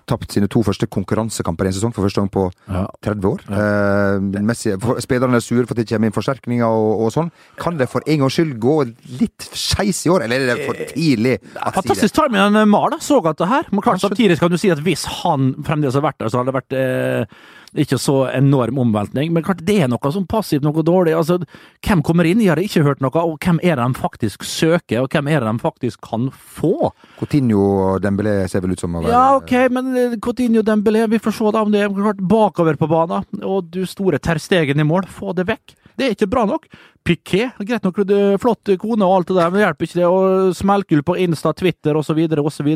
Tapt 0.09 0.31
sine 0.35 0.47
to 0.51 0.61
første 0.65 0.87
konkurransekamper 0.91 1.65
i 1.67 1.71
en 1.71 1.75
sesong 1.77 1.93
for 1.95 2.05
første 2.05 2.21
gang 2.21 2.29
på 2.33 2.43
Ja. 2.69 2.85
30 3.03 3.27
år. 3.31 3.43
Eh, 3.49 4.99
spillerne 5.01 5.39
er 5.39 5.45
sure 5.45 5.65
for 5.65 5.73
at 5.73 5.81
det 5.81 5.87
kommer 5.89 6.09
inn 6.11 6.15
forsterkninger 6.15 6.65
og, 6.67 7.05
og 7.05 7.13
sånn. 7.15 7.31
Kan 7.61 7.77
det 7.79 7.89
for 7.91 8.05
en 8.05 8.19
gangs 8.23 8.37
skyld 8.37 8.57
gå 8.61 8.75
litt 9.19 9.47
skeis 9.57 10.03
i 10.05 10.13
år, 10.13 10.25
eller 10.27 10.45
er 10.45 10.53
det 10.55 10.67
for 10.67 10.83
tidlig? 10.93 11.37
å 11.39 11.47
si 11.47 11.55
det? 11.55 11.73
Fantastisk 11.79 12.17
timing 12.19 12.41
av 12.61 12.67
Mar, 12.69 12.89
da. 12.93 13.01
Så 13.01 13.17
at 13.25 13.37
det 13.41 13.47
her. 13.49 13.65
Men 13.71 13.81
klart, 13.85 14.01
samtidig 14.03 14.39
kan 14.39 14.51
du 14.51 14.57
si 14.61 14.71
at 14.73 14.79
hvis 14.85 15.05
han 15.23 15.53
fremdeles 15.65 15.95
hadde 15.97 16.05
vært 16.07 16.21
der, 16.21 16.29
så 16.31 16.41
hadde 16.41 16.51
det 16.53 16.59
vært 16.59 16.77
eh, 16.77 17.41
ikke 17.75 17.99
så 18.01 18.17
enorm 18.35 18.79
omveltning. 18.83 19.31
Men 19.33 19.45
klart, 19.45 19.63
det 19.65 19.77
er 19.83 19.91
noe 19.91 20.11
som 20.13 20.27
passivt, 20.29 20.65
noe 20.65 20.83
dårlig. 20.85 21.15
Altså, 21.17 21.39
hvem 21.85 22.03
kommer 22.05 22.27
inn? 22.27 22.43
Jeg 22.43 22.53
har 22.53 22.61
ikke 22.61 22.85
hørt 22.85 23.03
noe. 23.03 23.11
Og 23.23 23.37
hvem 23.41 23.61
er 23.63 23.79
det 23.79 23.87
de 23.87 24.01
faktisk 24.01 24.45
søker, 24.47 25.01
og 25.03 25.11
hvem 25.11 25.31
er 25.31 25.43
det 25.43 25.51
de 25.51 25.63
faktisk 25.63 26.03
kan 26.05 26.29
få? 26.31 26.91
Coutinho 27.19 27.61
og 27.61 28.03
Dembélé 28.03 28.43
ser 28.51 28.63
vel 28.63 28.75
ut 28.75 28.83
som 28.83 28.95
å 28.95 29.03
være 29.03 29.15
Ja, 29.15 29.25
ok, 29.39 29.55
men 29.71 30.19
Coutinho 30.19 30.51
Coutinho 30.51 30.63
Dembélé, 30.65 31.07
vi 31.07 31.19
får 31.19 31.31
se 31.31 31.51
da 31.53 31.61
om 31.61 31.71
det 31.71 31.81
er 31.83 31.93
klart 31.93 32.17
bakover 32.17 32.77
på 32.79 32.87
banen. 32.89 33.25
Og 33.43 33.69
du 33.71 33.85
store 33.85 34.19
terstegen 34.19 34.79
i 34.79 34.87
mål, 34.87 35.07
få 35.07 35.35
det 35.37 35.47
vekk. 35.47 35.75
Det 35.97 36.07
er 36.07 36.15
ikke 36.15 36.29
bra 36.31 36.45
nok. 36.49 36.65
Piquet, 37.01 37.57
greit 37.65 37.85
nok, 37.85 37.99
du 38.05 38.15
flott 38.41 38.69
kone 38.81 39.05
og 39.07 39.15
alt 39.15 39.31
det 39.31 39.37
der, 39.39 39.49
men 39.49 39.57
det 39.57 39.63
hjelper 39.65 39.87
ikke 39.87 39.99
det. 39.99 40.09
Og 40.11 40.51
smellgull 40.57 41.03
på 41.07 41.15
Insta, 41.23 41.53
Twitter 41.57 41.97
osv., 41.97 42.19
osv. 42.43 42.69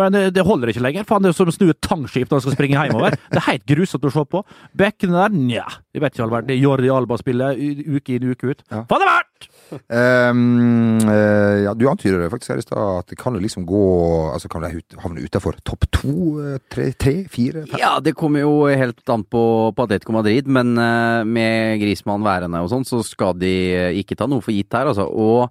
Men 0.00 0.16
det, 0.16 0.22
det 0.36 0.46
holder 0.46 0.72
ikke 0.72 0.84
lenger. 0.86 1.06
Faen, 1.08 1.26
det 1.26 1.34
er 1.34 1.36
som 1.36 1.50
å 1.52 1.54
snu 1.54 1.68
et 1.68 1.80
tangskip 1.84 2.30
når 2.30 2.38
man 2.40 2.46
skal 2.46 2.56
springe 2.56 2.86
hjemover. 2.86 3.18
Det 3.30 3.38
er 3.38 3.46
helt 3.46 3.66
grusomt 3.68 4.06
å 4.08 4.12
se 4.14 4.22
på. 4.32 4.42
Bekkene 4.80 5.18
der, 5.18 5.36
nja. 5.36 5.66
Jeg 5.94 6.02
vet 6.02 6.16
ikke 6.16 6.24
all 6.26 6.32
verden. 6.32 6.48
Det 6.50 6.56
er 6.56 6.64
Jordi 6.64 6.90
Alba-spillet 6.94 7.60
uke 7.98 8.16
inn, 8.16 8.30
uke 8.32 8.54
ut. 8.54 8.64
Ja. 8.72 8.82
Faen, 8.88 9.04
har 9.04 9.10
er 9.10 9.20
vært? 9.20 9.50
Ehm, 9.70 10.98
uh, 11.06 11.56
ja, 11.64 11.74
du 11.74 11.86
antyder 11.90 12.24
det 12.24 12.30
faktisk 12.32 12.54
her 12.54 12.62
i 12.62 12.64
stad, 12.64 12.82
at 13.02 13.12
det 13.12 13.18
kan 13.20 13.36
det 13.36 13.42
liksom 13.44 13.66
gå 13.68 13.84
Altså 14.30 14.50
kan 14.50 14.64
det 14.64 14.72
havne 15.02 15.24
utafor 15.24 15.58
topp 15.66 15.86
to, 15.94 16.14
eh, 16.42 16.58
tre, 16.72 16.90
tre, 16.92 17.14
fire, 17.30 17.64
fem? 17.66 17.78
Ja, 17.80 17.92
det 18.02 18.14
kommer 18.18 18.44
jo 18.44 18.52
helt 18.66 19.02
an 19.10 19.24
på, 19.24 19.42
på 19.76 19.86
Atletico 19.86 20.14
Madrid, 20.16 20.48
men 20.50 20.72
uh, 20.78 21.26
med 21.26 21.80
Grismann 21.82 22.24
værende 22.26 22.62
og 22.62 22.70
sånn, 22.72 22.86
så 22.88 23.02
skal 23.06 23.36
de 23.40 23.54
eh, 23.74 24.00
ikke 24.00 24.18
ta 24.18 24.28
noe 24.30 24.44
for 24.44 24.54
gitt 24.54 24.72
her, 24.76 24.90
altså. 24.90 25.06
Og 25.10 25.50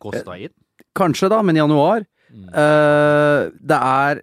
Kosta 0.00 0.38
inn. 0.40 0.52
kanskje, 0.96 1.30
da, 1.32 1.42
men 1.44 1.58
i 1.58 1.60
januar 1.60 2.00
eh, 2.02 3.50
Det 3.52 3.78
er 3.78 4.22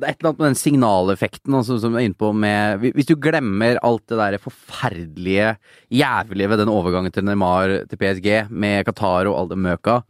det 0.00 0.06
er 0.08 0.14
et 0.14 0.20
eller 0.20 0.30
annet 0.30 0.40
med 0.40 0.48
den 0.48 0.58
signaleffekten 0.58 1.56
altså, 1.58 1.76
som 1.82 1.92
vi 1.94 2.00
er 2.00 2.08
inne 2.08 2.18
på 2.18 2.30
med 2.36 2.86
Hvis 2.96 3.08
du 3.08 3.16
glemmer 3.20 3.78
alt 3.84 4.06
det 4.08 4.18
der 4.18 4.40
forferdelige, 4.40 5.54
jævlige 5.92 6.50
ved 6.50 6.62
den 6.62 6.72
overgangen 6.72 7.12
til 7.12 7.26
Neymar 7.26 7.74
til 7.90 8.00
PSG, 8.00 8.28
med 8.50 8.88
Qatar 8.88 9.28
og 9.30 9.36
all 9.36 9.50
det 9.52 9.60
møka, 9.60 10.00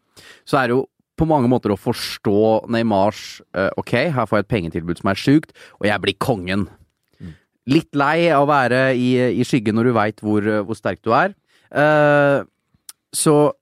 så 0.48 0.60
er 0.60 0.70
det 0.70 0.76
jo 0.78 0.84
på 1.20 1.28
mange 1.28 1.50
måter 1.52 1.74
å 1.74 1.80
forstå 1.80 2.70
Neymars 2.72 3.40
eh, 3.52 3.68
Ok, 3.80 3.92
her 4.14 4.28
får 4.28 4.40
jeg 4.40 4.46
et 4.46 4.52
pengetilbud 4.54 5.00
som 5.02 5.10
er 5.12 5.20
sjukt, 5.20 5.52
og 5.80 5.88
jeg 5.90 6.02
blir 6.04 6.16
kongen. 6.22 6.68
Litt 7.68 7.92
lei 7.98 8.30
av 8.32 8.46
å 8.46 8.50
være 8.50 8.94
i, 8.96 9.10
i 9.36 9.44
skyggen 9.44 9.76
når 9.76 9.90
du 9.90 9.96
veit 9.98 10.22
hvor, 10.24 10.46
hvor 10.64 10.78
sterk 10.78 11.02
du 11.04 11.12
er. 11.14 11.34
Uh, 11.70 12.46
så 13.14 13.52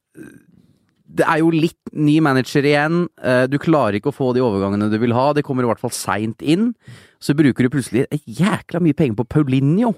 det 1.09 1.25
er 1.25 1.39
jo 1.41 1.49
litt 1.55 1.93
ny 1.97 2.19
manager 2.21 2.67
igjen. 2.69 3.07
Eh, 3.25 3.47
Du 3.49 3.57
klarer 3.59 3.97
ikke 3.97 4.11
å 4.13 4.17
få 4.17 4.35
de 4.37 4.43
overgangene 4.45 4.91
du 4.93 4.99
vil 5.01 5.15
ha. 5.17 5.33
Det 5.33 5.45
kommer 5.47 5.65
i 5.65 5.71
hvert 5.71 5.81
fall 5.81 5.95
seint 5.97 6.43
inn. 6.45 6.75
Så 7.21 7.35
bruker 7.35 7.65
du 7.65 7.71
plutselig 7.73 8.05
et 8.13 8.23
jækla 8.29 8.81
mye 8.85 8.95
penger 8.95 9.17
på 9.17 9.25
Paulinho. 9.29 9.95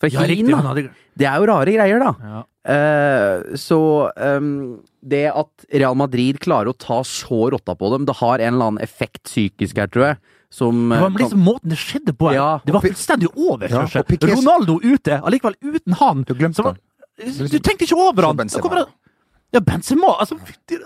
Fra 0.00 0.10
Ja. 0.12 0.26
Kina. 0.26 0.58
Hadde... 0.66 0.90
Det 1.16 1.26
er 1.28 1.38
jo 1.40 1.46
rare 1.48 1.72
greier, 1.72 1.98
da. 2.02 2.12
Ja. 2.20 2.42
Uh, 2.62 3.56
så 3.58 3.78
um, 4.16 4.78
det 5.02 5.24
at 5.34 5.64
Real 5.74 5.96
Madrid 5.98 6.38
klarer 6.38 6.70
å 6.70 6.76
ta 6.78 7.00
så 7.02 7.48
rotta 7.50 7.74
på 7.74 7.90
dem, 7.90 8.04
det 8.06 8.14
har 8.20 8.38
en 8.38 8.54
eller 8.54 8.68
annen 8.70 8.82
effekt 8.84 9.24
psykisk 9.26 9.80
her, 9.82 9.88
tror 9.90 10.06
jeg. 10.12 10.20
Som 10.52 10.90
Det 10.92 10.98
eh, 10.98 11.02
var 11.06 11.14
liksom 11.16 11.42
måten 11.42 11.72
det 11.72 11.78
skjedde 11.80 12.12
på. 12.18 12.28
Ja. 12.36 12.60
det 12.66 12.74
var 12.76 12.84
fullstendig 12.84 13.30
Ja, 13.30 13.44
overkjørsel. 13.54 14.04
Ronaldo 14.36 14.76
ute, 14.84 15.16
allikevel 15.24 15.56
uten 15.64 15.96
han. 16.02 16.22
Du 16.28 16.34
glemte 16.36 16.62
var- 16.62 16.76
han. 16.76 17.48
Du 17.48 17.58
tenkte 17.58 17.86
ikke 17.88 17.96
over 17.96 18.28
han! 18.28 18.36
Det- 19.52 19.58
Ja, 19.58 19.60
Benzema! 19.60 20.16
Altså, 20.18 20.36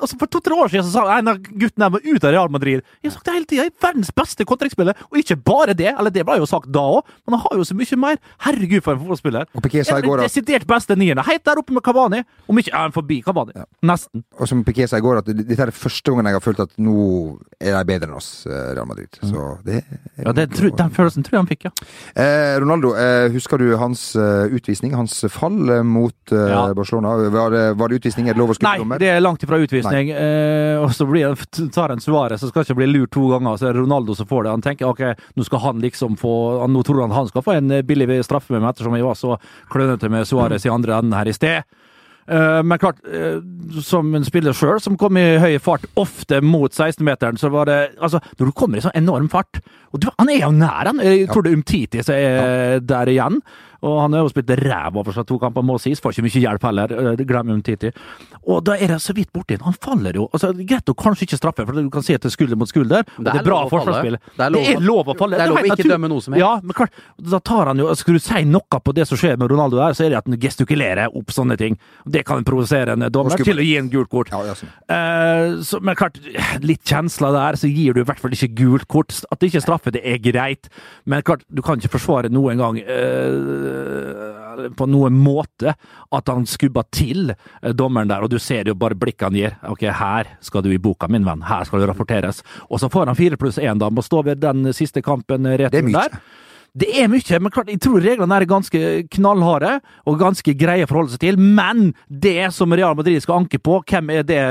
altså 0.00 0.16
For 0.18 0.26
to-tre 0.26 0.52
år 0.54 0.68
siden 0.68 0.84
så 0.88 0.90
sa 0.92 1.18
en 1.18 1.28
av 1.28 1.36
guttene 1.38 1.86
var 1.92 2.00
ute 2.02 2.24
av 2.26 2.32
Real 2.34 2.48
Madrid. 2.50 2.82
Jeg 3.02 3.10
har 3.12 3.14
sagt 3.14 3.24
det 3.26 3.34
hele 3.34 3.46
tida, 3.46 3.66
verdens 3.80 4.10
beste 4.10 4.44
kontringsspiller. 4.44 4.94
Og 5.12 5.18
ikke 5.20 5.36
bare 5.38 5.72
det, 5.72 5.92
eller 5.96 6.10
det 6.10 6.24
ble 6.26 6.38
jo 6.40 6.46
sagt 6.50 6.66
da 6.74 6.80
òg, 6.80 7.04
men 7.26 7.38
han 7.38 7.44
har 7.46 7.58
jo 7.60 7.62
så 7.64 7.76
mye 7.78 7.96
mer. 7.96 8.16
Herregud, 8.42 8.82
for 8.82 8.92
en 8.94 8.98
fotballspiller. 9.04 9.46
Og 9.54 9.62
Piquet 9.62 9.86
sa 9.86 9.98
i 9.98 10.02
går 10.02 10.18
at- 10.24 10.26
desidert 10.32 10.66
beste 10.66 10.96
nierne. 10.98 11.22
Helt 11.24 11.44
der 11.44 11.56
oppe 11.62 11.72
med 11.72 11.82
Cavani. 11.86 12.24
Om 12.48 12.58
ikke 12.58 12.72
er 12.74 12.78
han 12.88 12.92
forbi 12.92 13.22
Cavani. 13.22 13.52
Nesten. 13.84 14.24
Og 14.40 14.48
som 14.48 14.64
Piquet 14.64 14.90
sa 14.90 14.96
i 14.96 15.00
går, 15.00 15.18
at 15.18 15.24
dette 15.30 15.60
er 15.60 15.70
første 15.70 16.10
gangen 16.10 16.24
jeg 16.26 16.34
har 16.34 16.40
følt 16.40 16.60
at 16.60 16.70
nå 16.76 17.38
er 17.60 17.72
de 17.78 17.84
bedre 17.84 18.08
enn 18.10 18.16
oss, 18.16 18.46
eh, 18.46 18.74
Real 18.74 18.86
Madrid. 18.86 19.08
Så 19.22 19.62
det 19.64 19.84
Ja, 20.18 20.32
det, 20.32 20.50
tro- 20.50 20.74
Den 20.76 20.90
følelsen 20.90 21.22
tror 21.22 21.30
jeg 21.38 21.38
han 21.38 21.46
fikk, 21.46 21.64
ja. 21.64 21.70
Eh, 22.16 22.58
Ronaldo, 22.58 22.94
eh, 22.96 23.28
husker 23.30 23.58
du 23.58 23.76
hans 23.76 24.16
eh, 24.16 24.48
utvisning? 24.50 24.92
Hans 24.92 25.20
fall 25.30 25.70
eh, 25.70 25.82
mot 25.82 26.14
eh, 26.32 26.48
Ja. 26.50 26.74
Barcelona? 26.74 27.30
Var 27.30 27.50
det, 27.50 27.76
var 27.78 27.88
det 27.88 28.00
utvisning? 28.02 28.28
Er 28.28 28.34
det 28.34 28.38
lov 28.42 28.50
å 28.50 28.55
Nei, 28.62 28.98
det 29.02 29.09
er 29.12 29.20
langt 29.20 29.42
ifra 29.44 29.59
utvisning. 29.62 30.11
Eh, 30.11 30.76
og 30.80 30.90
så 30.96 31.07
blir 31.09 31.34
tar 31.76 31.92
en 31.94 31.98
Suárez, 32.02 32.40
så 32.40 32.48
skal 32.52 32.64
ikke 32.64 32.78
bli 32.80 32.86
lurt 32.92 33.11
to 33.16 33.28
ganger. 33.34 33.57
Så 33.61 33.68
er 33.68 33.72
det 33.76 33.82
Ronaldo 33.84 34.14
som 34.16 34.26
får 34.30 34.44
det. 34.46 34.50
Han 34.57 34.62
tenker 34.62 34.86
ok, 34.88 35.02
nå 35.36 35.44
skal 35.44 35.59
han 35.66 35.80
liksom 35.82 36.16
få 36.20 36.61
han- 36.62 36.72
Nå 36.76 36.84
tror 36.84 37.02
han 37.07 37.11
han 37.16 37.28
skal 37.28 37.42
få 37.42 37.57
en 37.57 37.70
eh, 37.70 37.82
billig 37.82 38.09
straffe 38.24 38.50
med 38.52 38.62
meg, 38.62 38.74
ettersom 38.74 38.94
jeg 38.96 39.04
var 39.04 39.14
så 39.18 39.36
klønete 39.72 40.09
med 40.11 40.26
Suárez 40.28 40.64
i 40.66 40.72
andre 40.72 40.98
enden 40.98 41.12
her 41.16 41.28
i 41.28 41.32
sted. 41.36 41.62
Eh, 42.28 42.62
men 42.66 42.78
klart, 42.82 42.96
eh, 43.07 43.38
som 43.86 44.09
en 44.18 44.24
spiller 44.26 44.50
sjøl, 44.57 44.80
som 44.82 44.96
kom 44.98 45.14
i 45.16 45.36
høy 45.38 45.61
fart, 45.62 45.84
ofte 45.96 46.40
mot 46.42 46.72
16-meteren, 46.74 47.38
så 47.38 47.50
var 47.54 47.66
det 47.70 47.76
Altså, 48.02 48.18
når 48.40 48.46
du 48.46 48.52
kommer 48.52 48.78
i 48.78 48.82
sånn 48.82 48.96
enorm 48.98 49.28
fart 49.30 49.61
Og 49.94 50.00
du, 50.02 50.09
han 50.18 50.28
er 50.34 50.40
jo 50.40 50.50
nær, 50.50 50.86
han. 50.90 50.98
Jeg 50.98 51.28
tror 51.30 51.42
det 51.46 51.52
er 51.52 51.57
Umtiti 51.61 52.02
som 52.02 52.14
er 52.18 52.80
der 52.82 53.07
igjen. 53.12 53.38
Og 53.83 54.01
han 54.03 54.12
har 54.16 54.22
jo 54.24 54.31
spilt 54.33 54.51
ræva 54.62 55.05
for 55.05 55.12
seg 55.12 55.27
to 55.27 55.39
kamper, 55.39 55.62
må 55.66 55.77
sies. 55.81 56.01
Får 56.01 56.12
ikke 56.16 56.27
mye 56.29 56.43
hjelp 56.47 56.62
heller. 56.62 56.93
eh, 57.12 57.24
Glem 57.27 57.51
Umtiti. 57.57 57.91
Og 58.47 58.62
da 58.64 58.77
er 58.77 58.87
det 58.95 59.01
så 59.03 59.12
vidt 59.14 59.33
borti. 59.35 59.59
Han 59.62 59.72
faller 59.74 60.12
jo. 60.14 60.29
Altså, 60.33 60.53
Greit 60.66 60.87
å 60.89 60.95
kanskje 60.95 61.27
ikke 61.27 61.39
straffe, 61.41 61.66
for 61.66 61.72
du 61.72 61.91
kan 61.91 62.03
si 62.03 62.14
at 62.14 62.20
det 62.22 62.31
er 62.31 62.37
skulder 62.37 62.57
mot 62.57 62.68
skulder. 62.68 63.03
Det 63.18 63.35
er, 63.35 63.43
bra 63.43 63.62
lov 63.62 63.66
å 63.66 63.70
falle. 63.70 63.85
forsvarsspill. 63.93 64.18
Det 64.37 64.45
er 64.47 64.51
lov 64.51 64.62
å- 64.62 64.81
lov 64.87 65.07
å 65.07 65.16
falle. 65.18 65.37
det 65.37 65.45
er 65.45 65.49
lov 65.53 65.59
å 65.59 65.70
ikke 65.77 65.89
dømme 65.91 66.09
noe 66.09 66.20
som 66.22 66.33
helst. 66.35 66.41
Ja, 66.47 66.61
men 66.62 66.72
klart, 66.72 66.91
da 67.20 67.39
tar 67.39 67.66
han 67.66 67.79
jo 67.79 67.95
Skal 67.95 68.14
du 68.14 68.18
si 68.20 68.45
noe 68.45 68.81
på 68.81 68.95
det 68.95 69.07
som 69.09 69.16
skjer 69.18 69.37
med 69.39 69.51
Ronaldo 69.51 69.77
der, 69.77 69.93
så 69.95 70.05
er 70.07 70.11
det 70.11 70.18
at 70.18 70.27
han 70.27 70.37
gestikulerer 70.39 71.09
opp 71.16 71.27
sånne 71.35 71.57
ting. 71.59 71.79
Det 72.09 72.24
kan 72.24 72.43
provosere 72.45 72.93
en 72.93 73.01
dommer 73.11 73.37
til 73.37 73.57
å 73.57 73.64
gi 73.64 73.77
en 73.79 73.89
gult 73.91 74.09
kort. 74.11 74.31
Ja, 74.31 74.43
ja, 74.45 74.55
sånn. 74.55 74.68
Eh, 74.89 75.62
så, 75.62 75.81
men 75.83 75.95
klart, 75.97 76.18
litt 76.62 76.83
kjensler 76.85 77.33
der, 77.33 77.53
så 77.59 77.66
gir 77.72 77.95
du 77.95 78.01
i 78.01 78.05
hvert 78.05 78.18
fall 78.20 78.31
ikke 78.31 78.55
gult 78.55 78.87
kort. 78.89 79.12
At 79.33 79.41
det 79.41 79.51
ikke 79.53 79.61
er 79.62 79.66
straffe, 79.66 79.93
det 79.93 80.03
er 80.05 80.18
greit. 80.18 80.68
Men 81.07 81.22
klart, 81.22 81.43
du 81.53 81.62
kan 81.62 81.79
ikke 81.79 81.91
forsvare 81.99 82.31
noen 82.31 82.57
gang 82.59 82.79
eh, 82.79 83.65
på 84.76 84.86
noen 84.90 85.18
måte 85.20 85.74
at 86.14 86.32
han 86.32 86.46
skubba 86.48 86.84
til 86.94 87.32
eh, 87.34 87.72
dommeren 87.76 88.10
der, 88.10 88.24
og 88.24 88.32
du 88.32 88.38
ser 88.42 88.68
jo 88.70 88.76
bare 88.78 88.96
blikket 88.98 89.28
han 89.28 89.38
gir. 89.38 89.58
Ok, 89.68 89.86
her 89.90 90.32
skal 90.44 90.64
du 90.64 90.72
i 90.72 90.80
boka, 90.82 91.08
min 91.12 91.26
venn. 91.26 91.44
Her 91.46 91.66
skal 91.68 91.82
du 91.82 91.90
rapporteres. 91.90 92.42
Og 92.70 92.80
så 92.82 92.90
får 92.92 93.12
han 93.12 93.18
fire 93.18 93.38
pluss 93.40 93.60
én, 93.62 93.78
da. 93.80 93.90
Må 93.92 94.04
stå 94.04 94.24
ved 94.26 94.42
den 94.44 94.72
siste 94.76 95.02
kampen 95.04 95.46
Det 95.46 95.70
er 95.72 95.86
mye. 95.86 96.08
der. 96.08 96.20
Det 96.76 96.90
er 96.92 97.08
mye, 97.08 97.38
men 97.40 97.52
klart, 97.54 97.70
jeg 97.72 97.80
tror 97.80 98.02
reglene 98.04 98.36
er 98.36 98.44
ganske 98.44 98.80
knallharde 99.14 99.78
og 100.04 100.18
ganske 100.20 100.52
greie 100.60 100.84
å 100.84 100.90
forholde 100.90 101.14
seg 101.14 101.22
til. 101.22 101.38
Men 101.40 101.94
det 102.08 102.50
som 102.52 102.74
Real 102.76 102.96
Madrid 102.98 103.22
skal 103.24 103.40
anke 103.40 103.56
på, 103.64 103.78
hvem 103.88 104.10
er 104.12 104.26
det, 104.28 104.42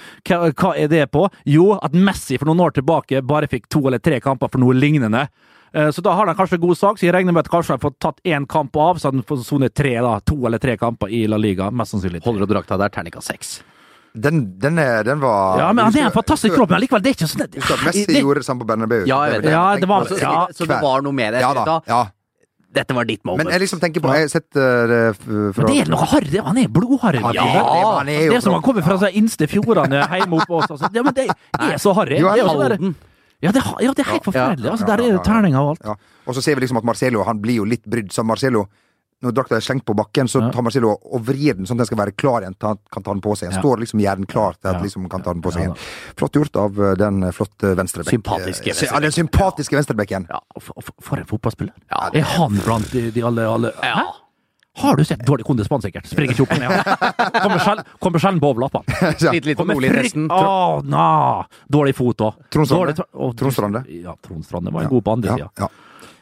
hva 0.26 0.72
er 0.74 0.90
det 0.90 1.04
på? 1.14 1.28
Jo, 1.46 1.76
at 1.78 1.94
Messi 1.94 2.38
for 2.40 2.50
noen 2.50 2.64
år 2.66 2.74
tilbake 2.80 3.22
bare 3.22 3.50
fikk 3.50 3.68
to 3.70 3.84
eller 3.86 4.02
tre 4.02 4.18
kamper 4.24 4.50
for 4.50 4.58
noe 4.64 4.74
lignende. 4.74 5.28
Eh, 5.74 5.90
Så 5.90 6.02
da 6.02 6.12
har 6.16 6.26
de 6.26 6.34
kanskje 6.34 6.58
god 6.60 6.76
sak, 6.76 6.98
så 6.98 7.06
jeg 7.06 7.12
regner 7.14 7.32
med 7.32 7.44
at 7.46 7.50
kanskje 7.52 7.76
de 7.76 7.82
får 7.82 7.94
tatt 8.00 8.20
én 8.24 8.46
kamp 8.48 8.74
av, 8.76 8.96
så 8.98 9.10
de 9.12 9.22
får 9.22 9.44
sone 9.44 9.68
tre, 9.70 9.94
da. 10.00 10.18
To 10.20 10.46
eller 10.46 10.58
tre 10.58 10.76
kamper 10.76 11.08
i 11.12 11.26
La 11.26 11.36
Liga, 11.36 11.70
mest 11.70 11.92
sannsynlig. 11.94 12.22
Holder 12.24 12.42
og 12.42 12.48
drakta 12.48 12.78
der, 12.78 12.88
terninga 12.88 13.20
seks. 13.22 13.60
Den, 14.18 14.58
den, 14.58 14.78
er, 14.78 15.02
den 15.04 15.20
var 15.20 15.58
Ja, 15.60 15.72
men 15.72 15.84
han 15.84 15.94
er 15.96 16.06
en 16.08 16.14
fantastisk 16.14 16.54
kropp, 16.56 16.70
men 16.70 16.80
likevel, 16.80 17.02
det 17.04 17.10
er 17.12 17.14
ikke 17.18 17.28
sånn 17.28 17.44
Husk 17.54 17.70
at 17.76 17.82
Messi 17.84 18.06
det- 18.08 18.22
gjorde 18.24 18.40
det 18.40 18.46
samme 18.46 18.60
på 18.64 18.66
Bernabeu. 18.66 19.04
Ja, 19.06 19.18
jeg 19.28 19.42
det. 19.42 19.50
Ja, 19.52 19.76
det 19.76 19.86
var- 19.86 20.06
Så, 20.08 20.18
ja, 20.18 20.46
så 20.50 20.66
det 20.66 20.80
var 20.82 21.02
noe 21.02 21.12
med 21.12 21.34
det? 21.34 21.40
Ja 21.44 21.52
da. 21.54 21.64
Da, 21.64 21.80
Ja. 21.86 22.06
Dette 22.70 22.92
var 22.94 23.04
ditt 23.04 23.24
moment. 23.24 23.44
Men 23.48 23.52
jeg 23.52 23.60
liksom 23.62 23.80
tenker 23.80 24.00
på 24.00 24.12
Jeg 24.12 24.20
har 24.20 24.28
sett 24.28 24.50
det 24.52 25.16
f- 25.16 25.24
fra 25.54 25.64
Men 25.64 25.72
det 25.72 25.86
er 25.86 25.90
noe 25.90 26.04
harry. 26.04 26.38
Han 26.38 26.58
er 26.58 26.68
blodharry. 26.68 27.20
Ja, 27.20 27.32
Ja, 27.32 27.98
han 27.98 28.08
er 28.08 28.24
jo 28.26 28.30
det 28.32 28.36
er 28.36 28.40
som 28.44 28.52
han 28.52 28.62
kommer 28.62 28.82
fra 28.84 28.96
de 28.98 29.10
innste 29.16 29.48
fjordene 29.48 30.02
hjemme 30.08 30.40
hos 30.44 30.70
oss. 30.70 30.80
Ja, 30.92 31.02
men 31.02 31.14
det 31.14 31.28
er 31.28 31.78
så 31.78 31.94
harry. 31.94 32.16
Det 32.20 32.24
er 32.26 32.36
jo 32.36 32.48
sånn 32.48 32.94
Ja, 33.40 33.52
det, 33.54 33.62
ja, 33.80 33.92
det 33.94 34.02
er 34.02 34.12
helt 34.16 34.24
forferdelig. 34.26 34.66
Altså, 34.70 34.84
Ja, 34.86 34.96
der 34.96 35.04
er 35.04 35.08
ja, 35.12 35.16
det 35.16 35.24
terninger 35.26 35.60
og 35.62 35.68
alt. 35.76 35.84
Ja. 35.86 35.94
Og 36.26 36.34
så 36.34 36.42
ser 36.42 36.56
vi 36.58 36.64
liksom 36.66 36.80
at 36.80 36.84
Marcelo 36.84 37.22
han 37.24 37.40
blir 37.40 37.60
jo 37.60 37.64
litt 37.64 37.84
brydd. 37.86 38.10
Så 38.10 38.24
Marcelo, 38.26 38.64
når 39.22 39.34
drakta 39.34 39.56
er 39.56 39.62
slengt 39.62 39.84
på 39.86 39.94
bakken, 39.94 40.26
så 40.30 40.42
Ja. 40.42 40.50
tar 40.50 40.62
Marcelo 40.62 40.90
og 40.98 41.22
vrir 41.26 41.54
den 41.54 41.66
sånn 41.66 41.78
at 41.78 41.86
den 41.86 41.90
skal 41.90 41.98
være 42.02 42.16
klar 42.18 42.42
igjen. 42.42 42.56
Han 42.62 42.78
kan 42.90 43.02
ta 43.02 43.12
den 43.14 43.22
på 43.22 43.36
seg. 43.38 43.52
Han 43.52 43.62
står 43.62 43.78
liksom 43.84 44.00
gjerne 44.02 44.26
klar 44.26 44.58
til 44.58 44.68
at 44.68 44.74
han 44.74 44.82
liksom 44.82 45.08
kan 45.08 45.22
ta 45.22 45.32
den 45.32 45.42
på 45.42 45.52
seg 45.52 45.62
igjen. 45.62 45.76
Flott 46.16 46.32
gjort 46.32 46.56
av 46.56 46.78
eh, 46.82 46.94
den 46.98 47.32
flotte 47.32 47.74
venstrebekken. 47.78 48.22
Sympatiske 48.22 48.74
Ja, 48.90 49.00
den 49.00 49.12
sympatiske 49.12 49.76
venstrebekken. 49.78 50.26
Ja, 50.30 50.40
for, 50.58 50.82
for, 51.00 51.18
en 51.18 51.26
fotballspiller. 51.26 51.74
Ja. 51.90 52.10
Er 52.12 52.22
han 52.22 52.58
blant 52.64 52.90
de, 52.92 53.10
de 53.10 53.22
alle, 53.22 53.46
alle 53.46 53.72
Hæ? 53.82 54.02
Har 54.78 54.96
du 54.96 55.04
sett 55.04 55.24
dårlig 55.26 55.46
kondispann, 55.48 55.82
sikkert? 55.82 56.06
Springer 56.06 56.34
ikke 56.36 56.44
opp 56.46 56.52
og 56.54 56.60
ned. 56.62 56.70
Kommer 57.42 57.58
sjelden, 57.64 58.20
sjel 58.22 58.40
på 58.42 58.50
overlappene. 58.52 58.98
Sliter 59.18 59.48
litt 59.50 59.58
på 59.58 59.66
nesten. 59.66 60.28
Åh, 60.30 60.80
na. 60.86 61.06
Dårlig 61.66 61.96
fot 61.98 62.22
òg. 62.28 62.38
Trond 62.54 62.70
Strande. 63.52 63.84
Ja, 64.04 64.14
Trond 64.22 64.46
Strande 64.46 64.70
var 64.74 64.86
god 64.92 65.04
på 65.04 65.16
andre 65.18 65.34
Ja, 65.34 65.36
sida. 65.36 65.50
ja. 65.66 65.68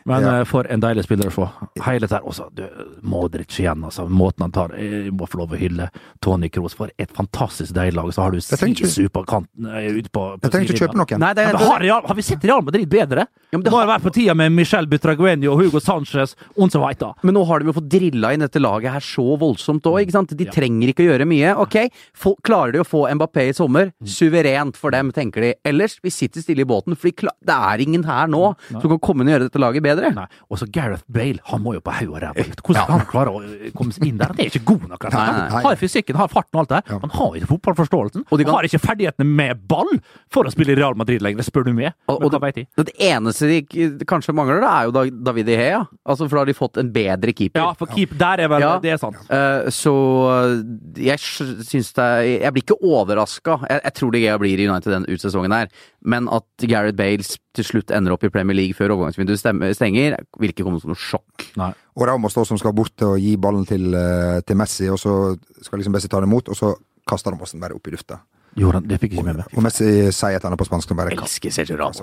Men 0.06 0.22
Ja. 0.22 0.38
eh, 0.40 0.44
for 0.46 0.66
en 0.70 0.80
deilig 0.80 1.02
spiller 1.04 1.26
å 1.28 1.34
få. 1.34 1.46
Hele 1.82 2.06
der 2.06 2.20
også. 2.22 2.46
Du, 2.54 2.62
Modric 3.02 3.50
igjen, 3.58 3.82
altså. 3.84 4.06
Måten 4.08 4.42
han 4.46 4.52
tar 4.54 4.68
Jeg 4.76 5.10
må 5.12 5.26
få 5.28 5.38
lov 5.40 5.50
å 5.54 5.58
hylle 5.58 5.88
Tony 6.22 6.48
Kroos 6.48 6.74
for 6.78 6.90
et 6.98 7.10
fantastisk 7.12 7.74
deilig 7.74 7.94
lag. 7.98 8.12
Så 8.14 8.22
har 8.22 8.30
du 8.30 8.38
Sisu 8.40 9.08
på 9.10 9.24
kanten 9.26 9.66
eh, 9.66 10.00
på, 10.06 10.22
på 10.38 10.46
Jeg 10.46 10.52
trenger 10.52 10.70
ikke 10.70 10.82
kjøpe 10.86 11.00
noen. 11.00 11.20
Nei, 11.22 11.32
det 11.34 11.46
Ja, 11.48 11.58
har, 11.58 11.80
Real, 11.82 12.02
har 12.06 12.14
vi 12.14 12.22
sett 12.22 12.44
Real 12.46 12.62
Madrid 12.62 12.88
bedre? 12.88 13.26
Ja, 13.52 13.58
det 13.58 13.72
må 13.72 13.80
jo 13.82 13.88
være 13.90 14.02
på 14.04 14.12
tida 14.14 14.34
med 14.38 14.52
Michel 14.52 14.86
Butragueño 14.86 15.52
og 15.54 15.62
Hugo 15.64 15.80
Sanchez 15.82 16.36
og 16.56 16.70
så 16.70 16.80
weiter. 16.82 17.14
Men 17.26 17.34
nå 17.34 17.44
har 17.46 17.58
de 17.60 17.66
jo 17.66 17.72
fått 17.72 17.88
drilla 17.90 18.32
inn 18.34 18.40
dette 18.44 18.60
laget 18.62 18.92
her 18.92 19.00
så 19.00 19.36
voldsomt 19.40 19.82
òg, 19.90 20.00
ikke 20.04 20.12
sant? 20.16 20.34
De 20.36 20.44
trenger 20.46 20.92
ikke 20.92 21.02
å 21.04 21.10
gjøre 21.10 21.26
mye. 21.26 21.54
Ok, 21.62 21.76
få, 22.14 22.36
klarer 22.46 22.72
de 22.76 22.82
å 22.82 22.86
få 22.86 23.06
Mbappé 23.16 23.48
i 23.50 23.54
sommer? 23.56 23.90
Suverent 24.04 24.76
for 24.76 24.90
dem, 24.94 25.10
tenker 25.16 25.40
de. 25.42 25.54
Ellers, 25.66 25.98
vi 26.02 26.10
sitter 26.14 26.42
stille 26.44 26.62
i 26.62 26.68
båten, 26.68 26.94
for 26.96 27.10
det 27.10 27.56
er 27.56 27.82
ingen 27.82 28.04
her 28.04 28.26
nå 28.30 28.54
som 28.70 28.86
kan 28.86 28.98
komme 29.02 29.22
inn 29.24 29.30
og 29.30 29.34
gjøre 29.36 29.48
dette 29.48 29.62
laget 29.62 29.82
bedre. 29.82 29.95
Nei. 30.16 30.26
Og 30.50 30.58
så 30.60 30.68
Gareth 30.72 31.04
Bale, 31.08 31.38
han 31.50 31.62
må 31.64 31.74
jo 31.76 31.80
på 31.84 31.94
haug 31.96 32.14
og 32.14 32.20
ræva. 32.22 32.34
Hvordan 32.60 32.82
skal 32.82 32.92
han 32.98 33.06
klare 33.10 33.32
å 33.32 33.42
komme 33.76 33.92
seg 33.96 34.06
inn 34.08 34.18
der? 34.20 34.32
Han 34.34 34.40
er 34.42 34.50
ikke 34.50 34.64
god 34.68 34.88
nok. 34.92 35.06
Nei. 35.12 35.24
Han 35.56 35.66
har 35.68 35.80
fysikken, 35.80 36.16
har 36.20 36.28
farten 36.32 36.58
og 36.58 36.64
alt 36.64 36.72
det 36.74 36.80
der. 36.86 37.00
Han 37.06 37.14
har 37.16 37.36
ikke 37.40 37.50
fotballforståelsen. 37.54 38.26
Og 38.30 38.38
de 38.38 38.44
kan- 38.44 38.54
har 38.54 38.68
ikke 38.68 38.82
ferdighetene 38.82 39.26
med 39.26 39.66
ball 39.68 39.90
for 40.32 40.44
å 40.44 40.52
spille 40.52 40.72
i 40.72 40.78
Real 40.78 40.94
Madrid 40.94 41.22
lenger, 41.22 41.42
spør 41.46 41.64
du 41.66 41.72
meg. 41.72 41.92
Og, 42.08 42.22
og 42.24 42.32
det, 42.32 42.66
det 42.76 42.94
eneste 42.98 43.48
de 43.48 43.60
kanskje 44.08 44.34
mangler, 44.36 44.60
da, 44.60 44.72
er 44.80 44.90
jo 44.90 45.10
David 45.26 45.48
Ihea. 45.48 45.82
Altså, 46.06 46.28
for 46.28 46.36
da 46.36 46.44
har 46.44 46.46
de 46.46 46.54
fått 46.54 46.76
en 46.82 46.90
bedre 46.92 47.32
keeper. 47.36 47.60
Ja, 47.60 47.72
for 47.78 47.86
keep, 47.86 48.16
der 48.18 48.44
er 48.44 48.48
vel 48.48 48.60
Ja. 48.66 48.78
Det 48.82 48.92
er 48.92 48.98
sant. 49.00 49.16
Uh, 49.30 49.68
så 49.72 49.92
eh, 50.32 51.02
jeg 51.06 51.18
syns 51.20 51.92
det 51.96 52.06
Jeg 52.42 52.52
blir 52.54 52.64
ikke 52.64 52.78
overraska. 52.82 53.58
Jeg, 53.68 53.80
jeg 53.84 53.94
tror 53.98 54.12
det 54.14 54.22
Gea 54.24 54.38
blir 54.40 54.58
i 54.62 54.68
United 54.68 54.92
den 54.92 55.06
utsesongen 55.12 55.54
her, 55.54 55.68
men 56.04 56.28
at 56.32 56.46
Gareth 56.66 56.96
Bales 56.96 57.36
til 57.56 57.64
slutt 57.66 57.90
ender 57.96 58.14
opp 58.14 58.24
i 58.28 58.30
Premier 58.32 58.56
League 58.58 58.76
før 58.78 58.94
overgangsvinduet 58.96 59.40
stenger, 59.76 60.18
vil 60.38 60.52
ikke 60.52 60.64
komme 60.66 60.80
som 60.82 60.92
noe 60.92 61.00
sjokk. 61.00 61.48
Nei. 61.60 61.72
Og 61.96 62.06
Ramos 62.08 62.36
da, 62.36 62.44
som 62.44 62.60
skal 62.60 62.76
bort 62.76 63.02
og 63.08 63.18
gi 63.22 63.34
ballen 63.40 63.66
til, 63.68 63.88
eh, 63.96 64.40
til 64.46 64.56
Messi, 64.60 64.88
og 64.92 64.98
så 65.00 65.16
skal 65.62 65.80
liksom 65.80 65.92
Messi 65.96 66.08
ta 66.12 66.20
den 66.20 66.28
imot, 66.30 66.48
og 66.52 66.56
så 66.56 66.74
kaster 67.08 67.32
Ramos 67.32 67.52
den 67.56 67.60
bare 67.64 67.74
opp 67.78 67.86
i 67.88 67.96
lufta. 67.96 68.20
Gjorde 68.56 68.78
han 68.78 68.86
Det 68.88 68.96
fikk 69.02 69.10
jeg 69.12 69.18
ikke 69.20 69.24
med 69.26 69.36
meg. 69.36 69.48
Og 69.52 69.62
Messi 69.66 69.84
sier 70.16 70.32
et 70.32 70.40
eller 70.40 70.46
annet 70.48 70.60
på 70.62 70.64
spansk. 70.64 70.88
som 70.88 70.96
bare 70.96 71.10
Elsker 71.12 71.52
Sergio 71.52 71.76
Ramos. 71.76 71.98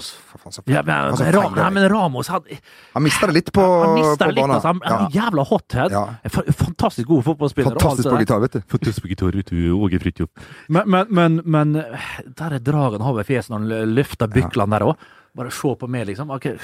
Altså, 0.45 0.62
Ja, 0.70 0.84
men, 0.86 0.93
altså, 1.10 1.26
Ra 1.34 1.49
nei, 1.49 1.70
men 1.74 1.88
Ramos 1.89 2.28
han, 2.30 2.41
Han 2.93 3.01
mista 3.01 3.26
det 3.26 3.34
litt 3.39 3.49
på, 3.51 3.64
han 3.64 3.95
på 3.97 4.28
litt. 4.30 4.36
banen. 4.38 4.51
Altså, 4.54 4.68
han, 4.70 4.80
han 4.86 5.10
Ja. 5.10 5.24
jævla 5.24 5.45
hothead. 5.49 5.89
Ja. 5.89 6.04
Fantastisk 6.54 7.08
god 7.08 7.24
fotballspiller. 7.26 7.72
Fantastisk 7.74 8.06
på 8.08 8.14
der. 8.20 8.26
gitar, 8.26 8.39
vet 8.45 8.51
du. 8.51 8.62
Fantastisk 8.70 9.01
på 9.01 9.10
gitar, 9.10 9.34
vet 9.34 9.49
du, 9.49 9.74
Åge 9.74 9.99
Fridtjof. 9.99 10.30
Men, 10.70 10.84
men, 10.93 11.08
men, 11.10 11.41
men 11.43 11.74
der 11.74 12.54
er 12.54 12.60
dragen 12.60 13.01
har 13.01 13.14
ved 13.18 13.26
fjeset 13.26 13.49
når 13.49 13.58
han 13.58 13.95
løfter 13.97 14.28
byklene 14.38 14.78
der 14.78 14.86
òg. 14.91 14.95
Bare 15.38 15.53
se 15.53 15.71
på 15.79 15.88
meg, 15.89 16.07
liksom. 16.11 16.29
Okay. 16.36 16.57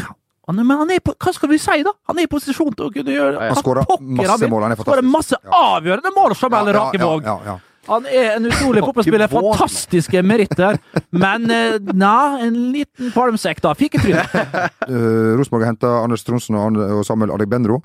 Han, 0.49 0.59
men 0.65 0.78
han 0.82 0.91
er 0.93 1.01
på, 1.05 1.13
hva 1.13 1.34
skal 1.34 1.49
vi 1.51 1.57
si, 1.61 1.82
da? 1.86 1.93
Han 2.09 2.20
er 2.20 2.26
i 2.26 2.30
posisjon 2.30 2.74
til 2.74 2.88
å 2.88 2.93
kunne 2.93 3.13
gjøre 3.13 3.49
Han 3.51 3.57
skåra 3.61 3.84
masse 4.01 4.49
mål, 4.49 4.65
han 4.65 4.74
er 4.74 4.80
fantastisk. 4.80 5.09
masse 5.13 5.39
avgjørende 5.53 6.13
mål, 6.15 6.36
Jamel 6.39 6.72
Ja, 6.72 6.78
Rakevåg. 6.80 7.28
ja, 7.28 7.36
ja. 7.45 7.57
Han 7.89 8.05
er 8.05 8.36
en 8.36 8.45
utrolig 8.45 8.84
fotballspiller. 8.88 9.30
Fantastiske 9.32 10.22
meritter. 10.26 10.78
Men 11.09 11.49
eh, 11.53 11.78
nei, 11.97 12.45
en 12.45 12.57
liten 12.76 13.13
palmsekk, 13.15 13.61
da. 13.65 13.74
Fiketryne. 13.78 14.26
Uh, 14.89 15.38
Rosenborg 15.38 15.61
har 15.61 15.70
henta 15.70 15.89
Anders 16.01 16.24
Tronsen 16.26 16.55
og, 16.57 16.78
og 16.82 17.03
Samuel 17.05 17.30
Adegbenro. 17.36 17.76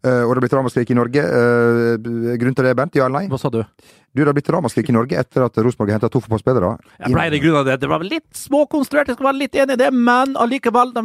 Uh, 0.00 0.22
og 0.24 0.30
det 0.30 0.38
har 0.38 0.40
blitt 0.46 0.54
ramaskrik 0.56 0.92
i 0.94 0.96
Norge. 0.96 1.20
Uh, 1.20 2.36
grunn 2.40 2.56
til 2.56 2.64
det, 2.64 2.72
Bent? 2.78 2.96
Ja 2.96 3.04
eller 3.04 3.20
nei? 3.20 3.28
Hva 3.28 3.36
sa 3.40 3.50
du? 3.52 3.60
Du, 4.14 4.22
det 4.22 4.30
har 4.30 4.36
blitt 4.36 4.50
ramaskrik 4.54 4.88
i 4.88 4.94
Norge 4.94 5.18
etter 5.18 5.42
at 5.42 5.56
Rosenborg 5.58 5.90
har 5.90 5.98
henta 5.98 6.08
to 6.12 6.22
fotballspillere. 6.22 6.76
Jeg 7.02 7.14
ble 7.16 7.26
det 7.32 7.42
grunn 7.42 7.58
av 7.58 7.66
det. 7.66 7.80
Det 7.82 7.90
var 7.90 8.04
litt 8.06 8.28
småkonstruert, 8.38 9.10
jeg 9.10 9.18
skal 9.18 9.26
være 9.32 9.40
litt 9.42 9.58
enig 9.58 9.74
i 9.74 9.82
det, 9.82 9.90
men 9.90 10.36
allikevel 10.38 10.94
de... 10.94 11.04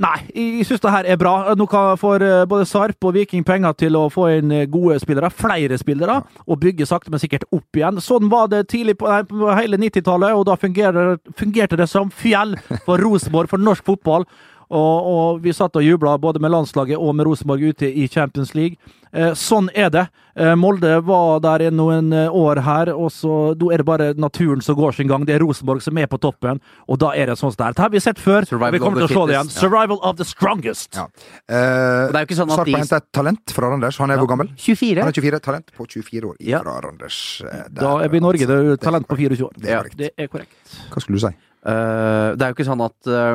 Nei, 0.00 0.14
jeg 0.32 0.64
syns 0.64 0.80
det 0.80 0.92
her 0.94 1.06
er 1.12 1.18
bra. 1.20 1.32
Nå 1.58 1.66
får 2.00 2.22
eh, 2.24 2.44
både 2.48 2.66
Sarp 2.68 3.04
og 3.04 3.12
Viking 3.18 3.44
penger 3.44 3.74
til 3.76 3.98
å 3.98 4.06
få 4.12 4.28
inn 4.38 4.52
eh, 4.54 4.68
gode 4.70 4.96
spillere, 5.02 5.28
flere 5.34 5.76
spillere, 5.80 6.22
og 6.46 6.60
bygge 6.62 6.86
sakte, 6.88 7.12
men 7.12 7.20
sikkert 7.20 7.44
opp 7.52 7.76
igjen. 7.76 8.00
Sånn 8.00 8.30
var 8.32 8.48
det 8.52 8.64
tidlig 8.72 8.96
på, 9.02 9.10
nei, 9.10 9.26
på 9.28 9.50
hele 9.58 9.80
90-tallet, 9.82 10.38
og 10.38 10.46
da 10.48 10.56
fungerte, 10.62 11.18
fungerte 11.36 11.80
det 11.82 11.88
som 11.90 12.08
fjell 12.08 12.56
for 12.86 13.02
Rosenborg, 13.02 13.50
for 13.52 13.60
norsk 13.60 13.84
fotball. 13.90 14.24
Og, 14.70 15.06
og 15.08 15.42
vi 15.42 15.52
satt 15.56 15.76
og 15.76 15.82
jubla 15.84 16.18
både 16.20 16.40
med 16.40 16.50
landslaget 16.52 16.98
og 17.00 17.14
med 17.16 17.26
Rosenborg 17.26 17.62
ute 17.72 17.88
i 17.88 18.06
Champions 18.08 18.54
League. 18.54 18.76
Eh, 19.16 19.30
sånn 19.32 19.70
er 19.72 19.88
det. 19.88 20.02
Eh, 20.36 20.52
Molde 20.60 20.98
var 21.02 21.38
der 21.40 21.62
i 21.64 21.70
noen 21.72 22.10
eh, 22.12 22.28
år 22.28 22.60
her, 22.66 22.90
og 22.92 23.08
så 23.10 23.54
da 23.56 23.70
er 23.72 23.80
det 23.80 23.86
bare 23.88 24.08
naturen 24.20 24.60
som 24.60 24.76
går 24.76 24.92
sin 24.98 25.08
gang. 25.08 25.24
Det 25.24 25.38
er 25.38 25.40
Rosenborg 25.40 25.80
som 25.80 25.96
er 25.96 26.06
på 26.12 26.18
toppen, 26.20 26.60
og 26.84 26.98
da 27.00 27.14
er 27.16 27.32
det 27.32 27.38
sånn 27.40 27.54
som 27.54 27.56
det 27.62 27.70
er. 27.70 27.80
Har 27.86 27.88
vi 27.94 28.02
sett 28.04 28.20
før. 28.20 28.44
Survival 28.44 28.76
vi 28.76 28.82
kommer 28.84 29.00
til 29.00 29.08
å 29.08 29.08
se 29.08 29.24
det 29.32 29.38
igjen. 29.38 29.48
Ja. 29.54 29.60
Survival 29.64 29.98
of 30.04 30.20
the 30.20 30.28
strongest. 30.28 31.00
Ja. 31.00 31.06
Eh, 31.48 32.12
det 32.12 32.20
er 32.20 32.20
jo 32.20 32.28
ikke 32.28 32.38
sånn 32.42 32.52
at 32.52 32.60
Sarp 32.60 32.68
de- 32.68 32.76
har 32.76 32.84
henta 32.84 33.00
et 33.00 33.08
talent 33.16 33.56
fra 33.56 33.72
Randers. 33.72 33.96
Han 34.04 34.10
er 34.12 34.20
hvor 34.20 34.28
gammel? 34.34 34.52
24. 34.60 35.00
Han 35.00 35.08
er 35.08 35.16
24. 35.22 35.40
Talent 35.48 35.72
på 35.72 35.88
24 35.88 36.28
år 36.28 36.36
Ja. 36.44 36.60
fra 36.60 36.76
Randers. 36.84 37.40
Eh, 37.48 37.64
der, 37.72 37.80
Da 37.80 37.96
er 38.04 38.08
vi 38.12 38.16
i 38.18 38.20
Norge. 38.20 38.44
Det 38.46 38.50
er 38.50 38.76
talent 38.76 39.08
på 39.08 39.16
24 39.16 39.48
år. 39.48 39.52
Det 39.56 39.70
er 39.72 39.80
korrekt. 39.80 39.96
Det 39.96 40.10
er 40.18 40.26
korrekt. 40.28 40.76
Hva 40.92 41.00
skulle 41.00 41.16
du 41.16 41.24
si? 41.26 41.32
Eh, 41.66 42.28
det 42.38 42.44
er 42.44 42.52
jo 42.52 42.54
ikke 42.54 42.66
sånn 42.68 42.82
at 42.84 43.08
uh, 43.10 43.34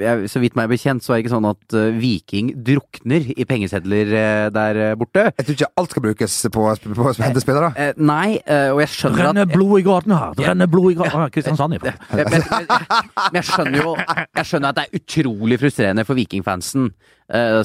jeg, 0.00 0.28
Så 0.32 0.40
vidt 0.40 0.54
meg 0.56 0.64
er 0.64 0.70
bekjent, 0.72 1.04
så 1.04 1.12
er 1.12 1.18
det 1.18 1.26
ikke 1.26 1.32
sånn 1.34 1.48
at 1.50 1.74
uh, 1.76 1.90
Viking 1.92 2.54
drukner 2.64 3.26
i 3.34 3.44
pengesedler 3.44 4.14
der 4.54 4.78
borte. 4.98 5.26
Jeg 5.36 5.44
tror 5.44 5.56
ikke 5.58 5.68
alt 5.82 5.92
skal 5.92 6.04
brukes 6.06 6.36
på, 6.54 6.64
på 6.96 7.04
å 7.04 7.12
hente 7.20 7.42
spillere. 7.42 7.90
Nei, 8.00 8.40
og 8.72 8.80
jeg 8.82 8.92
skjønner 8.94 9.28
Renner 9.28 9.50
blod 9.50 9.74
i 9.76 9.84
gaten 9.84 10.14
her. 10.16 10.32
Det 10.38 10.46
renner 10.48 10.70
blod 10.70 10.94
i 10.94 10.96
gaten. 10.98 11.20
Ah, 11.20 11.32
Kristiansand, 11.32 11.76
i 11.76 11.80
men, 11.84 12.00
men, 12.32 12.44
men 12.48 13.38
jeg 13.38 13.46
skjønner 13.50 13.78
jo 13.82 13.92
Jeg 13.98 14.46
skjønner 14.48 14.72
at 14.72 14.78
det 14.78 14.84
er 14.86 15.00
utrolig 15.00 15.58
frustrerende 15.60 16.04
for 16.08 16.18
Vikingfansen, 16.18 16.88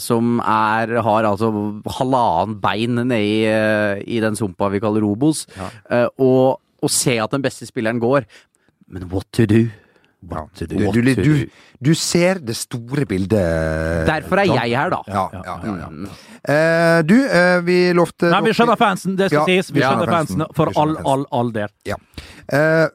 som 0.04 0.42
er, 0.42 0.92
har 1.08 1.30
altså 1.30 1.50
halvannen 1.98 2.60
bein 2.62 3.00
nedi 3.00 3.48
i, 3.48 4.20
den 4.24 4.38
sumpa 4.38 4.70
vi 4.74 4.84
kaller 4.84 5.06
Robos, 5.06 5.46
Ja. 5.56 5.72
og, 6.22 6.60
og 6.84 6.94
se 6.94 7.18
at 7.22 7.34
den 7.34 7.46
beste 7.46 7.68
spilleren 7.70 8.04
går. 8.04 8.28
Men 8.92 9.08
what 9.10 9.32
to 9.34 9.48
do? 9.50 9.66
Ja. 10.30 10.42
What 10.42 10.54
to 10.58 10.66
Du, 10.66 10.76
do? 10.78 10.92
du, 10.92 11.16
du, 11.16 11.46
du 11.86 11.94
ser 11.96 12.40
det 12.42 12.56
store 12.58 13.06
bildet. 13.06 14.08
Derfor 14.08 14.42
er 14.42 14.50
jeg 14.50 14.74
her, 14.78 14.90
da. 14.94 15.00
Ja, 15.08 15.26
ja, 15.34 15.56
ja, 15.64 15.76
ja. 15.86 16.12
Eh, 16.46 17.00
du, 17.06 17.16
uh, 17.16 17.60
vi 17.66 17.78
lovte 17.98 18.30
Nei, 18.30 18.42
vi 18.46 18.54
skjønner 18.58 18.78
fansen, 18.80 19.16
det 19.18 19.30
skal 19.32 19.42
Ja, 19.42 19.46
sies. 19.50 19.72
Vi 19.74 19.82
skjønner 19.84 20.12
fansen. 20.12 20.46
for 20.58 20.72
all, 20.76 20.96
all, 21.06 21.26
all 21.32 21.52
del. 21.56 21.70
Ja. 21.90 21.98
Eh, 22.54 22.88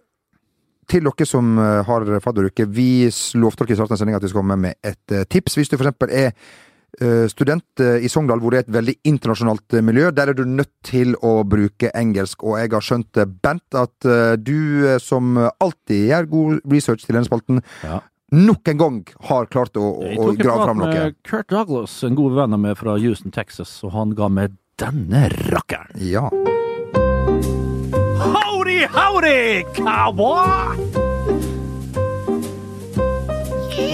til 0.91 1.07
dere 1.07 1.27
som 1.29 1.55
har 1.59 2.09
fadderuke, 2.25 2.67
vi 2.67 3.07
lovte 3.39 3.63
dere 3.65 3.77
i 3.77 3.79
starten 3.79 3.95
av 3.95 4.01
sendinga 4.01 4.19
at 4.19 4.25
vi 4.27 4.33
skal 4.33 4.43
komme 4.43 4.57
med 4.59 4.75
et 4.83 5.15
tips. 5.31 5.55
Hvis 5.55 5.71
du 5.71 5.77
for 5.77 5.87
eksempel 5.87 6.11
er 6.11 6.33
student 7.31 7.81
eh, 7.81 8.03
i 8.05 8.09
Sogndal, 8.11 8.41
hvor 8.43 8.51
det 8.53 8.59
er 8.61 8.65
et 8.67 8.75
veldig 8.75 8.95
internasjonalt 9.07 9.77
eh, 9.79 9.83
miljø, 9.85 10.11
der 10.11 10.29
er 10.33 10.37
du 10.37 10.45
nødt 10.45 10.73
til 10.85 11.15
å 11.23 11.41
bruke 11.49 11.91
engelsk. 11.97 12.43
Og 12.45 12.59
jeg 12.61 12.73
har 12.75 12.85
skjønt, 12.85 13.17
eh, 13.21 13.29
Bent, 13.45 13.67
at 13.79 14.09
eh, 14.09 14.37
du 14.37 14.87
eh, 14.89 14.99
som 15.01 15.37
alltid 15.39 16.09
gjør 16.11 16.29
god 16.33 16.61
research 16.73 17.07
til 17.07 17.15
denne 17.17 17.29
spalten, 17.29 17.63
Ja. 17.85 18.01
nok 18.33 18.69
en 18.69 18.79
gang 18.79 18.99
har 19.29 19.47
klart 19.47 19.77
å, 19.77 19.87
å, 20.01 20.03
Jeg 20.07 20.17
tok 20.19 20.29
en 20.35 20.43
grave 20.43 20.57
prat 20.59 20.67
fram 20.67 20.79
med 20.85 21.17
Kurt 21.25 21.49
Douglas, 21.49 22.03
en 22.05 22.15
god 22.19 22.37
venn 22.41 22.55
av 22.55 22.61
meg 22.61 22.77
fra 22.79 22.99
Houston, 22.99 23.31
Texas, 23.35 23.73
og 23.85 23.93
han 23.97 24.15
ga 24.19 24.29
meg 24.29 24.57
denne 24.81 25.29
rakkeren. 25.51 25.95
Ja. 26.01 26.29
Howdy, 28.21 28.85
howdy, 28.91 29.65
cowboy! 29.75 30.77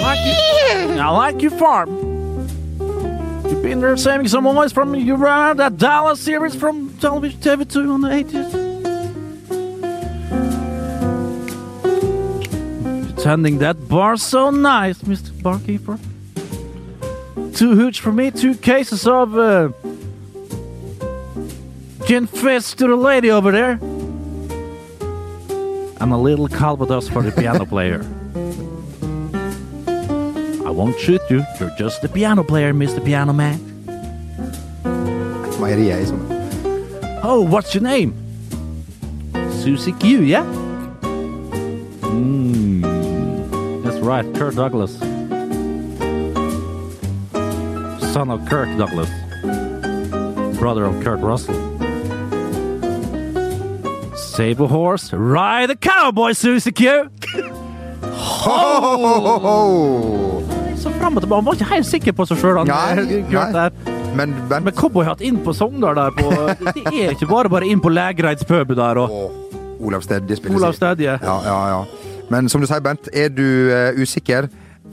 Like 0.07 0.22
you, 0.26 1.01
I 1.01 1.11
like 1.11 1.42
your 1.42 1.51
farm. 1.59 2.06
You've 3.49 3.62
been 3.62 3.80
there 3.80 3.97
saving 3.97 4.26
some 4.26 4.42
boys 4.42 4.72
from 4.72 4.94
you 4.97 5.14
ran 5.14 5.59
that 5.59 5.76
Dallas 5.78 6.20
series 6.20 6.57
from 6.57 6.97
television 6.99 7.38
TV2 7.40 7.92
on 7.92 8.01
the 8.01 8.09
80s. 8.09 8.66
Tending 13.22 13.59
that 13.59 13.88
bar 13.88 14.16
so 14.16 14.51
nice, 14.51 14.99
Mr. 15.03 15.30
Barkeeper. 15.42 15.99
Two 17.55 17.76
hooch 17.76 18.01
for 18.01 18.11
me, 18.11 18.32
two 18.32 18.57
cases 18.57 19.07
of 19.07 19.38
uh, 19.38 19.70
gin 22.07 22.26
fizz 22.26 22.74
to 22.74 22.88
the 22.88 22.97
lady 22.97 23.30
over 23.30 23.53
there. 23.53 23.78
And 26.01 26.12
a 26.12 26.16
little 26.16 26.49
Calvados 26.49 27.09
for 27.09 27.22
the 27.22 27.30
piano 27.30 27.64
player. 27.64 28.05
Won't 30.77 31.01
shoot 31.01 31.22
you. 31.31 31.43
You're 31.59 31.74
just 31.79 32.05
a 32.05 32.09
piano 32.09 32.45
player, 32.45 32.74
Mr. 32.74 33.03
Piano 33.03 33.33
Man. 33.33 33.57
Meieriet 35.57 36.03
er 36.03 36.05
sånn. 36.05 36.20
Oh, 37.24 37.41
what's 37.41 37.72
your 37.74 37.83
name? 37.83 38.12
Susie 39.62 39.93
Q, 39.93 40.20
yeah? 40.20 40.45
Mm, 42.12 42.85
that's 43.83 43.97
right, 44.05 44.27
Kurt 44.37 44.55
Douglas. 44.55 44.99
Son 48.12 48.29
of 48.31 48.45
Kirk 48.45 48.68
Douglas. 48.77 49.09
Brother 50.61 50.85
of 50.85 51.03
Kurt 51.03 51.20
Russell. 51.20 51.57
Save 54.14 54.61
a 54.61 54.66
horse, 54.66 55.11
ride 55.14 55.70
a 55.70 55.77
cowboy, 55.77 56.33
Susie 56.33 56.70
Q! 56.70 57.09
Så 58.47 60.26
fram 61.07 61.17
og 61.17 61.23
tilbake. 61.23 61.41
Han 61.41 61.47
var 61.47 61.59
ikke 61.59 61.71
helt 61.75 61.89
sikker 61.89 62.17
på 62.17 62.27
seg 62.29 62.43
sjøl. 62.43 62.61
Nei. 62.67 63.71
Men 64.17 64.35
Bent 64.51 64.65
Men 64.65 64.75
cowboyhatt 64.75 65.23
inn 65.25 65.39
på 65.45 65.53
Sogndal 65.57 65.99
der 65.99 66.15
på 66.17 66.31
Det 66.77 66.87
er 66.89 67.15
ikke 67.15 67.29
bare 67.31 67.53
bare 67.53 67.69
inn 67.69 67.83
på 67.85 67.93
Lægreids 67.93 68.47
pub 68.49 68.73
der 68.77 69.03
og 69.03 69.43
Olav 69.81 70.07
Stedje 70.07 70.39
spiller 70.39 70.57
Olav. 70.57 70.73
Stedje. 70.73 71.19
Ja, 71.23 71.37
ja, 71.45 71.59
ja. 71.75 71.83
Men 72.33 72.49
som 72.49 72.63
du 72.63 72.67
sier, 72.67 72.81
Bent, 72.83 73.11
er 73.13 73.29
du 73.31 73.45
uh, 73.69 74.01
usikker, 74.01 74.49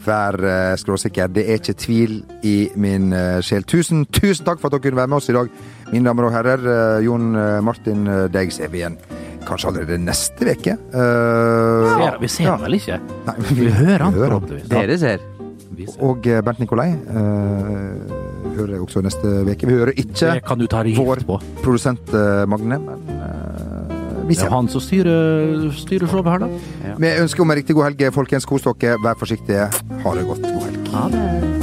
vær 0.06 0.36
uh, 0.44 0.76
skråsikker. 0.78 1.32
Det 1.34 1.46
er 1.48 1.62
ikke 1.62 1.74
tvil 1.80 2.20
i 2.46 2.68
min 2.76 3.14
uh, 3.16 3.40
sjel. 3.42 3.64
Tusen, 3.64 4.04
tusen 4.12 4.46
takk 4.46 4.60
for 4.62 4.68
at 4.68 4.76
dere 4.76 4.84
kunne 4.84 5.00
være 5.00 5.14
med 5.16 5.22
oss 5.22 5.32
i 5.32 5.38
dag, 5.38 5.50
mine 5.94 6.06
damer 6.12 6.28
og 6.28 6.36
herrer. 6.36 6.68
Eh, 6.76 7.06
Jon 7.08 7.32
eh, 7.40 7.58
Martin, 7.64 8.06
uh, 8.06 8.26
deg 8.34 8.54
ser 8.54 8.70
vi 8.74 8.84
igjen 8.84 9.00
kanskje 9.48 9.72
allerede 9.72 9.98
neste 10.04 10.52
uke. 10.52 10.78
Uh, 10.94 12.04
ja, 12.04 12.14
Vi 12.22 12.32
ser 12.32 12.52
ja. 12.52 12.58
vel 12.62 12.78
ikke? 12.78 13.00
Nei, 13.28 13.36
Vi 13.50 13.70
hører 13.72 14.10
han, 14.10 14.20
forhåpentligvis. 14.20 14.70
Dere 14.72 15.00
ser. 15.00 15.30
Ser. 15.78 16.02
Og 16.06 16.28
eh, 16.28 16.42
Bernt 16.46 16.60
Nikolai 16.60 16.90
eh, 16.94 18.14
hører 18.58 18.76
jeg 18.76 18.82
også 18.86 19.02
neste 19.06 19.34
uke. 19.48 19.68
Vi 19.68 19.74
hører 19.74 19.94
ikke 19.98 20.34
Det 20.36 20.44
kan 20.46 20.60
du 20.60 20.68
ta 20.68 20.84
vår 20.84 21.24
på. 21.28 21.40
produsent 21.64 22.14
eh, 22.14 22.46
Magne, 22.48 22.80
men 22.80 23.10
eh, 23.10 24.28
vi 24.28 24.36
Det 24.36 24.44
er 24.46 24.50
han 24.56 24.70
som 24.70 24.80
styrer, 24.82 25.72
styrer 25.76 26.08
showet 26.08 26.26
her, 26.32 26.46
da. 26.46 26.96
Vi 26.98 27.08
ønsker 27.26 27.42
om 27.44 27.52
en 27.52 27.58
riktig 27.58 27.76
god 27.76 27.90
helg, 27.92 28.14
folkens. 28.14 28.46
Kos 28.46 28.64
dere. 28.64 28.96
Vær 29.04 29.20
forsiktige. 29.20 29.68
Ha 30.06 30.16
det 30.16 30.26
godt. 30.30 30.42
God 30.48 30.64
helg. 30.64 30.88
Ha 30.94 31.10
det. 31.12 31.63